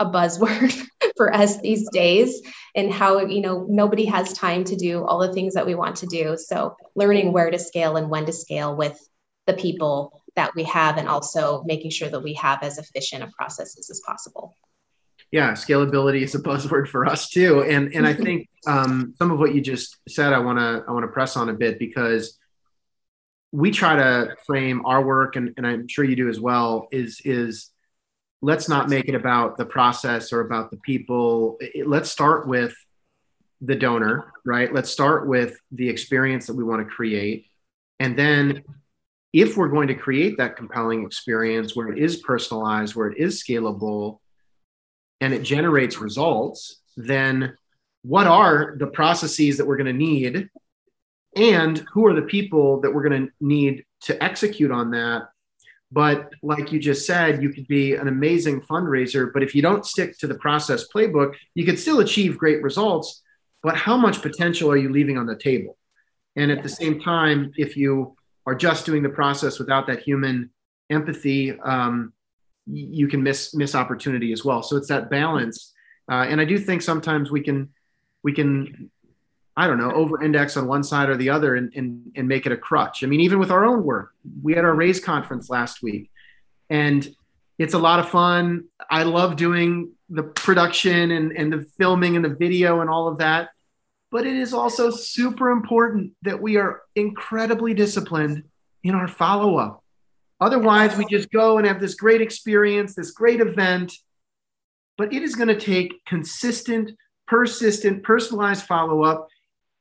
a 0.00 0.06
buzzword 0.06 0.74
for 1.16 1.32
us 1.32 1.60
these 1.60 1.88
days 1.90 2.42
and 2.74 2.92
how 2.92 3.20
you 3.20 3.40
know 3.40 3.66
nobody 3.68 4.06
has 4.06 4.32
time 4.32 4.64
to 4.64 4.74
do 4.74 5.04
all 5.04 5.20
the 5.20 5.32
things 5.32 5.54
that 5.54 5.66
we 5.66 5.74
want 5.74 5.94
to 5.94 6.06
do 6.06 6.36
so 6.36 6.74
learning 6.96 7.32
where 7.32 7.50
to 7.50 7.58
scale 7.58 7.96
and 7.96 8.10
when 8.10 8.26
to 8.26 8.32
scale 8.32 8.74
with 8.74 8.98
the 9.46 9.52
people 9.52 10.22
that 10.36 10.54
we 10.54 10.64
have 10.64 10.96
and 10.96 11.08
also 11.08 11.62
making 11.64 11.90
sure 11.90 12.08
that 12.08 12.22
we 12.22 12.32
have 12.34 12.62
as 12.62 12.78
efficient 12.78 13.22
a 13.22 13.28
processes 13.36 13.90
as 13.90 14.00
possible 14.06 14.56
yeah, 15.32 15.52
scalability 15.52 16.22
is 16.22 16.34
a 16.34 16.40
buzzword 16.40 16.88
for 16.88 17.06
us 17.06 17.30
too, 17.30 17.62
and 17.62 17.94
and 17.94 18.04
I 18.04 18.14
think 18.14 18.48
um, 18.66 19.14
some 19.16 19.30
of 19.30 19.38
what 19.38 19.54
you 19.54 19.60
just 19.60 19.96
said, 20.08 20.32
I 20.32 20.40
want 20.40 20.58
to 20.58 20.84
I 20.88 20.92
want 20.92 21.04
to 21.04 21.12
press 21.12 21.36
on 21.36 21.48
a 21.48 21.52
bit 21.52 21.78
because 21.78 22.36
we 23.52 23.70
try 23.70 23.96
to 23.96 24.36
frame 24.46 24.84
our 24.84 25.04
work, 25.04 25.36
and, 25.36 25.54
and 25.56 25.66
I'm 25.66 25.86
sure 25.86 26.04
you 26.04 26.16
do 26.16 26.28
as 26.28 26.40
well. 26.40 26.88
Is 26.90 27.20
is 27.24 27.70
let's 28.42 28.68
not 28.68 28.88
make 28.88 29.08
it 29.08 29.14
about 29.14 29.56
the 29.56 29.66
process 29.66 30.32
or 30.32 30.40
about 30.40 30.70
the 30.70 30.76
people. 30.78 31.56
It, 31.60 31.86
let's 31.86 32.10
start 32.10 32.46
with 32.46 32.74
the 33.60 33.74
donor, 33.74 34.32
right? 34.44 34.72
Let's 34.72 34.90
start 34.90 35.26
with 35.26 35.58
the 35.72 35.88
experience 35.88 36.46
that 36.46 36.56
we 36.56 36.64
want 36.64 36.86
to 36.86 36.94
create, 36.94 37.46
and 37.98 38.18
then 38.18 38.64
if 39.32 39.56
we're 39.56 39.68
going 39.68 39.88
to 39.88 39.94
create 39.94 40.38
that 40.38 40.56
compelling 40.56 41.04
experience 41.04 41.76
where 41.76 41.88
it 41.88 41.98
is 41.98 42.16
personalized, 42.16 42.96
where 42.96 43.08
it 43.08 43.18
is 43.18 43.42
scalable 43.42 44.18
and 45.20 45.32
it 45.32 45.42
generates 45.42 45.98
results, 45.98 46.80
then 46.96 47.56
what 48.02 48.26
are 48.26 48.74
the 48.78 48.86
processes 48.86 49.58
that 49.58 49.66
we're 49.66 49.76
going 49.76 49.86
to 49.86 49.92
need? 49.92 50.48
And 51.36 51.78
who 51.92 52.06
are 52.06 52.14
the 52.14 52.22
people 52.22 52.80
that 52.80 52.92
we're 52.92 53.08
going 53.08 53.26
to 53.26 53.32
need 53.40 53.84
to 54.02 54.22
execute 54.22 54.72
on 54.72 54.90
that? 54.92 55.28
But 55.92 56.32
like 56.42 56.70
you 56.72 56.78
just 56.78 57.04
said, 57.04 57.42
you 57.42 57.50
could 57.50 57.66
be 57.66 57.94
an 57.94 58.06
amazing 58.06 58.60
fundraiser, 58.62 59.32
but 59.32 59.42
if 59.42 59.54
you 59.54 59.62
don't 59.62 59.84
stick 59.84 60.16
to 60.18 60.26
the 60.28 60.36
process 60.36 60.86
playbook, 60.94 61.34
you 61.54 61.64
could 61.64 61.78
still 61.78 62.00
achieve 62.00 62.38
great 62.38 62.62
results. 62.62 63.22
But 63.62 63.76
how 63.76 63.96
much 63.96 64.22
potential 64.22 64.70
are 64.70 64.76
you 64.76 64.90
leaving 64.90 65.18
on 65.18 65.26
the 65.26 65.36
table? 65.36 65.76
And 66.36 66.50
at 66.50 66.62
the 66.62 66.68
same 66.68 67.00
time, 67.00 67.52
if 67.56 67.76
you 67.76 68.16
are 68.46 68.54
just 68.54 68.86
doing 68.86 69.02
the 69.02 69.08
process 69.08 69.58
without 69.58 69.86
that 69.88 70.00
human 70.00 70.50
empathy, 70.90 71.58
um, 71.60 72.12
you 72.66 73.08
can 73.08 73.22
miss 73.22 73.54
miss 73.54 73.74
opportunity 73.74 74.32
as 74.32 74.44
well. 74.44 74.62
So 74.62 74.76
it's 74.76 74.88
that 74.88 75.10
balance, 75.10 75.72
uh, 76.10 76.26
and 76.28 76.40
I 76.40 76.44
do 76.44 76.56
think 76.58 76.82
sometimes 76.82 77.30
we 77.30 77.40
can 77.42 77.70
we 78.22 78.32
can 78.32 78.90
I 79.60 79.66
don't 79.66 79.78
know 79.78 79.92
over 79.92 80.22
index 80.22 80.56
on 80.56 80.66
one 80.66 80.82
side 80.82 81.08
or 81.08 81.16
the 81.16 81.30
other 81.30 81.56
and, 81.56 81.72
and 81.74 82.12
and 82.16 82.28
make 82.28 82.46
it 82.46 82.52
a 82.52 82.56
crutch. 82.56 83.02
I 83.02 83.06
mean, 83.06 83.20
even 83.20 83.38
with 83.38 83.50
our 83.50 83.64
own 83.64 83.84
work, 83.84 84.12
we 84.42 84.54
had 84.54 84.64
our 84.64 84.74
raise 84.74 85.00
conference 85.00 85.50
last 85.50 85.82
week, 85.82 86.10
and 86.68 87.06
it's 87.58 87.74
a 87.74 87.78
lot 87.78 88.00
of 88.00 88.08
fun. 88.08 88.64
I 88.90 89.02
love 89.02 89.36
doing 89.36 89.92
the 90.08 90.22
production 90.22 91.10
and, 91.10 91.32
and 91.32 91.52
the 91.52 91.62
filming 91.78 92.16
and 92.16 92.24
the 92.24 92.34
video 92.34 92.80
and 92.80 92.90
all 92.90 93.08
of 93.08 93.18
that. 93.18 93.50
But 94.10 94.26
it 94.26 94.34
is 94.34 94.52
also 94.52 94.90
super 94.90 95.50
important 95.50 96.12
that 96.22 96.40
we 96.40 96.56
are 96.56 96.82
incredibly 96.96 97.74
disciplined 97.74 98.44
in 98.82 98.94
our 98.94 99.06
follow 99.06 99.56
up 99.56 99.80
Otherwise, 100.40 100.96
we 100.96 101.04
just 101.04 101.30
go 101.30 101.58
and 101.58 101.66
have 101.66 101.80
this 101.80 101.94
great 101.94 102.22
experience, 102.22 102.94
this 102.94 103.10
great 103.10 103.40
event. 103.40 103.92
But 104.96 105.12
it 105.12 105.22
is 105.22 105.34
going 105.34 105.48
to 105.48 105.60
take 105.60 106.04
consistent, 106.06 106.92
persistent, 107.26 108.02
personalized 108.02 108.64
follow 108.64 109.04
up. 109.04 109.28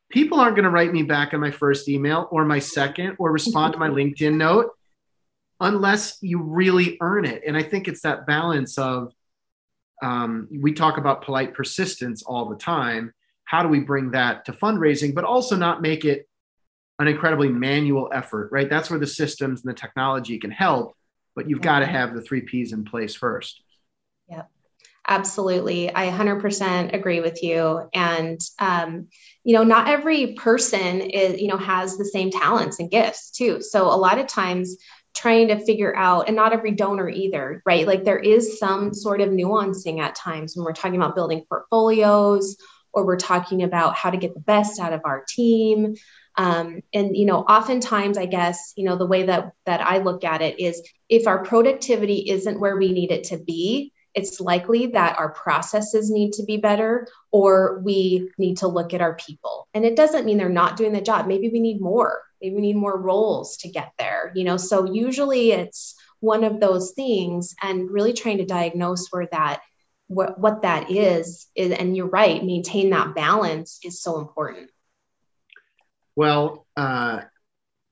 People 0.10 0.40
aren't 0.40 0.56
going 0.56 0.64
to 0.64 0.72
write 0.72 0.92
me 0.92 1.04
back 1.04 1.34
on 1.34 1.40
my 1.40 1.52
first 1.52 1.88
email 1.88 2.28
or 2.32 2.46
my 2.46 2.60
second 2.60 3.16
or 3.20 3.32
respond 3.32 3.74
to 3.74 3.80
my 3.80 3.90
LinkedIn 3.90 4.36
note 4.36 4.72
unless 5.60 6.18
you 6.22 6.42
really 6.42 6.98
earn 7.02 7.26
it. 7.26 7.44
And 7.46 7.56
I 7.56 7.64
think 7.64 7.88
it's 7.88 8.02
that 8.02 8.26
balance 8.26 8.78
of 8.78 9.14
um, 10.02 10.48
we 10.52 10.74
talk 10.74 10.98
about 10.98 11.24
polite 11.24 11.54
persistence 11.54 12.24
all 12.24 12.50
the 12.50 12.56
time. 12.56 13.14
How 13.44 13.62
do 13.62 13.70
we 13.70 13.80
bring 13.80 14.12
that 14.12 14.46
to 14.46 14.54
fundraising, 14.54 15.14
but 15.14 15.26
also 15.26 15.56
not 15.56 15.82
make 15.82 16.06
it 16.06 16.28
an 17.00 17.08
incredibly 17.08 17.50
manual 17.50 18.10
effort, 18.14 18.50
right? 18.52 18.70
That's 18.70 18.90
where 18.90 19.00
the 19.00 19.08
systems 19.08 19.64
and 19.64 19.70
the 19.70 19.78
technology 19.78 20.38
can 20.38 20.52
help, 20.52 20.96
but 21.36 21.50
you've 21.50 21.62
got 21.62 21.80
to 21.80 21.86
have 21.86 22.14
the 22.14 22.22
three 22.22 22.42
P's 22.42 22.74
in 22.74 22.84
place 22.84 23.16
first. 23.16 23.62
Absolutely. 25.10 25.92
I 25.94 26.06
100% 26.06 26.94
agree 26.94 27.20
with 27.20 27.42
you. 27.42 27.90
And, 27.96 28.40
um, 28.60 29.08
you 29.44 29.56
know, 29.56 29.64
not 29.64 29.88
every 29.90 30.34
person 30.34 31.02
is, 31.02 31.42
you 31.42 31.48
know, 31.48 31.58
has 31.58 31.98
the 31.98 32.06
same 32.06 32.30
talents 32.30 32.80
and 32.80 32.92
gifts 32.92 33.32
too. 33.32 33.60
So 33.62 33.88
a 33.88 33.98
lot 33.98 34.20
of 34.20 34.28
times 34.28 34.78
trying 35.16 35.48
to 35.48 35.58
figure 35.66 35.96
out, 35.96 36.28
and 36.28 36.36
not 36.36 36.54
every 36.54 36.74
donor 36.74 37.10
either, 37.10 37.64
right? 37.66 37.88
Like 37.88 38.04
there 38.04 38.20
is 38.20 38.60
some 38.60 38.94
sort 38.94 39.20
of 39.22 39.30
nuancing 39.30 40.00
at 40.00 40.14
times 40.14 40.56
when 40.56 40.64
we're 40.64 40.74
talking 40.74 40.96
about 41.02 41.16
building 41.16 41.44
portfolios 41.50 42.56
or 42.94 43.04
we're 43.04 43.18
talking 43.18 43.64
about 43.64 43.96
how 43.96 44.12
to 44.12 44.18
get 44.18 44.36
the 44.36 44.40
best 44.40 44.80
out 44.80 44.94
of 44.94 45.02
our 45.06 45.26
team. 45.28 45.96
Um, 46.38 46.82
and 46.94 47.18
you 47.18 47.26
know, 47.26 47.40
oftentimes, 47.40 48.18
I 48.18 48.28
guess 48.28 48.74
you 48.78 48.86
know 48.86 48.96
the 48.96 49.08
way 49.08 49.24
that 49.24 49.54
that 49.66 49.82
I 49.82 49.98
look 49.98 50.24
at 50.24 50.42
it 50.42 50.60
is 50.60 50.82
if 51.10 51.28
our 51.28 51.44
productivity 51.44 52.30
isn't 52.30 52.60
where 52.60 52.78
we 52.78 52.94
need 52.94 53.12
it 53.12 53.26
to 53.26 53.38
be, 53.38 53.92
it's 54.16 54.40
likely 54.40 54.88
that 54.88 55.18
our 55.18 55.30
processes 55.30 56.10
need 56.10 56.34
to 56.34 56.44
be 56.44 56.58
better 56.58 57.08
or 57.32 57.80
we 57.84 58.32
need 58.38 58.58
to 58.58 58.68
look 58.68 58.94
at 58.94 59.02
our 59.02 59.16
people. 59.16 59.68
And 59.74 59.86
it 59.86 59.96
doesn't 59.96 60.26
mean 60.26 60.38
they're 60.38 60.50
not 60.50 60.78
doing 60.78 60.94
the 60.94 61.02
job. 61.02 61.28
Maybe 61.28 61.50
we 61.50 61.60
need 61.60 61.82
more. 61.82 62.22
Maybe 62.42 62.56
we 62.56 62.62
need 62.62 62.76
more 62.76 63.00
roles 63.00 63.58
to 63.58 63.70
get 63.70 63.92
there. 64.00 64.32
You 64.36 64.46
know, 64.46 64.58
so 64.58 64.86
usually 64.92 65.52
it's 65.52 65.96
one 66.20 66.44
of 66.44 66.60
those 66.60 66.92
things 66.92 67.56
and 67.62 67.90
really 67.90 68.14
trying 68.14 68.38
to 68.40 68.46
diagnose 68.46 69.08
where 69.10 69.28
that 69.32 69.62
what, 70.08 70.40
what 70.40 70.64
that 70.64 70.90
is, 70.90 71.48
is 71.56 71.72
and 71.72 71.96
you're 71.96 72.08
right 72.08 72.44
maintain 72.44 72.90
that 72.90 73.14
balance 73.14 73.80
is 73.84 74.02
so 74.02 74.20
important 74.20 74.70
well 76.16 76.66
uh, 76.76 77.22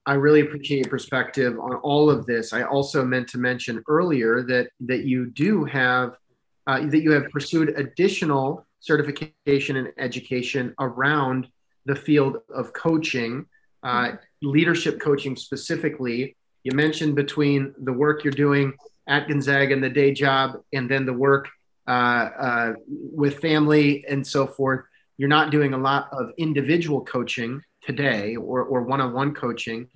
i 0.07 0.13
really 0.13 0.41
appreciate 0.41 0.79
your 0.79 0.89
perspective 0.89 1.59
on 1.59 1.75
all 1.75 2.09
of 2.09 2.25
this 2.25 2.53
i 2.53 2.63
also 2.63 3.05
meant 3.05 3.27
to 3.27 3.37
mention 3.37 3.83
earlier 3.87 4.41
that 4.41 4.69
that 4.79 5.05
you 5.05 5.27
do 5.27 5.63
have 5.63 6.17
uh, 6.65 6.79
that 6.87 7.01
you 7.01 7.11
have 7.11 7.29
pursued 7.29 7.69
additional 7.77 8.65
certification 8.79 9.77
and 9.77 9.89
education 9.97 10.73
around 10.79 11.47
the 11.85 11.95
field 11.95 12.37
of 12.53 12.73
coaching 12.73 13.45
uh, 13.83 14.13
leadership 14.41 14.99
coaching 14.99 15.35
specifically 15.35 16.35
you 16.63 16.71
mentioned 16.73 17.15
between 17.15 17.73
the 17.83 17.93
work 17.93 18.23
you're 18.23 18.33
doing 18.33 18.73
at 19.07 19.27
gonzaga 19.27 19.73
and 19.73 19.83
the 19.83 19.89
day 19.89 20.11
job 20.11 20.57
and 20.73 20.89
then 20.89 21.05
the 21.05 21.13
work 21.13 21.47
uh, 21.87 22.29
uh, 22.37 22.73
with 22.89 23.39
family 23.39 24.03
and 24.09 24.27
so 24.27 24.45
forth. 24.45 24.83
You're 25.17 25.29
not 25.29 25.51
doing 25.51 25.73
a 25.73 25.77
lot 25.77 26.09
of 26.11 26.31
individual 26.37 27.05
coaching 27.05 27.61
today 27.87 28.35
or, 28.35 28.63
or 28.63 28.83
one-on-one 28.83 29.33
coaching, 29.33 29.87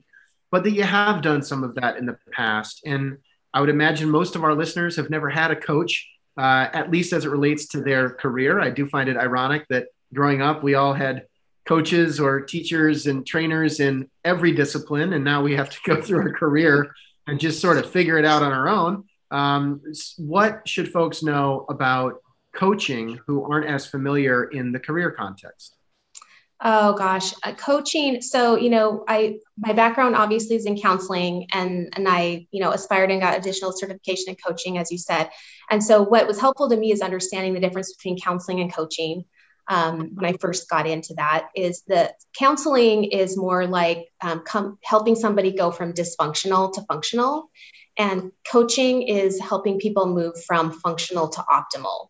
but 0.50 0.64
that 0.64 0.72
you 0.72 0.84
have 0.84 1.22
done 1.22 1.44
some 1.44 1.64
of 1.64 1.76
that 1.76 1.98
in 1.98 2.06
the 2.06 2.18
past. 2.32 2.82
And 2.86 3.18
I 3.54 3.60
would 3.60 3.70
imagine 3.70 4.10
most 4.10 4.36
of 4.36 4.44
our 4.44 4.56
listeners 4.56 4.96
have 4.96 5.10
never 5.10 5.30
had 5.30 5.52
a 5.52 5.56
coach, 5.56 6.10
uh, 6.38 6.68
at 6.74 6.90
least 6.90 7.14
as 7.14 7.26
it 7.26 7.30
relates 7.30 7.68
to 7.68 7.82
their 7.82 8.10
career. 8.10 8.60
I 8.60 8.70
do 8.70 8.88
find 8.88 9.10
it 9.10 9.18
ironic 9.18 9.68
that 9.70 9.88
growing 10.14 10.42
up, 10.42 10.64
we 10.64 10.76
all 10.76 10.94
had 10.94 11.26
coaches 11.66 12.20
or 12.20 12.42
teachers 12.42 13.08
and 13.08 13.26
trainers 13.26 13.80
in 13.80 14.10
every 14.26 14.52
discipline, 14.52 15.14
and 15.14 15.24
now 15.24 15.44
we 15.44 15.56
have 15.56 15.70
to 15.70 15.78
go 15.86 16.02
through 16.02 16.20
our 16.20 16.34
career 16.34 16.92
and 17.28 17.40
just 17.40 17.62
sort 17.62 17.78
of 17.78 17.90
figure 17.90 18.18
it 18.18 18.26
out 18.26 18.42
on 18.42 18.52
our 18.52 18.68
own. 18.68 19.04
Um, 19.30 19.82
what 20.18 20.68
should 20.68 20.92
folks 20.92 21.24
know 21.24 21.66
about 21.70 22.16
coaching 22.54 23.20
who 23.26 23.50
aren't 23.50 23.68
as 23.68 23.86
familiar 23.86 24.46
in 24.46 24.72
the 24.72 24.80
career 24.80 25.12
context? 25.12 25.78
Oh 26.64 26.94
gosh, 26.94 27.34
uh, 27.42 27.54
coaching. 27.54 28.22
So 28.22 28.56
you 28.56 28.70
know, 28.70 29.04
I 29.08 29.40
my 29.58 29.74
background 29.74 30.16
obviously 30.16 30.56
is 30.56 30.68
in 30.68 30.80
counseling, 30.80 31.48
and 31.52 31.92
and 31.96 32.08
I 32.08 32.48
you 32.52 32.62
know 32.62 32.72
aspired 32.72 33.10
and 33.10 33.20
got 33.20 33.38
additional 33.38 33.72
certification 33.72 34.26
in 34.30 34.36
coaching, 34.36 34.78
as 34.78 34.92
you 34.92 35.00
said. 35.00 35.32
And 35.72 35.84
so 35.84 36.04
what 36.04 36.28
was 36.28 36.40
helpful 36.40 36.70
to 36.70 36.78
me 36.78 36.92
is 36.92 37.02
understanding 37.02 37.54
the 37.54 37.60
difference 37.60 37.96
between 37.96 38.20
counseling 38.20 38.60
and 38.60 38.74
coaching. 38.74 39.26
Um, 39.68 40.12
when 40.16 40.26
I 40.26 40.38
first 40.40 40.70
got 40.70 40.86
into 40.86 41.14
that, 41.16 41.48
is 41.56 41.84
that 41.88 42.16
counseling 42.38 43.06
is 43.06 43.38
more 43.38 43.66
like 43.66 44.10
um, 44.20 44.44
com- 44.46 44.78
helping 44.84 45.16
somebody 45.16 45.54
go 45.54 45.72
from 45.72 45.94
dysfunctional 45.94 46.74
to 46.74 46.82
functional, 46.82 47.50
and 47.98 48.32
coaching 48.48 49.02
is 49.02 49.40
helping 49.40 49.80
people 49.80 50.08
move 50.08 50.34
from 50.46 50.72
functional 50.72 51.30
to 51.30 51.42
optimal. 51.42 52.10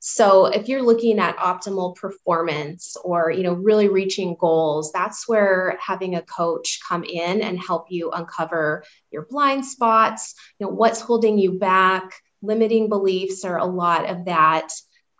So 0.00 0.46
if 0.46 0.68
you're 0.68 0.82
looking 0.82 1.18
at 1.18 1.38
optimal 1.38 1.96
performance 1.96 2.96
or 3.02 3.30
you 3.30 3.42
know 3.42 3.54
really 3.54 3.88
reaching 3.88 4.36
goals, 4.38 4.92
that's 4.92 5.28
where 5.28 5.76
having 5.80 6.14
a 6.14 6.22
coach 6.22 6.80
come 6.88 7.04
in 7.04 7.42
and 7.42 7.58
help 7.58 7.86
you 7.90 8.10
uncover 8.10 8.84
your 9.10 9.26
blind 9.28 9.64
spots, 9.64 10.34
you 10.58 10.66
know 10.66 10.72
what's 10.72 11.00
holding 11.00 11.38
you 11.38 11.58
back, 11.58 12.12
limiting 12.42 12.88
beliefs 12.88 13.44
are 13.44 13.58
a 13.58 13.66
lot 13.66 14.08
of 14.08 14.26
that. 14.26 14.68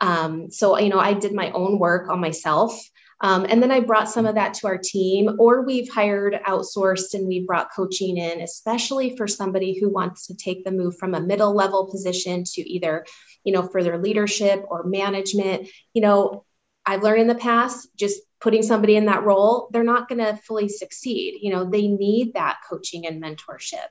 Um, 0.01 0.51
so 0.51 0.79
you 0.79 0.91
know 0.91 1.01
I 1.01 1.15
did 1.15 1.35
my 1.35 1.51
own 1.51 1.79
work 1.79 2.09
on 2.09 2.21
myself 2.21 2.79
um, 3.21 3.47
and 3.49 3.63
then 3.63 3.71
I 3.71 3.81
brought 3.81 4.09
some 4.09 4.27
of 4.27 4.37
that 4.37 4.55
to 4.55 4.69
our 4.69 4.79
team, 4.79 5.37
or 5.39 5.63
we've 5.63 5.89
hired 5.89 6.35
outsourced 6.47 7.15
and 7.15 7.27
we've 7.27 7.47
brought 7.47 7.75
coaching 7.75 8.17
in, 8.17 8.41
especially 8.41 9.17
for 9.17 9.27
somebody 9.27 9.79
who 9.79 9.91
wants 9.91 10.27
to 10.29 10.37
take 10.37 10.65
the 10.65 10.71
move 10.71 10.97
from 10.99 11.15
a 11.15 11.21
middle 11.21 11.55
level 11.55 11.91
position 11.91 12.45
to 12.45 12.61
either, 12.63 13.05
you 13.43 13.53
know, 13.53 13.63
further 13.63 13.99
leadership 13.99 14.65
or 14.69 14.85
management. 14.85 15.69
You 15.95 16.03
know, 16.03 16.45
I've 16.87 17.03
learned 17.03 17.23
in 17.23 17.29
the 17.29 17.35
past, 17.35 17.89
just 17.97 18.21
putting 18.41 18.63
somebody 18.63 18.95
in 18.95 19.07
that 19.07 19.25
role, 19.25 19.69
they're 19.73 19.83
not 19.83 20.09
going 20.09 20.25
to 20.25 20.37
fully 20.37 20.69
succeed. 20.69 21.41
You 21.43 21.53
know, 21.53 21.69
they 21.69 21.89
need 21.89 22.35
that 22.35 22.59
coaching 22.71 23.05
and 23.05 23.21
mentorship. 23.21 23.89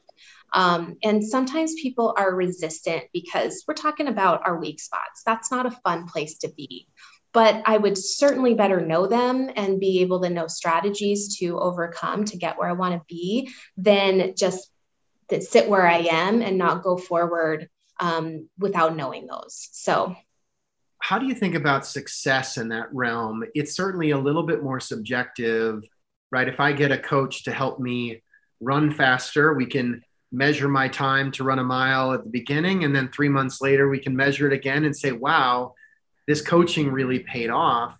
Um, 0.53 0.95
and 1.03 1.21
sometimes 1.21 1.73
people 1.81 2.15
are 2.17 2.33
resistant 2.33 3.03
because 3.11 3.65
we're 3.67 3.73
talking 3.73 4.07
about 4.07 4.47
our 4.47 4.57
weak 4.57 4.79
spots. 4.79 5.21
That's 5.25 5.51
not 5.51 5.65
a 5.65 5.71
fun 5.71 6.07
place 6.07 6.37
to 6.39 6.49
be 6.49 6.87
but 7.33 7.61
I 7.65 7.77
would 7.77 7.97
certainly 7.97 8.53
better 8.53 8.81
know 8.81 9.07
them 9.07 9.49
and 9.55 9.79
be 9.79 10.01
able 10.01 10.21
to 10.21 10.29
know 10.29 10.47
strategies 10.47 11.37
to 11.37 11.59
overcome 11.59 12.25
to 12.25 12.37
get 12.37 12.57
where 12.57 12.69
I 12.69 12.73
want 12.73 12.95
to 12.95 13.05
be 13.07 13.51
than 13.75 14.33
just 14.35 14.69
sit 15.39 15.69
where 15.69 15.87
I 15.87 16.07
am 16.09 16.41
and 16.41 16.57
not 16.57 16.83
go 16.83 16.97
forward 16.97 17.69
um, 17.99 18.47
without 18.57 18.95
knowing 18.95 19.27
those. 19.27 19.69
So, 19.71 20.15
how 20.99 21.19
do 21.19 21.27
you 21.27 21.35
think 21.35 21.55
about 21.55 21.85
success 21.85 22.57
in 22.57 22.69
that 22.69 22.87
realm? 22.91 23.43
It's 23.53 23.75
certainly 23.75 24.11
a 24.11 24.17
little 24.17 24.43
bit 24.43 24.63
more 24.63 24.79
subjective, 24.79 25.83
right? 26.31 26.47
If 26.47 26.59
I 26.59 26.73
get 26.73 26.91
a 26.91 26.97
coach 26.97 27.43
to 27.43 27.51
help 27.51 27.79
me 27.79 28.23
run 28.59 28.91
faster, 28.91 29.53
we 29.53 29.67
can 29.67 30.01
measure 30.31 30.67
my 30.67 30.87
time 30.87 31.31
to 31.31 31.43
run 31.43 31.59
a 31.59 31.63
mile 31.63 32.13
at 32.13 32.23
the 32.23 32.29
beginning. 32.29 32.83
And 32.83 32.95
then 32.95 33.09
three 33.09 33.29
months 33.29 33.61
later, 33.61 33.87
we 33.87 33.99
can 33.99 34.15
measure 34.15 34.47
it 34.47 34.53
again 34.53 34.85
and 34.85 34.95
say, 34.95 35.11
wow, 35.11 35.75
this 36.27 36.41
coaching 36.41 36.91
really 36.91 37.19
paid 37.19 37.49
off. 37.49 37.97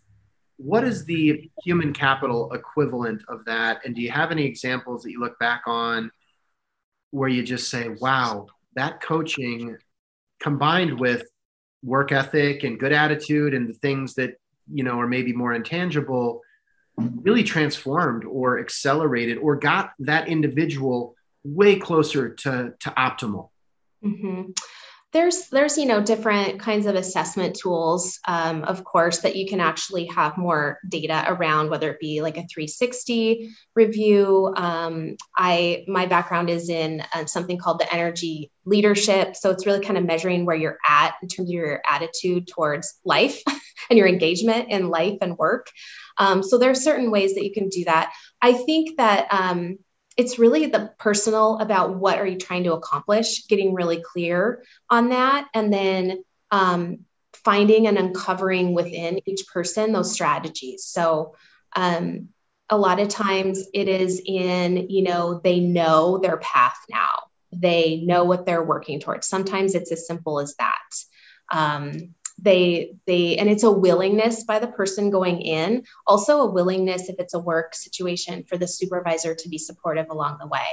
What 0.58 0.84
is 0.84 1.06
the 1.06 1.50
human 1.64 1.94
capital 1.94 2.52
equivalent 2.54 3.24
of 3.28 3.46
that? 3.46 3.86
And 3.86 3.96
do 3.96 4.02
you 4.02 4.12
have 4.12 4.32
any 4.32 4.46
examples 4.46 5.04
that 5.04 5.12
you 5.12 5.20
look 5.20 5.40
back 5.40 5.64
on 5.66 6.12
where 7.12 7.30
you 7.30 7.42
just 7.42 7.70
say, 7.70 7.90
wow, 7.90 8.48
that 8.76 9.02
coaching 9.02 9.78
combined 10.40 11.00
with 11.00 11.28
work 11.84 12.12
ethic 12.12 12.64
and 12.64 12.80
good 12.80 12.92
attitude 12.92 13.54
and 13.54 13.70
the 13.70 13.74
things 13.74 14.16
that, 14.16 14.36
you 14.72 14.84
know, 14.84 15.00
are 15.00 15.08
maybe 15.08 15.32
more 15.32 15.54
intangible 15.54 16.42
really 16.98 17.44
transformed 17.44 18.26
or 18.26 18.60
accelerated 18.60 19.38
or 19.38 19.56
got 19.56 19.92
that 20.00 20.28
individual 20.28 21.16
way 21.44 21.78
closer 21.78 22.34
to, 22.34 22.74
to 22.80 22.90
optimal? 22.90 23.50
Mm-hmm 24.04 24.52
there's 25.18 25.50
there's 25.50 25.80
you 25.80 25.88
know 25.88 26.00
different 26.00 26.60
kinds 26.60 26.86
of 26.86 26.94
assessment 26.94 27.56
tools 27.56 28.20
um, 28.28 28.64
of 28.64 28.84
course 28.84 29.20
that 29.22 29.36
you 29.36 29.48
can 29.48 29.60
actually 29.60 30.06
have 30.06 30.38
more 30.38 30.78
data 30.88 31.26
around 31.28 31.72
whether 31.72 31.90
it 31.90 32.00
be 32.00 32.22
like 32.22 32.38
a 32.38 32.46
360 32.46 33.50
review. 33.76 34.54
Um, 34.56 35.16
i 35.36 35.86
my 35.88 36.06
background 36.06 36.50
is 36.50 36.70
in 36.70 37.02
uh, 37.14 37.26
something 37.26 37.58
called 37.58 37.80
the 37.80 37.92
energy 37.94 38.52
leadership. 38.66 39.36
So 39.36 39.50
it's 39.50 39.66
really 39.66 39.84
kind 39.84 39.98
of 39.98 40.06
measuring 40.06 40.46
where 40.46 40.56
you're 40.56 40.78
at 40.88 41.16
in 41.22 41.30
terms 41.30 41.50
of 41.50 41.54
your 41.54 41.82
attitude 41.90 42.48
towards 42.48 43.00
life 43.04 43.42
and 43.90 43.98
your 43.98 44.08
engagement 44.08 44.70
in 44.70 44.90
life 44.90 45.18
and 45.22 45.38
work. 45.38 45.68
Um, 46.18 46.44
so 46.44 46.58
there 46.58 46.72
are 46.72 46.76
certain 46.76 47.10
ways 47.10 47.36
that 47.36 47.46
you 47.46 47.54
can 47.54 47.70
do 47.70 47.86
that. 47.86 48.12
I 48.42 48.54
think 48.54 48.98
that 48.98 49.28
um, 49.32 49.78
it's 50.18 50.40
really 50.40 50.66
the 50.66 50.92
personal 50.98 51.60
about 51.60 51.96
what 51.96 52.18
are 52.18 52.26
you 52.26 52.38
trying 52.38 52.64
to 52.64 52.74
accomplish 52.74 53.48
getting 53.48 53.74
really 53.74 54.02
clear 54.02 54.64
on 54.90 55.10
that 55.10 55.48
and 55.54 55.72
then 55.72 56.24
um, 56.52 57.00
finding 57.34 57.88
and 57.88 57.98
uncovering 57.98 58.74
within 58.74 59.20
each 59.26 59.48
person 59.48 59.94
those 59.94 60.12
strategies. 60.12 60.84
So 60.86 61.36
um, 61.76 62.30
a 62.70 62.78
lot 62.78 63.00
of 63.00 63.10
times 63.10 63.68
it 63.74 63.88
is 63.88 64.22
in 64.26 64.90
you 64.90 65.04
know 65.04 65.40
they 65.44 65.60
know 65.60 66.18
their 66.18 66.38
path 66.38 66.78
now. 66.90 67.14
They 67.54 68.02
know 68.06 68.26
what 68.26 68.46
they're 68.46 68.64
working 68.64 69.00
towards. 69.00 69.28
Sometimes 69.28 69.76
it's 69.76 69.92
as 69.92 70.06
simple 70.06 70.40
as 70.40 70.56
that. 70.56 70.90
Um, 71.50 72.16
they 72.40 72.96
they 73.08 73.38
and 73.38 73.50
it's 73.50 73.64
a 73.64 73.72
willingness 73.72 74.44
by 74.44 74.60
the 74.60 74.68
person 74.68 75.10
going 75.10 75.42
in 75.42 75.84
also 76.06 76.42
a 76.42 76.52
willingness 76.52 77.10
if 77.10 77.16
it's 77.20 77.34
a 77.34 77.40
work 77.40 77.74
situation 77.74 78.44
for 78.44 78.58
the 78.58 78.68
supervisor 78.68 79.34
to 79.34 79.50
be 79.50 79.58
supportive 79.58 80.08
along 80.10 80.38
the 80.40 80.48
way. 80.48 80.68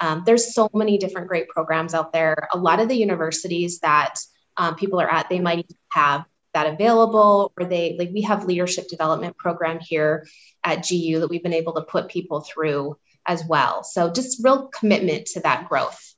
Um, 0.00 0.22
there's 0.26 0.54
so 0.54 0.70
many 0.74 0.98
different 0.98 1.28
great 1.28 1.48
programs 1.48 1.94
out 1.94 2.12
there. 2.12 2.48
A 2.52 2.58
lot 2.58 2.80
of 2.80 2.88
the 2.88 2.96
universities 2.96 3.80
that 3.80 4.20
um, 4.56 4.76
people 4.76 5.00
are 5.00 5.10
at 5.10 5.28
they 5.28 5.40
might 5.40 5.70
have 5.92 6.24
that 6.54 6.72
available 6.74 7.52
or 7.58 7.64
they 7.64 7.96
like 7.98 8.10
we 8.12 8.22
have 8.22 8.44
leadership 8.44 8.88
development 8.88 9.36
program 9.36 9.78
here 9.80 10.26
at 10.64 10.86
gu 10.88 11.20
that 11.20 11.28
we've 11.28 11.42
been 11.42 11.52
able 11.52 11.74
to 11.74 11.82
put 11.82 12.08
people 12.08 12.40
through 12.40 12.96
as 13.26 13.44
well. 13.46 13.84
So 13.84 14.10
just 14.10 14.42
real 14.42 14.68
commitment 14.68 15.26
to 15.28 15.40
that 15.40 15.68
growth. 15.68 16.14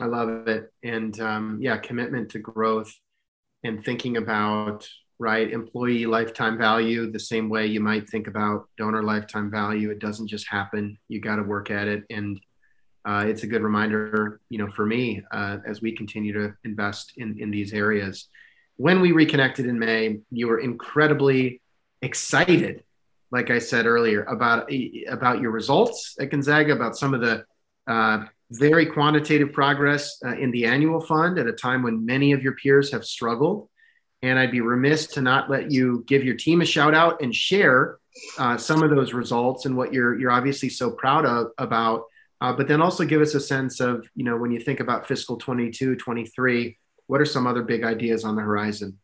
I 0.00 0.06
love 0.06 0.48
it. 0.48 0.72
And 0.82 1.18
um, 1.20 1.58
yeah 1.60 1.76
commitment 1.78 2.30
to 2.30 2.38
growth 2.38 2.94
and 3.64 3.84
thinking 3.84 4.16
about 4.16 4.88
right 5.18 5.50
employee 5.52 6.06
lifetime 6.06 6.58
value 6.58 7.10
the 7.10 7.18
same 7.18 7.48
way 7.48 7.66
you 7.66 7.80
might 7.80 8.08
think 8.08 8.26
about 8.26 8.68
donor 8.76 9.02
lifetime 9.02 9.50
value. 9.50 9.90
It 9.90 9.98
doesn't 9.98 10.28
just 10.28 10.48
happen. 10.48 10.98
You 11.08 11.20
got 11.20 11.36
to 11.36 11.42
work 11.42 11.70
at 11.70 11.88
it. 11.88 12.04
And 12.10 12.40
uh, 13.04 13.24
it's 13.26 13.42
a 13.42 13.46
good 13.46 13.62
reminder 13.62 14.40
you 14.48 14.58
know 14.58 14.70
for 14.70 14.86
me 14.86 15.22
uh, 15.32 15.58
as 15.66 15.82
we 15.82 15.92
continue 15.92 16.32
to 16.32 16.54
invest 16.64 17.12
in 17.16 17.38
in 17.38 17.50
these 17.50 17.72
areas. 17.72 18.28
When 18.76 19.00
we 19.00 19.12
reconnected 19.12 19.66
in 19.66 19.78
may 19.78 20.20
you 20.30 20.48
were 20.48 20.60
incredibly 20.60 21.60
excited 22.02 22.82
like 23.30 23.50
i 23.50 23.58
said 23.58 23.86
earlier 23.86 24.24
about 24.24 24.70
about 25.08 25.40
your 25.40 25.50
results 25.50 26.16
at 26.20 26.30
gonzaga 26.30 26.72
about 26.72 26.96
some 26.96 27.14
of 27.14 27.20
the 27.22 27.44
uh, 27.86 28.24
very 28.50 28.86
quantitative 28.86 29.52
progress 29.52 30.18
uh, 30.24 30.36
in 30.36 30.50
the 30.50 30.66
annual 30.66 31.00
fund 31.00 31.38
at 31.38 31.46
a 31.46 31.52
time 31.52 31.82
when 31.82 32.04
many 32.04 32.32
of 32.32 32.42
your 32.42 32.54
peers 32.54 32.92
have 32.92 33.04
struggled. 33.04 33.68
And 34.22 34.38
I'd 34.38 34.50
be 34.50 34.60
remiss 34.60 35.06
to 35.08 35.20
not 35.20 35.50
let 35.50 35.70
you 35.70 36.04
give 36.06 36.24
your 36.24 36.36
team 36.36 36.60
a 36.60 36.64
shout 36.64 36.94
out 36.94 37.20
and 37.20 37.34
share 37.34 37.98
uh, 38.38 38.56
some 38.56 38.82
of 38.82 38.90
those 38.90 39.12
results 39.12 39.66
and 39.66 39.76
what 39.76 39.92
you're 39.92 40.18
you're 40.18 40.30
obviously 40.30 40.68
so 40.68 40.90
proud 40.90 41.26
of 41.26 41.48
about. 41.58 42.04
Uh, 42.40 42.52
but 42.52 42.68
then 42.68 42.80
also 42.80 43.04
give 43.04 43.20
us 43.20 43.34
a 43.34 43.40
sense 43.40 43.80
of 43.80 44.08
you 44.14 44.24
know 44.24 44.36
when 44.36 44.50
you 44.50 44.60
think 44.60 44.80
about 44.80 45.06
fiscal 45.06 45.36
22, 45.36 45.96
23, 45.96 46.78
what 47.06 47.20
are 47.20 47.26
some 47.26 47.46
other 47.46 47.62
big 47.62 47.84
ideas 47.84 48.24
on 48.24 48.36
the 48.36 48.42
horizon? 48.42 48.98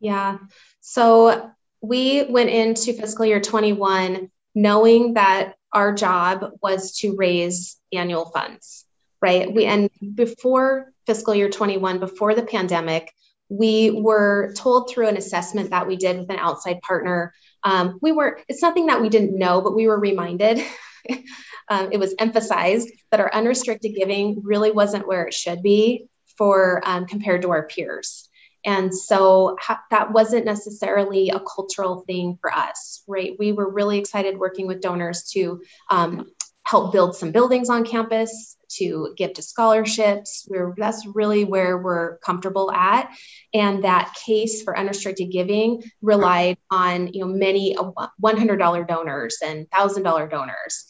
Yeah. 0.00 0.38
So 0.80 1.50
we 1.80 2.24
went 2.24 2.50
into 2.50 2.92
fiscal 2.92 3.24
year 3.24 3.40
21 3.40 4.30
knowing 4.54 5.14
that 5.14 5.54
our 5.72 5.94
job 5.94 6.52
was 6.62 6.96
to 6.98 7.16
raise 7.16 7.76
annual 7.92 8.26
funds, 8.26 8.86
right? 9.20 9.52
We 9.52 9.66
and 9.66 9.90
before 10.14 10.92
fiscal 11.06 11.34
year 11.34 11.48
21, 11.48 11.98
before 11.98 12.34
the 12.34 12.42
pandemic, 12.42 13.12
we 13.48 13.90
were 13.90 14.54
told 14.56 14.88
through 14.88 15.08
an 15.08 15.16
assessment 15.16 15.70
that 15.70 15.86
we 15.86 15.96
did 15.96 16.18
with 16.18 16.30
an 16.30 16.38
outside 16.38 16.80
partner. 16.82 17.34
Um, 17.64 17.98
we 18.00 18.12
were, 18.12 18.40
it's 18.48 18.62
nothing 18.62 18.86
that 18.86 19.02
we 19.02 19.08
didn't 19.08 19.36
know, 19.36 19.60
but 19.60 19.74
we 19.74 19.88
were 19.88 19.98
reminded. 19.98 20.60
um, 21.68 21.90
it 21.92 21.98
was 21.98 22.14
emphasized 22.18 22.88
that 23.10 23.20
our 23.20 23.32
unrestricted 23.34 23.94
giving 23.96 24.40
really 24.44 24.70
wasn't 24.70 25.06
where 25.06 25.26
it 25.26 25.34
should 25.34 25.62
be 25.62 26.06
for 26.38 26.80
um, 26.84 27.06
compared 27.06 27.42
to 27.42 27.50
our 27.50 27.66
peers. 27.66 28.29
And 28.64 28.94
so 28.94 29.56
ha- 29.60 29.82
that 29.90 30.12
wasn't 30.12 30.44
necessarily 30.44 31.30
a 31.30 31.40
cultural 31.40 32.04
thing 32.06 32.38
for 32.40 32.52
us, 32.52 33.02
right? 33.06 33.36
We 33.38 33.52
were 33.52 33.70
really 33.70 33.98
excited 33.98 34.38
working 34.38 34.66
with 34.66 34.80
donors 34.82 35.30
to 35.32 35.62
um, 35.90 36.30
help 36.64 36.92
build 36.92 37.16
some 37.16 37.32
buildings 37.32 37.68
on 37.68 37.84
campus, 37.84 38.56
to 38.68 39.12
give 39.16 39.32
to 39.34 39.42
scholarships. 39.42 40.46
We're, 40.48 40.74
that's 40.76 41.04
really 41.14 41.44
where 41.44 41.78
we're 41.78 42.18
comfortable 42.18 42.70
at. 42.70 43.10
And 43.52 43.84
that 43.84 44.14
case 44.24 44.62
for 44.62 44.78
unrestricted 44.78 45.32
giving 45.32 45.82
relied 46.00 46.56
on 46.70 47.12
you 47.12 47.20
know 47.20 47.32
many 47.32 47.76
$100 47.76 48.88
donors 48.88 49.38
and 49.44 49.68
$1,000 49.70 50.30
donors 50.30 50.86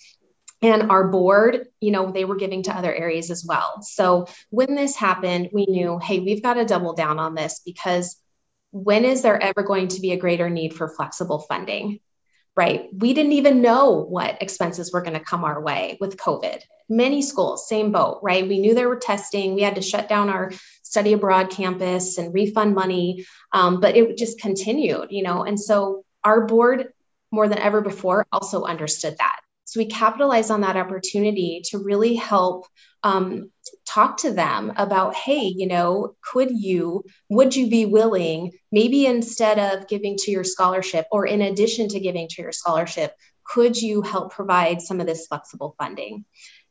and 0.62 0.90
our 0.90 1.08
board 1.08 1.66
you 1.80 1.90
know 1.90 2.10
they 2.10 2.24
were 2.24 2.36
giving 2.36 2.62
to 2.64 2.76
other 2.76 2.94
areas 2.94 3.30
as 3.30 3.44
well. 3.44 3.82
So 3.82 4.26
when 4.50 4.74
this 4.74 4.96
happened 4.96 5.50
we 5.52 5.66
knew 5.66 5.98
hey 5.98 6.20
we've 6.20 6.42
got 6.42 6.54
to 6.54 6.64
double 6.64 6.94
down 6.94 7.18
on 7.18 7.34
this 7.34 7.60
because 7.64 8.16
when 8.72 9.04
is 9.04 9.22
there 9.22 9.42
ever 9.42 9.62
going 9.62 9.88
to 9.88 10.00
be 10.00 10.12
a 10.12 10.18
greater 10.18 10.48
need 10.48 10.74
for 10.74 10.88
flexible 10.88 11.40
funding 11.40 12.00
right? 12.56 12.88
We 12.92 13.14
didn't 13.14 13.32
even 13.32 13.62
know 13.62 14.04
what 14.04 14.42
expenses 14.42 14.92
were 14.92 15.02
going 15.02 15.14
to 15.14 15.24
come 15.24 15.44
our 15.44 15.62
way 15.62 15.96
with 16.00 16.16
covid. 16.16 16.60
Many 16.88 17.22
schools 17.22 17.68
same 17.68 17.92
boat 17.92 18.20
right? 18.22 18.46
We 18.46 18.58
knew 18.58 18.74
there 18.74 18.88
were 18.88 18.96
testing. 18.96 19.54
We 19.54 19.62
had 19.62 19.76
to 19.76 19.82
shut 19.82 20.08
down 20.08 20.28
our 20.28 20.52
study 20.82 21.12
abroad 21.12 21.50
campus 21.50 22.18
and 22.18 22.34
refund 22.34 22.74
money 22.74 23.24
um, 23.52 23.80
but 23.80 23.96
it 23.96 24.16
just 24.18 24.40
continued 24.40 25.08
you 25.10 25.22
know? 25.22 25.44
And 25.44 25.58
so 25.58 26.04
our 26.24 26.46
board 26.46 26.92
more 27.32 27.48
than 27.48 27.58
ever 27.58 27.80
before 27.80 28.26
also 28.32 28.64
understood 28.64 29.16
that 29.18 29.40
so 29.70 29.78
we 29.78 29.86
capitalize 29.86 30.50
on 30.50 30.62
that 30.62 30.76
opportunity 30.76 31.62
to 31.66 31.78
really 31.78 32.16
help 32.16 32.66
um, 33.04 33.52
talk 33.86 34.16
to 34.16 34.32
them 34.32 34.72
about, 34.76 35.14
hey, 35.14 35.44
you 35.44 35.68
know, 35.68 36.16
could 36.24 36.50
you, 36.50 37.04
would 37.28 37.54
you 37.54 37.70
be 37.70 37.86
willing, 37.86 38.50
maybe 38.72 39.06
instead 39.06 39.60
of 39.60 39.86
giving 39.86 40.16
to 40.16 40.32
your 40.32 40.42
scholarship 40.42 41.06
or 41.12 41.24
in 41.24 41.40
addition 41.40 41.86
to 41.90 42.00
giving 42.00 42.26
to 42.26 42.42
your 42.42 42.50
scholarship, 42.50 43.14
could 43.44 43.80
you 43.80 44.02
help 44.02 44.32
provide 44.32 44.82
some 44.82 44.98
of 44.98 45.06
this 45.06 45.28
flexible 45.28 45.76
funding? 45.78 46.24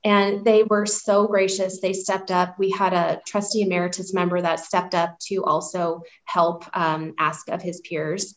And 0.03 0.43
they 0.43 0.63
were 0.63 0.85
so 0.85 1.25
gracious. 1.25 1.79
They 1.79 1.93
stepped 1.93 2.31
up. 2.31 2.59
We 2.59 2.69
had 2.69 2.91
a 2.91 3.21
trustee 3.25 3.61
emeritus 3.61 4.13
member 4.13 4.41
that 4.41 4.59
stepped 4.59 4.93
up 4.93 5.17
to 5.27 5.45
also 5.45 6.01
help 6.25 6.65
um, 6.75 7.13
ask 7.17 7.47
of 7.47 7.61
his 7.61 7.79
peers. 7.79 8.35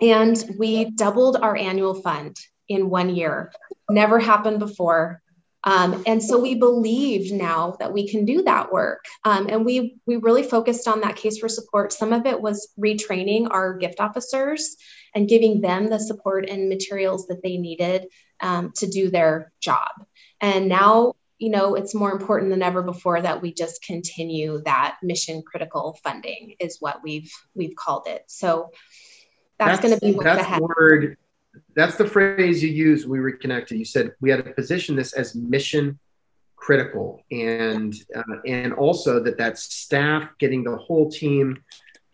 And 0.00 0.36
we 0.58 0.90
doubled 0.90 1.36
our 1.36 1.54
annual 1.54 1.94
fund 1.94 2.36
in 2.68 2.90
one 2.90 3.14
year. 3.14 3.52
Never 3.90 4.18
happened 4.18 4.58
before. 4.58 5.20
Um, 5.66 6.02
and 6.06 6.22
so 6.22 6.38
we 6.38 6.54
believed 6.54 7.32
now 7.32 7.76
that 7.78 7.92
we 7.92 8.06
can 8.06 8.26
do 8.26 8.42
that 8.42 8.70
work. 8.70 9.06
Um, 9.24 9.46
and 9.48 9.64
we 9.64 9.96
we 10.04 10.16
really 10.16 10.42
focused 10.42 10.86
on 10.86 11.00
that 11.00 11.16
case 11.16 11.38
for 11.38 11.48
support. 11.48 11.92
Some 11.92 12.12
of 12.12 12.26
it 12.26 12.40
was 12.40 12.68
retraining 12.78 13.48
our 13.50 13.74
gift 13.74 13.98
officers 13.98 14.76
and 15.14 15.28
giving 15.28 15.62
them 15.62 15.88
the 15.88 15.98
support 15.98 16.48
and 16.50 16.68
materials 16.68 17.26
that 17.28 17.42
they 17.42 17.56
needed 17.56 18.08
um, 18.40 18.72
to 18.76 18.86
do 18.86 19.08
their 19.08 19.52
job. 19.60 19.90
And 20.40 20.68
now, 20.68 21.14
you 21.38 21.48
know, 21.48 21.76
it's 21.76 21.94
more 21.94 22.12
important 22.12 22.50
than 22.50 22.62
ever 22.62 22.82
before 22.82 23.22
that 23.22 23.40
we 23.40 23.54
just 23.54 23.82
continue 23.82 24.60
that 24.66 24.98
mission 25.02 25.42
critical 25.42 25.98
funding 26.04 26.56
is 26.60 26.76
what 26.78 27.02
we've 27.02 27.32
we've 27.54 27.74
called 27.74 28.06
it. 28.06 28.24
So 28.26 28.70
that's, 29.58 29.80
that's 29.80 29.82
going 29.82 29.94
to 29.94 30.00
be 30.00 30.12
what's 30.12 30.40
ahead. 30.40 30.60
Word 30.60 31.16
that's 31.74 31.96
the 31.96 32.06
phrase 32.06 32.62
you 32.62 32.70
used 32.70 33.06
when 33.06 33.20
we 33.20 33.24
reconnected. 33.24 33.78
You 33.78 33.84
said 33.84 34.12
we 34.20 34.30
had 34.30 34.44
to 34.44 34.52
position 34.52 34.96
this 34.96 35.12
as 35.12 35.34
mission 35.34 35.98
critical, 36.56 37.22
and 37.30 37.94
uh, 38.16 38.22
and 38.46 38.72
also 38.72 39.22
that 39.22 39.38
that 39.38 39.58
staff 39.58 40.30
getting 40.38 40.64
the 40.64 40.76
whole 40.76 41.10
team 41.10 41.62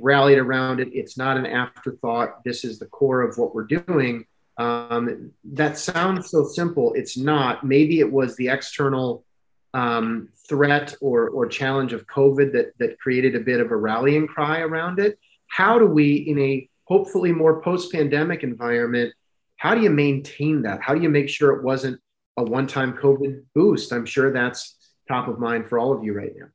rallied 0.02 0.38
around 0.38 0.80
it. 0.80 0.88
It's 0.92 1.16
not 1.16 1.36
an 1.36 1.46
afterthought. 1.46 2.42
This 2.44 2.64
is 2.64 2.78
the 2.78 2.86
core 2.86 3.22
of 3.22 3.38
what 3.38 3.54
we're 3.54 3.64
doing. 3.64 4.26
Um, 4.56 5.32
that 5.44 5.78
sounds 5.78 6.30
so 6.30 6.44
simple. 6.44 6.92
It's 6.94 7.16
not. 7.16 7.64
Maybe 7.64 8.00
it 8.00 8.10
was 8.10 8.36
the 8.36 8.48
external 8.48 9.24
um, 9.72 10.28
threat 10.48 10.94
or 11.00 11.28
or 11.30 11.46
challenge 11.46 11.92
of 11.92 12.06
COVID 12.06 12.52
that 12.52 12.72
that 12.78 12.98
created 12.98 13.36
a 13.36 13.40
bit 13.40 13.60
of 13.60 13.70
a 13.70 13.76
rallying 13.76 14.26
cry 14.26 14.60
around 14.60 14.98
it. 14.98 15.18
How 15.46 15.78
do 15.78 15.86
we, 15.86 16.16
in 16.16 16.38
a 16.38 16.68
hopefully 16.84 17.32
more 17.32 17.62
post-pandemic 17.62 18.42
environment, 18.42 19.14
how 19.60 19.74
do 19.74 19.82
you 19.82 19.90
maintain 19.90 20.62
that? 20.62 20.80
How 20.80 20.94
do 20.94 21.02
you 21.02 21.10
make 21.10 21.28
sure 21.28 21.52
it 21.52 21.62
wasn't 21.62 22.00
a 22.38 22.42
one 22.42 22.66
time 22.66 22.94
COVID 22.94 23.42
boost? 23.54 23.92
I'm 23.92 24.06
sure 24.06 24.32
that's 24.32 24.74
top 25.06 25.28
of 25.28 25.38
mind 25.38 25.68
for 25.68 25.78
all 25.78 25.92
of 25.92 26.02
you 26.02 26.14
right 26.14 26.32
now. 26.34 26.46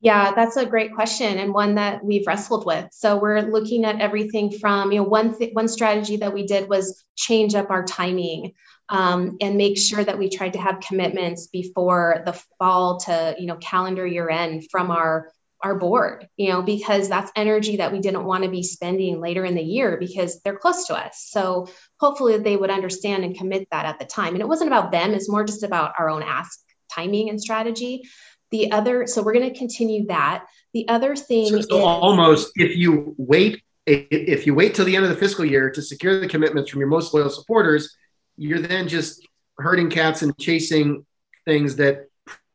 Yeah, 0.00 0.34
that's 0.34 0.56
a 0.56 0.66
great 0.66 0.92
question 0.92 1.38
and 1.38 1.54
one 1.54 1.76
that 1.76 2.04
we've 2.04 2.26
wrestled 2.26 2.66
with. 2.66 2.88
So 2.90 3.16
we're 3.16 3.42
looking 3.42 3.84
at 3.84 4.00
everything 4.00 4.50
from, 4.50 4.90
you 4.90 4.98
know, 4.98 5.08
one 5.08 5.38
th- 5.38 5.54
one 5.54 5.68
strategy 5.68 6.16
that 6.16 6.34
we 6.34 6.44
did 6.44 6.68
was 6.68 7.04
change 7.14 7.54
up 7.54 7.70
our 7.70 7.84
timing 7.84 8.54
um, 8.88 9.36
and 9.40 9.56
make 9.56 9.78
sure 9.78 10.02
that 10.02 10.18
we 10.18 10.28
tried 10.28 10.54
to 10.54 10.60
have 10.60 10.80
commitments 10.80 11.46
before 11.46 12.22
the 12.26 12.32
fall 12.58 12.98
to, 13.00 13.36
you 13.38 13.46
know, 13.46 13.56
calendar 13.58 14.04
year 14.04 14.28
end 14.28 14.66
from 14.72 14.90
our 14.90 15.30
our 15.62 15.74
board, 15.74 16.28
you 16.36 16.50
know, 16.50 16.62
because 16.62 17.08
that's 17.08 17.32
energy 17.34 17.76
that 17.78 17.92
we 17.92 17.98
didn't 17.98 18.24
want 18.24 18.44
to 18.44 18.50
be 18.50 18.62
spending 18.62 19.20
later 19.20 19.44
in 19.44 19.54
the 19.54 19.62
year 19.62 19.96
because 19.98 20.40
they're 20.42 20.58
close 20.58 20.86
to 20.86 20.94
us. 20.94 21.26
So 21.30 21.68
hopefully 21.98 22.38
they 22.38 22.56
would 22.56 22.70
understand 22.70 23.24
and 23.24 23.36
commit 23.36 23.68
that 23.70 23.86
at 23.86 23.98
the 23.98 24.04
time. 24.04 24.34
And 24.34 24.40
it 24.40 24.48
wasn't 24.48 24.68
about 24.68 24.92
them, 24.92 25.12
it's 25.12 25.28
more 25.28 25.44
just 25.44 25.62
about 25.62 25.94
our 25.98 26.08
own 26.08 26.22
ask 26.22 26.60
timing 26.92 27.28
and 27.28 27.40
strategy. 27.40 28.02
The 28.50 28.70
other, 28.70 29.06
so 29.06 29.22
we're 29.22 29.32
going 29.32 29.52
to 29.52 29.58
continue 29.58 30.06
that. 30.06 30.44
The 30.72 30.88
other 30.88 31.16
thing 31.16 31.48
so, 31.48 31.60
so 31.62 31.78
is, 31.78 31.82
almost 31.82 32.52
if 32.54 32.76
you 32.76 33.14
wait, 33.18 33.62
if 33.86 34.46
you 34.46 34.54
wait 34.54 34.74
till 34.74 34.84
the 34.84 34.94
end 34.94 35.04
of 35.04 35.10
the 35.10 35.16
fiscal 35.16 35.44
year 35.44 35.70
to 35.70 35.82
secure 35.82 36.20
the 36.20 36.28
commitments 36.28 36.70
from 36.70 36.80
your 36.80 36.88
most 36.88 37.12
loyal 37.12 37.30
supporters, 37.30 37.96
you're 38.36 38.60
then 38.60 38.88
just 38.88 39.26
herding 39.58 39.90
cats 39.90 40.22
and 40.22 40.36
chasing 40.38 41.04
things 41.44 41.76
that 41.76 42.06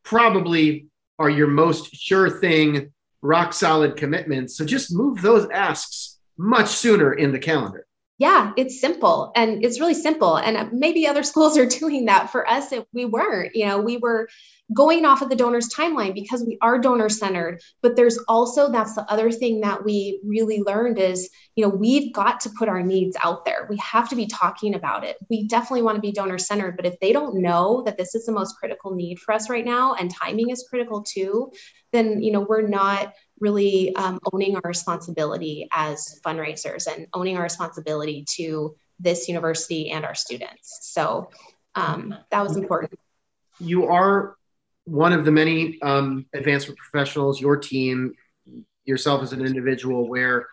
probably 0.04 0.88
are 1.20 1.30
your 1.30 1.48
most 1.48 1.96
sure 1.96 2.30
thing 2.30 2.92
rock 3.22 3.54
solid 3.54 3.96
commitments. 3.96 4.56
So 4.58 4.66
just 4.66 4.94
move 4.94 5.22
those 5.22 5.48
asks 5.50 6.20
much 6.38 6.70
sooner 6.70 7.14
in 7.14 7.32
the 7.32 7.40
calendar. 7.40 7.86
Yeah, 8.22 8.52
it's 8.56 8.80
simple 8.80 9.32
and 9.36 9.66
it's 9.66 9.80
really 9.80 9.96
simple. 9.96 10.36
And 10.36 10.56
uh, 10.56 10.68
maybe 10.72 11.08
other 11.08 11.24
schools 11.32 11.58
are 11.58 11.66
doing 11.66 12.06
that. 12.06 12.30
For 12.30 12.48
us, 12.48 12.72
it, 12.72 12.86
we 12.94 13.04
weren't. 13.04 13.56
You 13.56 13.66
know, 13.66 13.82
we 13.82 13.98
were 13.98 14.30
going 14.76 15.06
off 15.06 15.24
of 15.24 15.30
the 15.30 15.36
donor's 15.36 15.74
timeline 15.74 16.14
because 16.14 16.46
we 16.46 16.56
are 16.62 16.78
donor 16.78 17.10
centered. 17.10 17.62
But 17.82 17.96
there's 17.96 18.20
also 18.28 18.72
that's 18.72 18.94
the 18.94 19.12
other 19.12 19.32
thing 19.32 19.62
that 19.62 19.84
we 19.84 20.22
really 20.24 20.62
learned 20.62 21.00
is, 21.00 21.32
you 21.56 21.66
know, 21.66 21.74
we've 21.74 22.14
got 22.14 22.42
to 22.42 22.52
put 22.60 22.70
our 22.70 22.84
needs 22.84 23.18
out 23.24 23.44
there. 23.44 23.66
We 23.72 23.78
have 23.78 24.08
to 24.10 24.16
be 24.16 24.28
talking 24.28 24.76
about 24.76 25.04
it. 25.04 25.18
We 25.28 25.48
definitely 25.48 25.82
want 25.82 25.96
to 25.96 26.02
be 26.02 26.12
donor 26.12 26.38
centered, 26.38 26.78
but 26.78 26.86
if 26.86 27.00
they 27.00 27.14
don't 27.14 27.42
know 27.42 27.82
that 27.88 27.98
this 27.98 28.14
is 28.14 28.28
the 28.28 28.34
most 28.34 28.56
critical 28.58 28.94
need 28.94 29.18
for 29.18 29.34
us 29.34 29.50
right 29.50 29.66
now 29.66 29.96
and 29.96 30.14
timing 30.14 30.52
is 30.52 30.68
critical 30.70 31.02
too, 31.02 31.52
then 31.92 32.22
you 32.22 32.32
know 32.32 32.46
we're 32.48 32.68
not 32.68 33.14
really 33.42 33.94
um, 33.96 34.20
owning 34.32 34.56
our 34.56 34.62
responsibility 34.64 35.68
as 35.72 36.20
fundraisers 36.26 36.88
and 36.88 37.08
owning 37.14 37.36
our 37.36 37.44
responsibility 37.44 38.24
to 38.36 38.76
this 39.00 39.28
university 39.28 39.90
and 39.90 40.06
our 40.06 40.16
students. 40.16 40.80
So 40.94 41.30
um, 41.76 42.16
that 42.30 42.42
was 42.44 42.56
important. 42.56 43.00
You 43.60 43.88
are 43.88 44.36
one 44.86 45.14
of 45.14 45.26
the 45.26 45.32
many 45.32 45.82
um, 45.82 46.26
advancement 46.34 46.78
professionals, 46.78 47.42
your 47.42 47.58
team, 47.58 48.14
yourself 48.86 49.22
as 49.24 49.34
an 49.34 49.46
individual, 49.46 50.08
where 50.08 50.48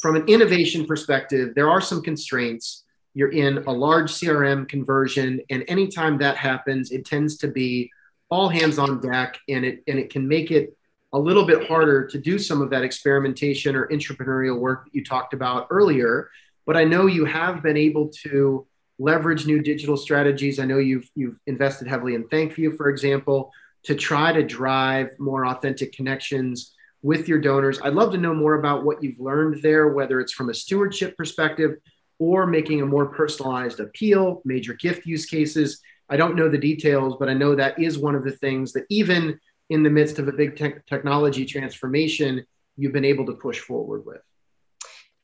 from 0.00 0.16
an 0.16 0.26
innovation 0.26 0.84
perspective, 0.86 1.54
there 1.54 1.70
are 1.70 1.80
some 1.80 2.02
constraints. 2.02 2.84
You're 3.14 3.32
in 3.32 3.58
a 3.58 3.72
large 3.72 4.10
CRM 4.10 4.68
conversion, 4.68 5.40
and 5.50 5.64
anytime 5.68 6.18
that 6.18 6.36
happens, 6.36 6.90
it 6.90 7.04
tends 7.04 7.36
to 7.38 7.48
be 7.48 7.90
all 8.30 8.48
hands 8.48 8.78
on 8.78 9.00
deck, 9.00 9.38
and 9.48 9.64
it 9.64 9.82
and 9.86 9.98
it 9.98 10.10
can 10.10 10.26
make 10.26 10.50
it 10.50 10.76
a 11.12 11.18
little 11.18 11.44
bit 11.44 11.66
harder 11.68 12.06
to 12.06 12.18
do 12.18 12.38
some 12.38 12.62
of 12.62 12.70
that 12.70 12.84
experimentation 12.84 13.76
or 13.76 13.86
entrepreneurial 13.88 14.58
work 14.58 14.84
that 14.84 14.94
you 14.94 15.04
talked 15.04 15.34
about 15.34 15.66
earlier. 15.70 16.30
But 16.66 16.76
I 16.76 16.84
know 16.84 17.06
you 17.06 17.24
have 17.24 17.62
been 17.62 17.76
able 17.76 18.08
to 18.24 18.66
leverage 18.98 19.46
new 19.46 19.60
digital 19.60 19.96
strategies. 19.96 20.58
I 20.58 20.64
know 20.64 20.78
you've 20.78 21.10
you've 21.14 21.38
invested 21.46 21.88
heavily 21.88 22.14
in 22.14 22.24
ThankView, 22.28 22.76
for 22.76 22.88
example, 22.88 23.52
to 23.84 23.94
try 23.94 24.32
to 24.32 24.42
drive 24.42 25.10
more 25.18 25.46
authentic 25.46 25.92
connections 25.92 26.72
with 27.02 27.28
your 27.28 27.40
donors. 27.40 27.80
I'd 27.82 27.94
love 27.94 28.12
to 28.12 28.18
know 28.18 28.32
more 28.32 28.54
about 28.54 28.84
what 28.84 29.02
you've 29.02 29.18
learned 29.18 29.60
there, 29.60 29.88
whether 29.88 30.20
it's 30.20 30.32
from 30.32 30.50
a 30.50 30.54
stewardship 30.54 31.16
perspective 31.16 31.76
or 32.18 32.46
making 32.46 32.80
a 32.80 32.86
more 32.86 33.06
personalized 33.06 33.80
appeal, 33.80 34.40
major 34.44 34.74
gift 34.74 35.04
use 35.04 35.26
cases. 35.26 35.80
I 36.08 36.16
don't 36.16 36.36
know 36.36 36.48
the 36.48 36.58
details, 36.58 37.16
but 37.18 37.28
I 37.28 37.34
know 37.34 37.56
that 37.56 37.80
is 37.80 37.98
one 37.98 38.14
of 38.14 38.22
the 38.22 38.30
things 38.30 38.72
that 38.74 38.86
even 38.88 39.40
in 39.70 39.82
the 39.82 39.90
midst 39.90 40.18
of 40.18 40.28
a 40.28 40.32
big 40.32 40.56
te- 40.56 40.80
technology 40.88 41.44
transformation 41.44 42.44
you've 42.76 42.92
been 42.92 43.04
able 43.04 43.26
to 43.26 43.32
push 43.32 43.58
forward 43.58 44.04
with? 44.04 44.20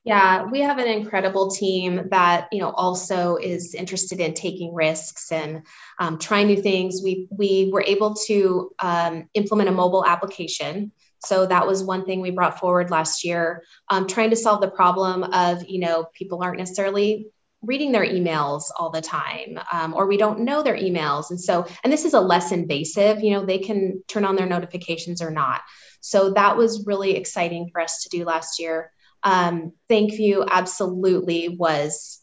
Yeah, 0.05 0.45
we 0.45 0.61
have 0.61 0.79
an 0.79 0.87
incredible 0.89 1.51
team 1.51 2.09
that 2.11 2.49
you 2.51 2.61
know 2.61 2.71
also 2.71 3.37
is 3.37 3.75
interested 3.75 4.21
in 4.21 4.33
taking 4.33 4.73
risks 4.73 5.31
and 5.33 5.67
um, 5.99 6.19
trying 6.19 6.47
new 6.47 6.63
things. 6.63 7.03
We 7.03 7.27
we 7.31 7.69
were 7.73 7.83
able 7.83 8.15
to 8.27 8.71
um, 8.79 9.29
implement 9.35 9.69
a 9.69 9.73
mobile 9.73 10.07
application, 10.07 10.93
so 11.19 11.45
that 11.47 11.67
was 11.67 11.83
one 11.83 12.07
thing 12.07 12.23
we 12.23 12.31
brought 12.31 12.59
forward 12.59 12.91
last 12.91 13.23
year. 13.23 13.63
Um, 13.91 14.07
trying 14.07 14.31
to 14.31 14.37
solve 14.37 14.63
the 14.63 14.71
problem 14.71 15.25
of 15.25 15.69
you 15.69 15.81
know 15.81 16.07
people 16.15 16.43
aren't 16.43 16.59
necessarily 16.59 17.27
reading 17.63 17.91
their 17.93 18.07
emails 18.07 18.65
all 18.77 18.91
the 18.91 19.01
time 19.01 19.59
um, 19.73 19.95
or 19.95 20.07
we 20.07 20.17
don't 20.17 20.41
know 20.41 20.63
their 20.63 20.77
emails. 20.77 21.31
And 21.31 21.41
so 21.41 21.67
and 21.83 21.93
this 21.93 22.05
is 22.05 22.15
a 22.15 22.21
less 22.21 22.53
invasive 22.53 23.21
you 23.21 23.33
know 23.33 23.45
they 23.45 23.59
can 23.59 24.03
turn 24.07 24.25
on 24.25 24.37
their 24.37 24.47
notifications 24.47 25.21
or 25.23 25.31
not. 25.31 25.63
So 26.01 26.31
that 26.31 26.57
was 26.57 26.87
really 26.87 27.17
exciting 27.17 27.71
for 27.73 27.81
us 27.81 28.05
to 28.05 28.09
do 28.11 28.25
last 28.25 28.61
year. 28.61 28.93
Um, 29.25 29.73
you, 29.91 30.45
absolutely 30.49 31.49
was 31.49 32.21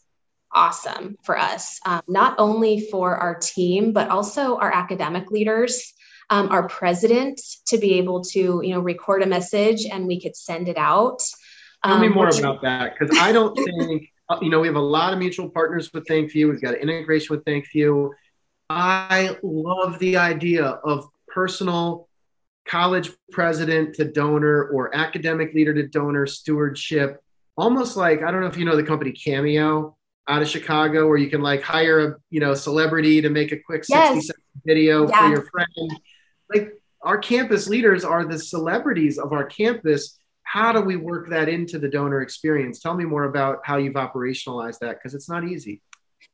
awesome 0.50 1.16
for 1.22 1.36
us 1.36 1.78
um, 1.84 2.00
not 2.08 2.36
only 2.38 2.88
for 2.90 3.14
our 3.16 3.34
team 3.34 3.92
but 3.92 4.08
also 4.08 4.56
our 4.56 4.72
academic 4.72 5.30
leaders 5.30 5.92
um, 6.30 6.48
our 6.48 6.66
president 6.68 7.40
to 7.66 7.76
be 7.76 7.94
able 7.94 8.24
to 8.24 8.60
you 8.64 8.70
know 8.70 8.80
record 8.80 9.22
a 9.22 9.26
message 9.26 9.84
and 9.84 10.06
we 10.06 10.20
could 10.20 10.34
send 10.34 10.68
it 10.68 10.78
out. 10.78 11.20
Tell 11.84 11.98
me 11.98 12.06
um, 12.06 12.14
more 12.14 12.28
about 12.28 12.62
that 12.62 12.94
because 12.98 13.16
i 13.18 13.32
don't 13.32 13.54
think 13.88 14.10
Uh, 14.28 14.38
you 14.42 14.50
know, 14.50 14.60
we 14.60 14.66
have 14.66 14.76
a 14.76 14.80
lot 14.80 15.12
of 15.12 15.18
mutual 15.18 15.48
partners 15.48 15.92
with 15.92 16.04
ThankView. 16.06 16.50
We've 16.50 16.60
got 16.60 16.74
an 16.74 16.88
integration 16.88 17.36
with 17.36 17.44
ThankView. 17.44 18.10
I 18.68 19.36
love 19.42 19.98
the 20.00 20.16
idea 20.16 20.64
of 20.64 21.08
personal 21.28 22.08
college 22.66 23.10
president 23.30 23.94
to 23.94 24.10
donor 24.10 24.64
or 24.64 24.94
academic 24.94 25.54
leader 25.54 25.72
to 25.74 25.86
donor 25.86 26.26
stewardship. 26.26 27.22
Almost 27.56 27.96
like, 27.96 28.22
I 28.22 28.30
don't 28.30 28.40
know 28.40 28.48
if 28.48 28.56
you 28.56 28.64
know 28.64 28.76
the 28.76 28.82
company 28.82 29.12
Cameo 29.12 29.96
out 30.28 30.42
of 30.42 30.48
Chicago, 30.48 31.06
where 31.06 31.16
you 31.16 31.30
can 31.30 31.40
like 31.40 31.62
hire 31.62 32.00
a, 32.00 32.16
you 32.30 32.40
know, 32.40 32.54
celebrity 32.54 33.20
to 33.22 33.30
make 33.30 33.52
a 33.52 33.58
quick 33.58 33.84
60 33.84 33.94
yes. 33.94 34.26
second 34.26 34.42
video 34.64 35.08
yeah. 35.08 35.20
for 35.20 35.34
your 35.34 35.46
friend. 35.50 36.00
Like 36.52 36.72
our 37.02 37.18
campus 37.18 37.68
leaders 37.68 38.04
are 38.04 38.24
the 38.24 38.38
celebrities 38.38 39.18
of 39.18 39.32
our 39.32 39.44
campus 39.44 40.18
how 40.46 40.72
do 40.72 40.80
we 40.80 40.94
work 40.94 41.28
that 41.28 41.48
into 41.48 41.78
the 41.78 41.88
donor 41.88 42.22
experience? 42.22 42.78
Tell 42.78 42.94
me 42.94 43.04
more 43.04 43.24
about 43.24 43.58
how 43.64 43.78
you've 43.78 43.94
operationalized 43.94 44.78
that 44.78 44.98
because 44.98 45.12
it's 45.12 45.28
not 45.28 45.44
easy. 45.44 45.82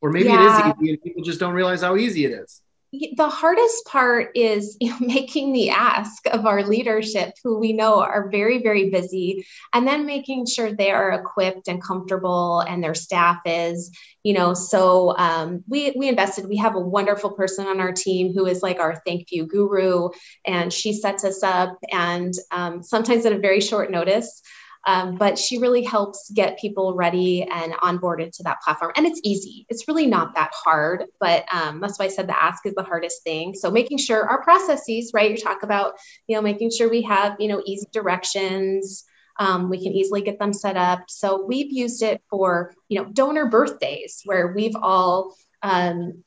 Or 0.02 0.10
maybe 0.10 0.28
yeah. 0.28 0.68
it 0.68 0.70
is 0.70 0.74
easy 0.82 0.90
and 0.90 1.02
people 1.02 1.22
just 1.22 1.40
don't 1.40 1.54
realize 1.54 1.80
how 1.80 1.96
easy 1.96 2.26
it 2.26 2.32
is 2.32 2.60
the 2.92 3.28
hardest 3.28 3.86
part 3.86 4.32
is 4.34 4.76
making 5.00 5.52
the 5.52 5.70
ask 5.70 6.26
of 6.26 6.44
our 6.44 6.62
leadership 6.62 7.34
who 7.42 7.58
we 7.58 7.72
know 7.72 8.00
are 8.00 8.28
very 8.28 8.62
very 8.62 8.90
busy 8.90 9.46
and 9.72 9.86
then 9.86 10.04
making 10.04 10.46
sure 10.46 10.72
they 10.72 10.90
are 10.90 11.12
equipped 11.12 11.68
and 11.68 11.82
comfortable 11.82 12.60
and 12.60 12.84
their 12.84 12.94
staff 12.94 13.40
is 13.46 13.90
you 14.22 14.34
know 14.34 14.52
so 14.52 15.16
um, 15.16 15.64
we 15.66 15.92
we 15.96 16.08
invested 16.08 16.46
we 16.46 16.56
have 16.58 16.74
a 16.74 16.80
wonderful 16.80 17.30
person 17.30 17.66
on 17.66 17.80
our 17.80 17.92
team 17.92 18.32
who 18.34 18.46
is 18.46 18.62
like 18.62 18.78
our 18.78 19.02
ThankView 19.06 19.48
guru 19.48 20.10
and 20.46 20.72
she 20.72 20.92
sets 20.92 21.24
us 21.24 21.42
up 21.42 21.78
and 21.90 22.34
um, 22.50 22.82
sometimes 22.82 23.24
at 23.24 23.32
a 23.32 23.38
very 23.38 23.60
short 23.60 23.90
notice 23.90 24.42
um, 24.86 25.16
but 25.16 25.38
she 25.38 25.58
really 25.58 25.82
helps 25.82 26.30
get 26.30 26.58
people 26.58 26.94
ready 26.94 27.42
and 27.44 27.72
onboarded 27.74 28.32
to 28.36 28.42
that 28.44 28.60
platform. 28.62 28.92
And 28.96 29.06
it's 29.06 29.20
easy. 29.22 29.64
It's 29.68 29.86
really 29.86 30.06
not 30.06 30.34
that 30.34 30.52
hard, 30.54 31.04
but 31.20 31.44
um, 31.52 31.80
that's 31.80 31.98
why 31.98 32.06
I 32.06 32.08
said 32.08 32.26
the 32.26 32.40
ask 32.42 32.66
is 32.66 32.74
the 32.74 32.82
hardest 32.82 33.22
thing. 33.22 33.54
So 33.54 33.70
making 33.70 33.98
sure 33.98 34.28
our 34.28 34.42
processes, 34.42 35.12
right? 35.14 35.30
You 35.30 35.36
talk 35.36 35.62
about, 35.62 35.94
you 36.26 36.36
know, 36.36 36.42
making 36.42 36.70
sure 36.70 36.90
we 36.90 37.02
have, 37.02 37.36
you 37.38 37.48
know, 37.48 37.62
easy 37.64 37.86
directions. 37.92 39.04
Um, 39.38 39.70
we 39.70 39.82
can 39.82 39.92
easily 39.92 40.22
get 40.22 40.38
them 40.38 40.52
set 40.52 40.76
up. 40.76 41.04
So 41.08 41.44
we've 41.46 41.72
used 41.72 42.02
it 42.02 42.20
for, 42.28 42.74
you 42.88 43.00
know, 43.00 43.08
donor 43.08 43.46
birthdays 43.46 44.22
where 44.24 44.52
we've 44.52 44.76
all 44.76 45.34
um, 45.62 46.22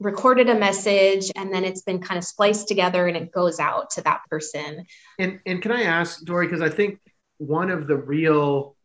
recorded 0.00 0.48
a 0.48 0.54
message 0.54 1.30
and 1.36 1.52
then 1.52 1.64
it's 1.64 1.82
been 1.82 2.00
kind 2.00 2.18
of 2.18 2.24
spliced 2.24 2.68
together 2.68 3.06
and 3.06 3.16
it 3.16 3.32
goes 3.32 3.60
out 3.60 3.90
to 3.90 4.02
that 4.02 4.20
person. 4.28 4.84
And 5.18 5.40
and 5.46 5.62
can 5.62 5.72
I 5.72 5.82
ask 5.82 6.22
Dory 6.24 6.46
because 6.46 6.60
I 6.60 6.68
think 6.68 6.98
one 7.38 7.70
of 7.70 7.86
the 7.86 7.96
real 7.96 8.76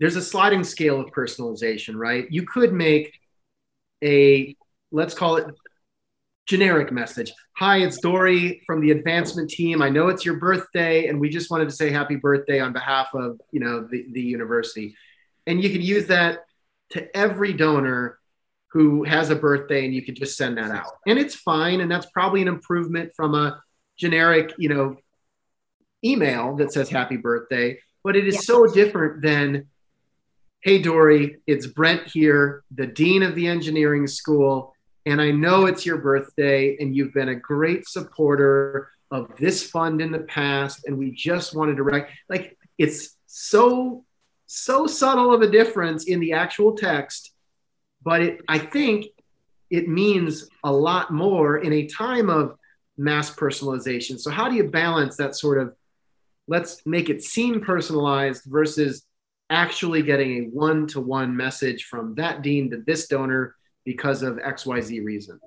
there's 0.00 0.16
a 0.16 0.22
sliding 0.22 0.62
scale 0.62 1.00
of 1.00 1.06
personalization, 1.06 1.96
right? 1.96 2.26
You 2.30 2.46
could 2.46 2.72
make 2.72 3.12
a 4.02 4.56
let's 4.92 5.14
call 5.14 5.36
it 5.36 5.46
generic 6.46 6.92
message. 6.92 7.32
Hi, 7.56 7.78
it's 7.78 7.98
Dory 7.98 8.62
from 8.66 8.80
the 8.80 8.92
advancement 8.92 9.50
team. 9.50 9.82
I 9.82 9.88
know 9.88 10.08
it's 10.08 10.24
your 10.24 10.36
birthday, 10.36 11.08
and 11.08 11.20
we 11.20 11.28
just 11.28 11.50
wanted 11.50 11.66
to 11.66 11.74
say 11.74 11.90
happy 11.90 12.16
birthday 12.16 12.60
on 12.60 12.72
behalf 12.72 13.08
of 13.14 13.40
you 13.50 13.60
know 13.60 13.86
the, 13.90 14.06
the 14.12 14.22
university. 14.22 14.94
And 15.46 15.62
you 15.62 15.70
could 15.70 15.82
use 15.82 16.06
that 16.06 16.44
to 16.90 17.16
every 17.16 17.52
donor 17.52 18.18
who 18.72 19.02
has 19.04 19.30
a 19.30 19.36
birthday, 19.36 19.84
and 19.84 19.94
you 19.94 20.02
could 20.02 20.16
just 20.16 20.36
send 20.36 20.58
that 20.58 20.70
out. 20.70 20.92
And 21.06 21.18
it's 21.18 21.34
fine, 21.34 21.80
and 21.80 21.90
that's 21.90 22.06
probably 22.06 22.42
an 22.42 22.48
improvement 22.48 23.12
from 23.16 23.34
a 23.34 23.62
generic, 23.96 24.52
you 24.58 24.68
know, 24.68 24.96
email 26.04 26.54
that 26.56 26.72
says 26.72 26.88
happy 26.88 27.16
birthday 27.16 27.78
but 28.08 28.16
it 28.16 28.26
is 28.26 28.36
yeah. 28.36 28.40
so 28.40 28.66
different 28.66 29.20
than 29.20 29.66
hey 30.62 30.80
dory 30.80 31.36
it's 31.46 31.66
brent 31.66 32.08
here 32.08 32.64
the 32.74 32.86
dean 32.86 33.22
of 33.22 33.34
the 33.34 33.46
engineering 33.46 34.06
school 34.06 34.72
and 35.04 35.20
i 35.20 35.30
know 35.30 35.66
it's 35.66 35.84
your 35.84 35.98
birthday 35.98 36.74
and 36.80 36.96
you've 36.96 37.12
been 37.12 37.28
a 37.28 37.34
great 37.34 37.86
supporter 37.86 38.90
of 39.10 39.30
this 39.36 39.62
fund 39.62 40.00
in 40.00 40.10
the 40.10 40.20
past 40.20 40.86
and 40.86 40.96
we 40.96 41.10
just 41.10 41.54
wanted 41.54 41.76
to 41.76 41.82
write 41.82 42.06
like 42.30 42.56
it's 42.78 43.18
so 43.26 44.02
so 44.46 44.86
subtle 44.86 45.30
of 45.30 45.42
a 45.42 45.50
difference 45.50 46.04
in 46.04 46.18
the 46.18 46.32
actual 46.32 46.74
text 46.74 47.34
but 48.02 48.22
it 48.22 48.40
i 48.48 48.58
think 48.58 49.04
it 49.68 49.86
means 49.86 50.48
a 50.64 50.72
lot 50.72 51.12
more 51.12 51.58
in 51.58 51.74
a 51.74 51.86
time 51.86 52.30
of 52.30 52.56
mass 52.96 53.30
personalization 53.34 54.18
so 54.18 54.30
how 54.30 54.48
do 54.48 54.56
you 54.56 54.64
balance 54.64 55.14
that 55.18 55.36
sort 55.36 55.58
of 55.58 55.74
let's 56.48 56.84
make 56.84 57.08
it 57.10 57.22
seem 57.22 57.60
personalized 57.60 58.42
versus 58.46 59.04
actually 59.50 60.02
getting 60.02 60.44
a 60.44 60.48
one-to-one 60.48 61.36
message 61.36 61.84
from 61.84 62.14
that 62.16 62.42
dean 62.42 62.70
to 62.70 62.82
this 62.86 63.06
donor 63.06 63.54
because 63.84 64.22
of 64.22 64.36
xyz 64.36 65.04
reason 65.04 65.38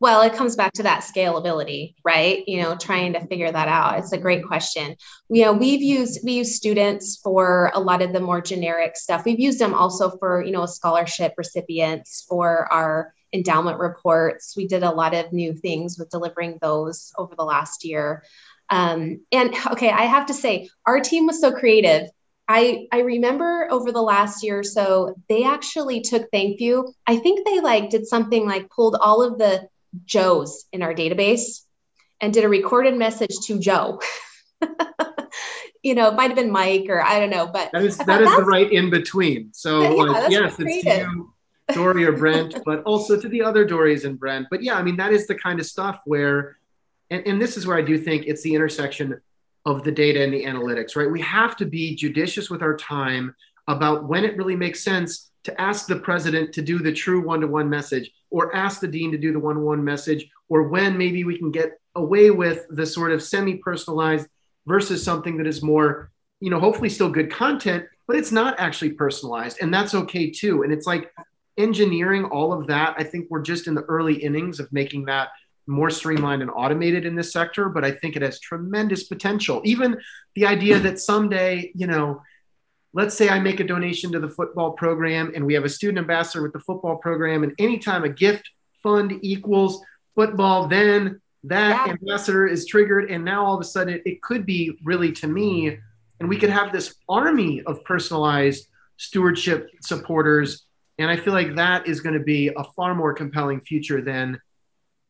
Well, 0.00 0.22
it 0.22 0.34
comes 0.34 0.56
back 0.56 0.72
to 0.74 0.82
that 0.82 1.02
scalability, 1.02 1.94
right? 2.04 2.46
You 2.46 2.60
know, 2.60 2.76
trying 2.76 3.14
to 3.14 3.26
figure 3.26 3.50
that 3.50 3.68
out. 3.68 3.98
It's 4.00 4.12
a 4.12 4.18
great 4.18 4.44
question. 4.44 4.96
You 5.30 5.44
know, 5.44 5.52
we've 5.54 5.80
used 5.80 6.18
we 6.24 6.32
use 6.32 6.56
students 6.56 7.16
for 7.22 7.70
a 7.74 7.80
lot 7.80 8.02
of 8.02 8.12
the 8.12 8.20
more 8.20 8.42
generic 8.42 8.96
stuff. 8.96 9.24
We've 9.24 9.40
used 9.40 9.58
them 9.58 9.72
also 9.72 10.10
for, 10.18 10.44
you 10.44 10.52
know, 10.52 10.66
scholarship 10.66 11.32
recipients 11.38 12.26
for 12.28 12.70
our 12.70 13.14
endowment 13.32 13.78
reports. 13.78 14.54
We 14.56 14.66
did 14.66 14.82
a 14.82 14.90
lot 14.90 15.14
of 15.14 15.32
new 15.32 15.54
things 15.54 15.98
with 15.98 16.10
delivering 16.10 16.58
those 16.60 17.12
over 17.16 17.34
the 17.34 17.44
last 17.44 17.84
year. 17.84 18.24
Um, 18.70 19.20
and 19.30 19.54
okay, 19.72 19.90
I 19.90 20.02
have 20.02 20.26
to 20.26 20.34
say, 20.34 20.68
our 20.86 21.00
team 21.00 21.26
was 21.26 21.40
so 21.40 21.52
creative. 21.52 22.08
I 22.46 22.86
I 22.92 23.00
remember 23.00 23.68
over 23.70 23.92
the 23.92 24.02
last 24.02 24.42
year 24.42 24.58
or 24.58 24.64
so, 24.64 25.14
they 25.28 25.44
actually 25.44 26.00
took 26.00 26.30
ThankView. 26.30 26.92
I 27.06 27.16
think 27.16 27.46
they 27.46 27.60
like 27.60 27.90
did 27.90 28.06
something 28.06 28.46
like 28.46 28.70
pulled 28.70 28.96
all 29.00 29.22
of 29.22 29.38
the 29.38 29.68
Joes 30.04 30.64
in 30.72 30.82
our 30.82 30.92
database 30.94 31.62
and 32.20 32.32
did 32.32 32.44
a 32.44 32.48
recorded 32.48 32.96
message 32.96 33.36
to 33.46 33.58
Joe. 33.58 34.00
you 35.82 35.94
know, 35.94 36.08
it 36.08 36.14
might 36.14 36.28
have 36.28 36.36
been 36.36 36.50
Mike 36.50 36.86
or 36.88 37.02
I 37.02 37.20
don't 37.20 37.30
know, 37.30 37.46
but 37.46 37.70
that 37.72 37.82
is 37.82 37.98
that 37.98 38.22
is 38.22 38.34
the 38.36 38.44
right 38.44 38.70
in 38.70 38.90
between. 38.90 39.50
So 39.52 39.82
yeah, 39.96 40.02
like, 40.02 40.30
yes, 40.30 40.56
it's 40.58 40.84
to 40.84 40.98
you, 40.98 41.32
Dory 41.72 42.04
or 42.04 42.12
Brent, 42.12 42.62
but 42.64 42.82
also 42.84 43.20
to 43.20 43.28
the 43.28 43.42
other 43.42 43.64
Dories 43.64 44.04
and 44.04 44.18
Brent. 44.18 44.48
But 44.50 44.62
yeah, 44.62 44.74
I 44.74 44.82
mean 44.82 44.96
that 44.96 45.12
is 45.12 45.26
the 45.26 45.34
kind 45.34 45.60
of 45.60 45.66
stuff 45.66 46.00
where, 46.06 46.56
and, 47.10 47.26
and 47.26 47.40
this 47.40 47.56
is 47.56 47.66
where 47.66 47.76
I 47.76 47.82
do 47.82 47.98
think 47.98 48.26
it's 48.26 48.42
the 48.42 48.54
intersection 48.54 49.20
of 49.66 49.82
the 49.82 49.92
data 49.92 50.22
and 50.22 50.32
the 50.32 50.44
analytics, 50.44 50.96
right? 50.96 51.10
We 51.10 51.20
have 51.22 51.56
to 51.56 51.66
be 51.66 51.94
judicious 51.94 52.50
with 52.50 52.62
our 52.62 52.76
time 52.76 53.34
about 53.66 54.04
when 54.04 54.24
it 54.24 54.36
really 54.36 54.56
makes 54.56 54.84
sense 54.84 55.30
to 55.44 55.60
ask 55.60 55.86
the 55.86 55.96
president 55.96 56.52
to 56.54 56.62
do 56.62 56.78
the 56.78 56.92
true 56.92 57.24
one-to-one 57.24 57.68
message 57.68 58.10
or 58.30 58.54
ask 58.54 58.80
the 58.80 58.88
dean 58.88 59.10
to 59.12 59.18
do 59.18 59.32
the 59.32 59.38
one-to-one 59.38 59.82
message 59.82 60.28
or 60.48 60.64
when 60.64 60.98
maybe 60.98 61.24
we 61.24 61.38
can 61.38 61.50
get 61.50 61.78
away 61.94 62.30
with 62.30 62.66
the 62.70 62.84
sort 62.84 63.12
of 63.12 63.22
semi-personalized 63.22 64.26
versus 64.66 65.02
something 65.02 65.36
that 65.36 65.46
is 65.46 65.62
more 65.62 66.10
you 66.40 66.50
know 66.50 66.58
hopefully 66.58 66.88
still 66.88 67.10
good 67.10 67.30
content 67.30 67.86
but 68.06 68.16
it's 68.16 68.32
not 68.32 68.58
actually 68.58 68.90
personalized. 68.90 69.58
And 69.60 69.72
that's 69.72 69.94
okay 69.94 70.30
too. 70.30 70.62
And 70.62 70.72
it's 70.72 70.86
like 70.86 71.12
engineering 71.56 72.24
all 72.26 72.52
of 72.52 72.66
that. 72.66 72.94
I 72.98 73.04
think 73.04 73.28
we're 73.30 73.42
just 73.42 73.66
in 73.66 73.74
the 73.74 73.82
early 73.82 74.14
innings 74.14 74.60
of 74.60 74.72
making 74.72 75.06
that 75.06 75.28
more 75.66 75.90
streamlined 75.90 76.42
and 76.42 76.50
automated 76.50 77.06
in 77.06 77.14
this 77.14 77.32
sector 77.32 77.68
but 77.68 77.84
i 77.84 77.90
think 77.90 78.16
it 78.16 78.22
has 78.22 78.38
tremendous 78.40 79.04
potential 79.04 79.60
even 79.64 79.96
the 80.34 80.46
idea 80.46 80.78
that 80.78 80.98
someday 80.98 81.70
you 81.74 81.86
know 81.86 82.20
let's 82.94 83.16
say 83.16 83.28
I 83.28 83.40
make 83.40 83.60
a 83.60 83.64
donation 83.64 84.12
to 84.12 84.20
the 84.20 84.28
football 84.28 84.70
program 84.70 85.32
and 85.34 85.44
we 85.44 85.52
have 85.54 85.64
a 85.64 85.68
student 85.68 85.98
ambassador 85.98 86.42
with 86.42 86.52
the 86.52 86.60
football 86.60 86.96
program, 86.96 87.42
and 87.42 87.52
anytime 87.58 88.04
a 88.04 88.08
gift 88.08 88.48
fund 88.82 89.18
equals 89.20 89.82
football, 90.14 90.68
then 90.68 91.20
that 91.42 91.86
yeah. 91.86 91.92
ambassador 91.92 92.46
is 92.46 92.64
triggered. 92.66 93.10
And 93.10 93.24
now 93.24 93.44
all 93.44 93.54
of 93.54 93.60
a 93.60 93.64
sudden, 93.64 93.94
it, 93.94 94.02
it 94.06 94.22
could 94.22 94.46
be 94.46 94.78
really 94.84 95.12
to 95.12 95.26
me, 95.26 95.76
and 96.20 96.28
we 96.28 96.38
could 96.38 96.50
have 96.50 96.72
this 96.72 96.94
army 97.08 97.62
of 97.66 97.84
personalized 97.84 98.68
stewardship 98.96 99.68
supporters. 99.82 100.64
And 100.98 101.10
I 101.10 101.16
feel 101.16 101.32
like 101.32 101.56
that 101.56 101.88
is 101.88 102.00
going 102.00 102.16
to 102.16 102.24
be 102.24 102.50
a 102.56 102.64
far 102.76 102.94
more 102.94 103.12
compelling 103.12 103.60
future 103.60 104.00
than, 104.00 104.40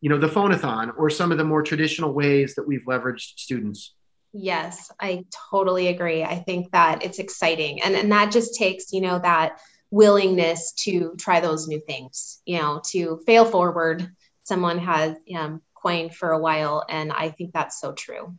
you 0.05 0.11
know, 0.11 0.18
the 0.18 0.28
phonathon 0.28 0.92
or 0.98 1.09
some 1.09 1.32
of 1.32 1.38
the 1.38 1.44
more 1.44 1.62
traditional 1.62 2.12
ways 2.12 2.57
that 2.57 2.68
we've 2.68 2.84
leveraged 2.84 3.38
students. 3.38 3.94
Yes, 4.34 4.92
I 5.00 5.24
totally 5.50 5.88
agree. 5.88 6.22
I 6.22 6.40
think 6.40 6.70
that 6.72 7.02
it's 7.02 7.18
exciting. 7.18 7.80
And, 7.82 7.94
and 7.94 8.12
that 8.12 8.30
just 8.30 8.55
takes, 8.55 8.92
you 8.92 9.00
know, 9.00 9.18
that 9.20 9.62
willingness 9.90 10.74
to 10.80 11.14
try 11.18 11.40
those 11.40 11.68
new 11.68 11.80
things, 11.80 12.42
you 12.44 12.59
know, 12.59 12.82
to 12.90 13.22
fail 13.24 13.46
forward. 13.46 14.07
Someone 14.42 14.76
has 14.76 15.16
um, 15.34 15.62
coined 15.74 16.14
for 16.14 16.32
a 16.32 16.38
while. 16.38 16.84
And 16.90 17.11
I 17.11 17.30
think 17.30 17.55
that's 17.55 17.80
so 17.80 17.92
true. 17.94 18.36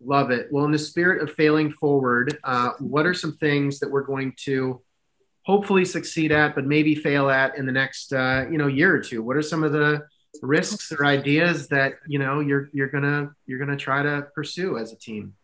Love 0.00 0.30
it. 0.30 0.46
Well, 0.52 0.64
in 0.64 0.70
the 0.70 0.78
spirit 0.78 1.24
of 1.24 1.34
failing 1.34 1.72
forward, 1.72 2.38
uh, 2.44 2.70
what 2.78 3.04
are 3.04 3.14
some 3.14 3.32
things 3.32 3.80
that 3.80 3.90
we're 3.90 4.04
going 4.04 4.32
to 4.44 4.80
hopefully 5.42 5.84
succeed 5.84 6.30
at, 6.30 6.54
but 6.54 6.66
maybe 6.66 6.94
fail 6.94 7.30
at 7.30 7.58
in 7.58 7.66
the 7.66 7.72
next, 7.72 8.12
uh, 8.12 8.44
you 8.48 8.58
know, 8.58 8.68
year 8.68 8.94
or 8.94 9.00
two? 9.00 9.24
What 9.24 9.36
are 9.36 9.42
some 9.42 9.64
of 9.64 9.72
the 9.72 10.06
risks 10.42 10.92
or 10.92 11.04
ideas 11.04 11.68
that 11.68 11.94
you 12.06 12.18
know 12.18 12.40
you're 12.40 12.70
you're 12.72 12.88
gonna 12.88 13.30
you're 13.46 13.58
gonna 13.58 13.76
try 13.76 14.02
to 14.02 14.26
pursue 14.34 14.78
as 14.78 14.92
a 14.92 14.96
team? 14.96 15.34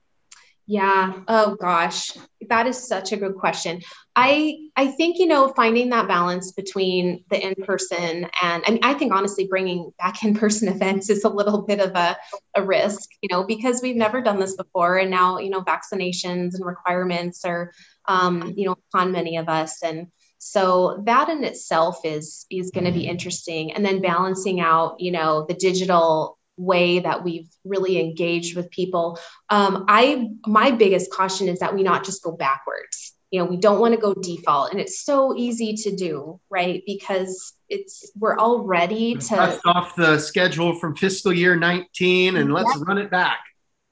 Yeah. 0.69 1.21
Oh 1.29 1.55
gosh. 1.55 2.11
That 2.49 2.67
is 2.67 2.89
such 2.89 3.13
a 3.13 3.17
good 3.17 3.37
question. 3.37 3.83
I 4.17 4.57
i 4.77 4.89
think 4.89 5.19
you 5.19 5.27
know 5.27 5.53
finding 5.55 5.91
that 5.91 6.09
balance 6.09 6.53
between 6.53 7.23
the 7.31 7.47
in-person 7.47 8.29
and 8.43 8.63
i 8.67 8.71
mean 8.71 8.81
i 8.83 8.95
think 8.95 9.13
honestly 9.13 9.47
bringing 9.47 9.93
back 9.99 10.25
in-person 10.25 10.69
events 10.77 11.11
is 11.11 11.25
a 11.25 11.29
little 11.29 11.63
bit 11.63 11.81
of 11.81 11.95
a, 11.95 12.17
a 12.55 12.63
risk 12.63 13.11
you 13.21 13.29
know 13.31 13.45
because 13.45 13.83
we've 13.83 13.97
never 13.97 14.21
done 14.21 14.41
this 14.41 14.57
before. 14.57 14.97
And 14.97 15.11
now 15.11 15.39
you 15.39 15.51
know 15.51 15.63
vaccinations 15.63 16.55
and 16.55 16.65
requirements 16.65 17.45
are 17.45 17.73
um, 18.07 18.55
you 18.57 18.67
know 18.67 18.77
upon 18.93 19.13
many 19.13 19.37
of 19.37 19.49
us. 19.49 19.83
And 19.83 20.09
so 20.39 21.03
that 21.07 21.29
in 21.29 21.45
itself 21.45 22.01
is 22.05 22.47
is 22.51 22.71
going 22.71 22.85
to 22.85 22.93
be 22.93 23.07
interesting. 23.07 23.73
And 23.73 23.85
then 23.85 24.01
balancing 24.01 24.61
out 24.61 25.01
you 25.01 25.11
know 25.11 25.47
the 25.47 25.55
digital 25.55 26.39
way 26.59 27.01
that 27.01 27.23
we've 27.23 27.49
really 27.65 28.01
engaged 28.01 28.57
with 28.57 28.71
people. 28.71 29.19
Um, 29.51 29.85
i 29.89 30.29
my 30.47 30.71
biggest 30.71 31.13
caution 31.13 31.49
is 31.49 31.59
that 31.59 31.75
we 31.75 31.83
not 31.83 32.05
just 32.05 32.23
go 32.23 32.33
backwards. 32.33 33.15
You 33.31 33.41
know 33.41 33.47
we 33.47 33.57
don't 33.57 33.81
want 33.81 33.95
to 33.95 34.01
go 34.01 34.15
default. 34.15 34.73
And 34.73 34.81
it's 34.81 35.05
so 35.05 35.37
easy 35.37 35.75
to 35.75 35.97
do 35.97 36.41
right? 36.51 36.83
Because 36.87 37.55
it's 37.69 38.11
we're 38.19 38.37
all 38.37 38.63
ready 38.63 39.17
to 39.17 39.61
off 39.67 39.97
the 39.97 40.19
schedule 40.19 40.79
from 40.79 40.95
fiscal 40.95 41.33
year 41.33 41.57
19 41.57 42.37
and 42.37 42.53
let's 42.53 42.71
yep. 42.77 42.87
run 42.87 42.99
it 42.99 43.11
back. 43.11 43.41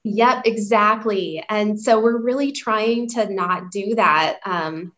Yep 0.03 0.43
exactly. 0.45 1.43
And 1.49 1.79
so 1.79 1.99
we're 1.99 2.21
really 2.21 2.51
trying 2.51 3.09
to 3.09 3.31
not 3.33 3.71
do 3.71 3.95
that. 3.95 4.39
Um, 4.45 4.93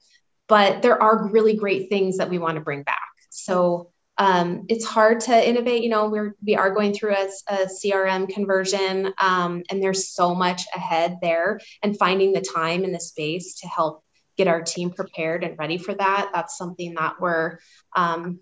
but 0.48 0.82
there 0.82 1.02
are 1.02 1.30
really 1.30 1.56
great 1.56 1.90
things 1.90 2.18
that 2.18 2.30
we 2.30 2.40
want 2.40 2.56
to 2.56 2.62
bring 2.62 2.84
back. 2.84 3.02
So 3.30 3.92
um, 4.18 4.66
it's 4.68 4.86
hard 4.86 5.20
to 5.22 5.48
innovate. 5.50 5.84
You 5.84 5.90
know, 5.90 6.10
we're 6.10 6.36
we 6.44 6.56
are 6.56 6.74
going 6.74 6.94
through 6.94 7.16
a, 7.16 7.30
a 7.50 7.68
CRM 7.68 8.28
conversion, 8.30 9.14
um, 9.20 9.64
and 9.70 9.82
there's 9.82 10.10
so 10.10 10.34
much 10.34 10.64
ahead 10.76 11.18
there. 11.22 11.60
And 11.84 11.98
finding 11.98 12.34
the 12.34 12.42
time 12.42 12.84
and 12.84 12.94
the 12.94 13.00
space 13.00 13.60
to 13.62 13.68
help 13.68 14.04
get 14.38 14.48
our 14.48 14.62
team 14.62 14.92
prepared 14.92 15.44
and 15.44 15.58
ready 15.58 15.78
for 15.78 15.94
that. 15.94 16.32
That's 16.34 16.58
something 16.58 16.96
that 16.96 17.20
we're 17.20 17.60
um, 17.96 18.40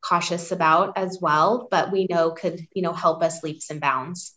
cautious 0.00 0.52
about 0.52 0.96
as 0.96 1.18
well, 1.20 1.66
but 1.70 1.90
we 1.90 2.06
know 2.08 2.30
could 2.30 2.66
you 2.72 2.82
know 2.82 2.92
help 2.92 3.22
us 3.22 3.42
leaps 3.42 3.70
and 3.70 3.80
bounds. 3.80 4.34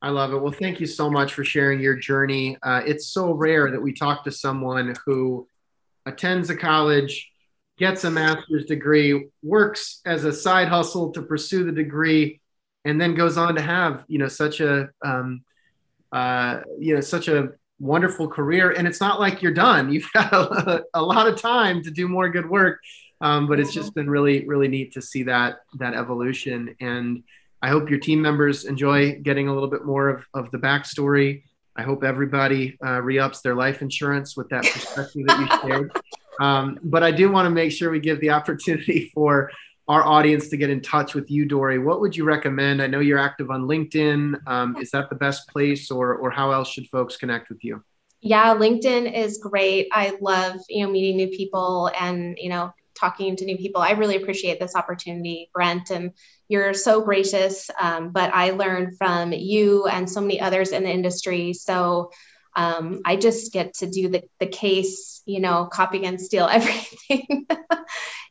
I 0.00 0.10
love 0.10 0.32
it. 0.32 0.40
Well, 0.40 0.52
thank 0.52 0.78
you 0.78 0.86
so 0.86 1.10
much 1.10 1.34
for 1.34 1.42
sharing 1.42 1.80
your 1.80 1.96
journey. 1.96 2.56
Uh, 2.62 2.82
it's 2.86 3.08
so 3.08 3.32
rare 3.32 3.70
that 3.70 3.80
we 3.80 3.92
talk 3.92 4.24
to 4.24 4.30
someone 4.30 4.94
who 5.04 5.48
attends 6.08 6.50
a 6.50 6.56
college, 6.56 7.30
gets 7.78 8.04
a 8.04 8.10
master's 8.10 8.64
degree, 8.64 9.28
works 9.42 10.00
as 10.04 10.24
a 10.24 10.32
side 10.32 10.68
hustle 10.68 11.12
to 11.12 11.22
pursue 11.22 11.64
the 11.64 11.72
degree, 11.72 12.40
and 12.84 13.00
then 13.00 13.14
goes 13.14 13.36
on 13.36 13.54
to 13.54 13.60
have 13.60 14.04
you 14.08 14.18
know 14.18 14.28
such 14.28 14.60
a 14.60 14.88
um, 15.04 15.42
uh, 16.12 16.60
you 16.78 16.94
know 16.94 17.00
such 17.00 17.28
a 17.28 17.50
wonderful 17.78 18.28
career. 18.28 18.70
And 18.70 18.88
it's 18.88 19.00
not 19.00 19.20
like 19.20 19.42
you're 19.42 19.52
done. 19.52 19.92
You've 19.92 20.10
got 20.12 20.32
a, 20.32 20.84
a 20.94 21.02
lot 21.02 21.28
of 21.28 21.40
time 21.40 21.82
to 21.84 21.90
do 21.90 22.08
more 22.08 22.28
good 22.28 22.48
work. 22.48 22.80
Um, 23.20 23.48
but 23.48 23.58
it's 23.58 23.72
just 23.72 23.94
been 23.94 24.08
really 24.08 24.46
really 24.46 24.68
neat 24.68 24.92
to 24.92 25.02
see 25.02 25.24
that 25.24 25.60
that 25.78 25.94
evolution 25.94 26.74
and. 26.80 27.22
I 27.60 27.70
hope 27.70 27.90
your 27.90 27.98
team 27.98 28.22
members 28.22 28.66
enjoy 28.66 29.18
getting 29.20 29.48
a 29.48 29.52
little 29.52 29.68
bit 29.68 29.84
more 29.84 30.08
of, 30.10 30.24
of 30.32 30.48
the 30.52 30.58
backstory 30.58 31.42
I 31.78 31.82
hope 31.82 32.02
everybody 32.02 32.76
uh, 32.84 33.00
re-ups 33.00 33.40
their 33.40 33.54
life 33.54 33.82
insurance 33.82 34.36
with 34.36 34.48
that 34.48 34.64
perspective 34.64 35.26
that 35.26 35.40
you 35.40 35.68
shared. 35.68 35.92
Um, 36.40 36.78
but 36.84 37.02
I 37.02 37.10
do 37.10 37.32
want 37.32 37.46
to 37.46 37.50
make 37.50 37.72
sure 37.72 37.90
we 37.90 37.98
give 37.98 38.20
the 38.20 38.30
opportunity 38.30 39.10
for 39.14 39.50
our 39.88 40.06
audience 40.06 40.48
to 40.50 40.56
get 40.56 40.70
in 40.70 40.80
touch 40.80 41.14
with 41.14 41.28
you, 41.32 41.46
Dory. 41.46 41.80
What 41.80 42.00
would 42.00 42.16
you 42.16 42.22
recommend? 42.22 42.80
I 42.80 42.86
know 42.86 43.00
you're 43.00 43.18
active 43.18 43.50
on 43.50 43.62
LinkedIn. 43.62 44.46
Um, 44.46 44.76
is 44.76 44.92
that 44.92 45.10
the 45.10 45.16
best 45.16 45.48
place, 45.48 45.90
or 45.90 46.14
or 46.14 46.30
how 46.30 46.52
else 46.52 46.68
should 46.68 46.86
folks 46.90 47.16
connect 47.16 47.48
with 47.48 47.64
you? 47.64 47.82
Yeah, 48.20 48.54
LinkedIn 48.54 49.12
is 49.12 49.38
great. 49.38 49.88
I 49.90 50.16
love 50.20 50.60
you 50.68 50.86
know 50.86 50.92
meeting 50.92 51.16
new 51.16 51.36
people 51.36 51.90
and 51.98 52.38
you 52.40 52.50
know 52.50 52.72
talking 52.94 53.34
to 53.34 53.44
new 53.44 53.56
people. 53.56 53.80
I 53.80 53.92
really 53.92 54.16
appreciate 54.16 54.60
this 54.60 54.76
opportunity, 54.76 55.50
Brent, 55.54 55.90
and 55.90 56.12
you're 56.48 56.74
so 56.74 57.02
gracious. 57.02 57.70
Um, 57.80 58.10
but 58.10 58.32
I 58.32 58.50
learned 58.50 58.96
from 58.96 59.32
you 59.32 59.86
and 59.86 60.08
so 60.08 60.20
many 60.20 60.40
others 60.40 60.72
in 60.72 60.82
the 60.82 60.90
industry. 60.90 61.52
So 61.52 62.10
um, 62.56 63.02
I 63.04 63.16
just 63.16 63.52
get 63.52 63.74
to 63.74 63.86
do 63.88 64.08
the, 64.08 64.22
the 64.40 64.46
case, 64.46 65.22
you 65.26 65.40
know, 65.40 65.66
copy 65.66 66.04
and 66.04 66.20
steal 66.20 66.46
everything. 66.50 67.46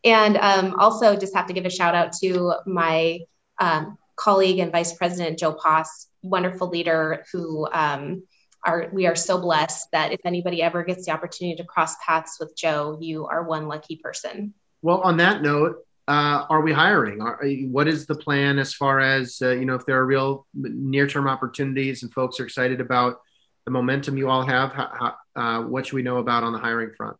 and 0.04 0.38
um, 0.38 0.76
also 0.80 1.16
just 1.16 1.36
have 1.36 1.48
to 1.48 1.54
give 1.54 1.66
a 1.66 1.70
shout 1.70 1.96
out 1.96 2.14
to 2.22 2.56
my 2.66 3.20
um, 3.60 3.98
colleague 4.16 4.60
and 4.60 4.72
Vice 4.72 4.94
President 4.94 5.40
Joe 5.40 5.54
Poss, 5.54 6.08
wonderful 6.22 6.68
leader 6.68 7.24
who 7.32 7.68
um, 7.72 8.24
are 8.66 8.90
we 8.92 9.06
are 9.06 9.16
so 9.16 9.40
blessed 9.40 9.88
that 9.94 10.12
if 10.12 10.20
anybody 10.26 10.62
ever 10.62 10.84
gets 10.84 11.06
the 11.06 11.12
opportunity 11.12 11.56
to 11.58 11.64
cross 11.64 11.96
paths 12.06 12.38
with 12.40 12.56
Joe, 12.58 12.98
you 13.00 13.28
are 13.28 13.44
one 13.44 13.68
lucky 13.68 13.96
person. 13.96 14.54
Well, 14.82 15.02
on 15.02 15.18
that 15.18 15.42
note, 15.42 15.87
uh, 16.08 16.46
are 16.50 16.62
we 16.62 16.72
hiring? 16.72 17.22
Are, 17.22 17.40
what 17.70 17.88
is 17.88 18.06
the 18.06 18.16
plan 18.16 18.60
as 18.60 18.74
far 18.74 19.00
as 19.00 19.40
uh, 19.42 19.50
you 19.50 19.66
know 19.66 19.76
if 19.76 19.86
there 19.86 19.98
are 19.98 20.06
real 20.06 20.48
near-term 20.54 21.28
opportunities 21.28 22.04
and 22.04 22.14
folks 22.14 22.40
are 22.40 22.46
excited 22.46 22.80
about 22.80 23.20
the 23.66 23.72
momentum 23.72 24.18
you 24.18 24.30
all 24.30 24.46
have? 24.46 24.72
How, 24.72 25.16
how, 25.36 25.42
uh, 25.42 25.62
what 25.64 25.86
should 25.86 25.96
we 25.96 26.04
know 26.04 26.18
about 26.18 26.44
on 26.44 26.54
the 26.54 26.60
hiring 26.60 26.92
front? 26.96 27.18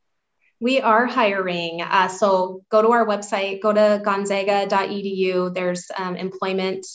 We 0.60 0.82
are 0.82 1.06
hiring. 1.06 1.82
Uh, 1.82 2.08
so 2.08 2.64
go 2.70 2.82
to 2.82 2.90
our 2.92 3.06
website, 3.06 3.62
go 3.62 3.74
to 3.74 4.02
gonzaga.edu. 4.04 5.54
There's 5.54 5.86
um, 5.96 6.16
employment 6.16 6.86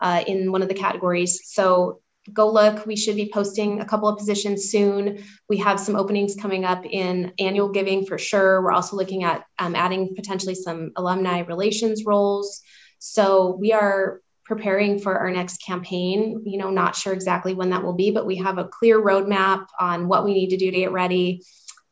uh, 0.00 0.22
in 0.26 0.52
one 0.52 0.62
of 0.62 0.68
the 0.68 0.74
categories. 0.74 1.40
So 1.44 2.02
go 2.32 2.50
look. 2.50 2.86
We 2.86 2.96
should 2.96 3.16
be 3.16 3.30
posting 3.32 3.80
a 3.80 3.84
couple 3.84 4.08
of 4.08 4.18
positions 4.18 4.70
soon. 4.70 5.24
We 5.48 5.58
have 5.58 5.80
some 5.80 5.96
openings 5.96 6.36
coming 6.36 6.64
up 6.64 6.84
in 6.84 7.32
annual 7.38 7.68
giving 7.68 8.04
for 8.04 8.18
sure. 8.18 8.62
We're 8.62 8.72
also 8.72 8.96
looking 8.96 9.24
at 9.24 9.44
um, 9.58 9.74
adding 9.74 10.14
potentially 10.14 10.54
some 10.54 10.92
alumni 10.96 11.40
relations 11.40 12.04
roles. 12.04 12.62
So 12.98 13.56
we 13.58 13.72
are 13.72 14.20
preparing 14.44 14.98
for 14.98 15.16
our 15.16 15.30
next 15.30 15.64
campaign. 15.64 16.42
You 16.44 16.58
know, 16.58 16.70
not 16.70 16.96
sure 16.96 17.12
exactly 17.12 17.54
when 17.54 17.70
that 17.70 17.82
will 17.82 17.94
be, 17.94 18.10
but 18.10 18.26
we 18.26 18.36
have 18.36 18.58
a 18.58 18.68
clear 18.68 19.00
roadmap 19.00 19.66
on 19.78 20.08
what 20.08 20.24
we 20.24 20.34
need 20.34 20.50
to 20.50 20.56
do 20.56 20.70
to 20.70 20.76
get 20.76 20.92
ready. 20.92 21.42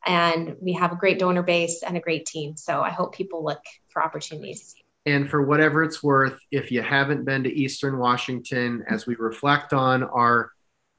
And 0.06 0.56
we 0.60 0.74
have 0.74 0.92
a 0.92 0.96
great 0.96 1.18
donor 1.18 1.42
base 1.42 1.82
and 1.82 1.96
a 1.96 2.00
great 2.00 2.26
team. 2.26 2.56
So 2.56 2.80
I 2.80 2.90
hope 2.90 3.14
people 3.14 3.44
look 3.44 3.62
for 3.88 4.02
opportunities. 4.02 4.74
And 5.06 5.28
for 5.28 5.42
whatever 5.42 5.82
it's 5.82 6.02
worth, 6.02 6.38
if 6.50 6.70
you 6.70 6.82
haven't 6.82 7.24
been 7.24 7.44
to 7.44 7.52
Eastern 7.52 7.98
Washington, 7.98 8.84
as 8.88 9.06
we 9.06 9.14
reflect 9.14 9.72
on 9.72 10.02
our 10.02 10.52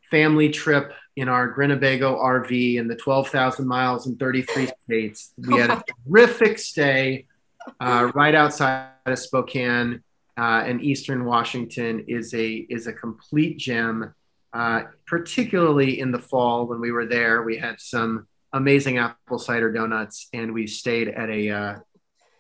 family 0.10 0.50
trip 0.50 0.94
in 1.16 1.30
our 1.30 1.54
Grinnebago 1.54 2.18
RV 2.18 2.80
and 2.80 2.90
the 2.90 2.96
12,000 2.96 3.68
miles 3.68 4.08
in 4.08 4.18
33 4.18 4.70
states, 4.84 5.34
we 5.38 5.60
had 5.60 5.70
a 5.70 5.84
terrific 6.08 6.58
stay 6.58 7.26
uh, 7.80 8.12
right 8.16 8.34
outside 8.34 8.90
of 9.06 9.20
Spokane. 9.20 10.04
Uh, 10.38 10.64
and 10.66 10.82
Eastern 10.82 11.26
Washington 11.26 12.06
is 12.08 12.34
a 12.34 12.66
is 12.70 12.88
a 12.88 12.94
complete 12.94 13.58
gem. 13.58 14.14
Uh, 14.52 14.84
particularly 15.06 16.00
in 16.00 16.12
the 16.12 16.18
fall 16.18 16.66
when 16.66 16.80
we 16.80 16.92
were 16.92 17.06
there, 17.06 17.44
we 17.44 17.58
had 17.58 17.80
some 17.80 18.28
amazing 18.54 18.98
apple 18.98 19.38
cider 19.38 19.72
donuts, 19.72 20.28
and 20.34 20.54
we 20.54 20.66
stayed 20.66 21.10
at 21.10 21.30
a 21.30 21.50
uh, 21.50 21.76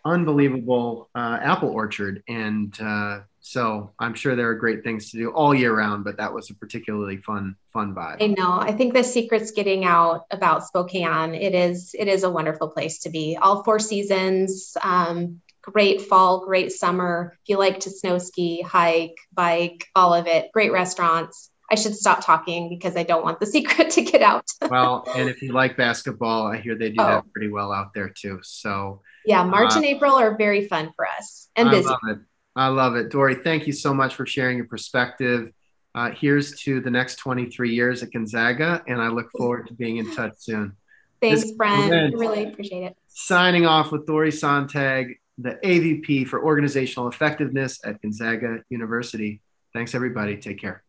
unbelievable 0.05 1.09
uh, 1.15 1.39
apple 1.41 1.69
orchard. 1.69 2.23
And 2.27 2.75
uh, 2.81 3.21
so 3.41 3.91
I'm 3.99 4.13
sure 4.13 4.35
there 4.35 4.49
are 4.49 4.55
great 4.55 4.83
things 4.83 5.11
to 5.11 5.17
do 5.17 5.31
all 5.31 5.55
year 5.55 5.75
round, 5.75 6.03
but 6.03 6.17
that 6.17 6.33
was 6.33 6.49
a 6.49 6.55
particularly 6.55 7.17
fun, 7.17 7.55
fun 7.73 7.95
vibe. 7.95 8.21
I 8.21 8.27
know. 8.27 8.59
I 8.59 8.71
think 8.71 8.93
the 8.93 9.03
secret's 9.03 9.51
getting 9.51 9.85
out 9.85 10.25
about 10.31 10.65
Spokane. 10.65 11.35
It 11.35 11.55
is, 11.55 11.95
it 11.97 12.07
is 12.07 12.23
a 12.23 12.29
wonderful 12.29 12.69
place 12.69 12.99
to 12.99 13.09
be. 13.09 13.37
All 13.41 13.63
four 13.63 13.79
seasons, 13.79 14.75
um, 14.81 15.41
great 15.61 16.01
fall, 16.01 16.45
great 16.45 16.71
summer. 16.71 17.37
If 17.43 17.49
you 17.49 17.57
like 17.57 17.81
to 17.81 17.89
snow 17.89 18.17
ski, 18.17 18.61
hike, 18.61 19.17
bike, 19.33 19.85
all 19.95 20.13
of 20.13 20.27
it, 20.27 20.51
great 20.51 20.71
restaurants. 20.71 21.49
I 21.71 21.75
should 21.75 21.95
stop 21.95 22.25
talking 22.25 22.67
because 22.67 22.95
I 22.95 23.03
don't 23.03 23.23
want 23.23 23.39
the 23.39 23.45
secret 23.55 23.91
to 23.91 24.01
get 24.01 24.21
out. 24.21 24.45
well, 24.69 25.03
and 25.15 25.29
if 25.29 25.41
you 25.41 25.53
like 25.53 25.77
basketball, 25.77 26.47
I 26.47 26.57
hear 26.57 26.75
they 26.75 26.89
do 26.89 27.01
oh. 27.01 27.05
that 27.05 27.31
pretty 27.31 27.49
well 27.49 27.71
out 27.71 27.93
there 27.93 28.09
too. 28.09 28.39
So 28.43 29.01
yeah, 29.29 29.43
March 29.43 29.73
uh, 29.73 29.75
and 29.75 29.85
April 29.85 30.15
are 30.15 30.35
very 30.35 30.67
fun 30.67 30.91
for 30.95 31.07
us 31.07 31.49
and 31.55 31.69
busy. 31.69 31.85
I 31.85 31.91
love 31.91 31.99
it. 32.07 32.17
I 32.55 32.67
love 32.67 32.95
it. 32.95 33.09
Dory, 33.11 33.35
thank 33.35 33.67
you 33.67 33.73
so 33.73 33.93
much 33.93 34.15
for 34.15 34.25
sharing 34.25 34.57
your 34.57 34.65
perspective. 34.65 35.51
Uh, 35.93 36.09
here's 36.09 36.59
to 36.61 36.81
the 36.81 36.89
next 36.89 37.17
23 37.17 37.71
years 37.71 38.01
at 38.01 38.11
Gonzaga, 38.11 38.83
and 38.87 38.99
I 38.99 39.09
look 39.09 39.29
forward 39.37 39.67
to 39.67 39.73
being 39.75 39.97
in 39.97 40.15
touch 40.15 40.33
soon. 40.39 40.75
Thanks, 41.21 41.43
this 41.43 41.51
Brent. 41.51 42.15
Really 42.15 42.45
appreciate 42.45 42.83
it. 42.83 42.97
Signing 43.07 43.67
off 43.67 43.91
with 43.91 44.07
Dory 44.07 44.31
Sontag, 44.31 45.19
the 45.37 45.59
AVP 45.63 46.27
for 46.27 46.43
Organizational 46.43 47.07
Effectiveness 47.07 47.79
at 47.85 48.01
Gonzaga 48.01 48.63
University. 48.69 49.41
Thanks, 49.73 49.93
everybody. 49.93 50.37
Take 50.37 50.59
care. 50.59 50.83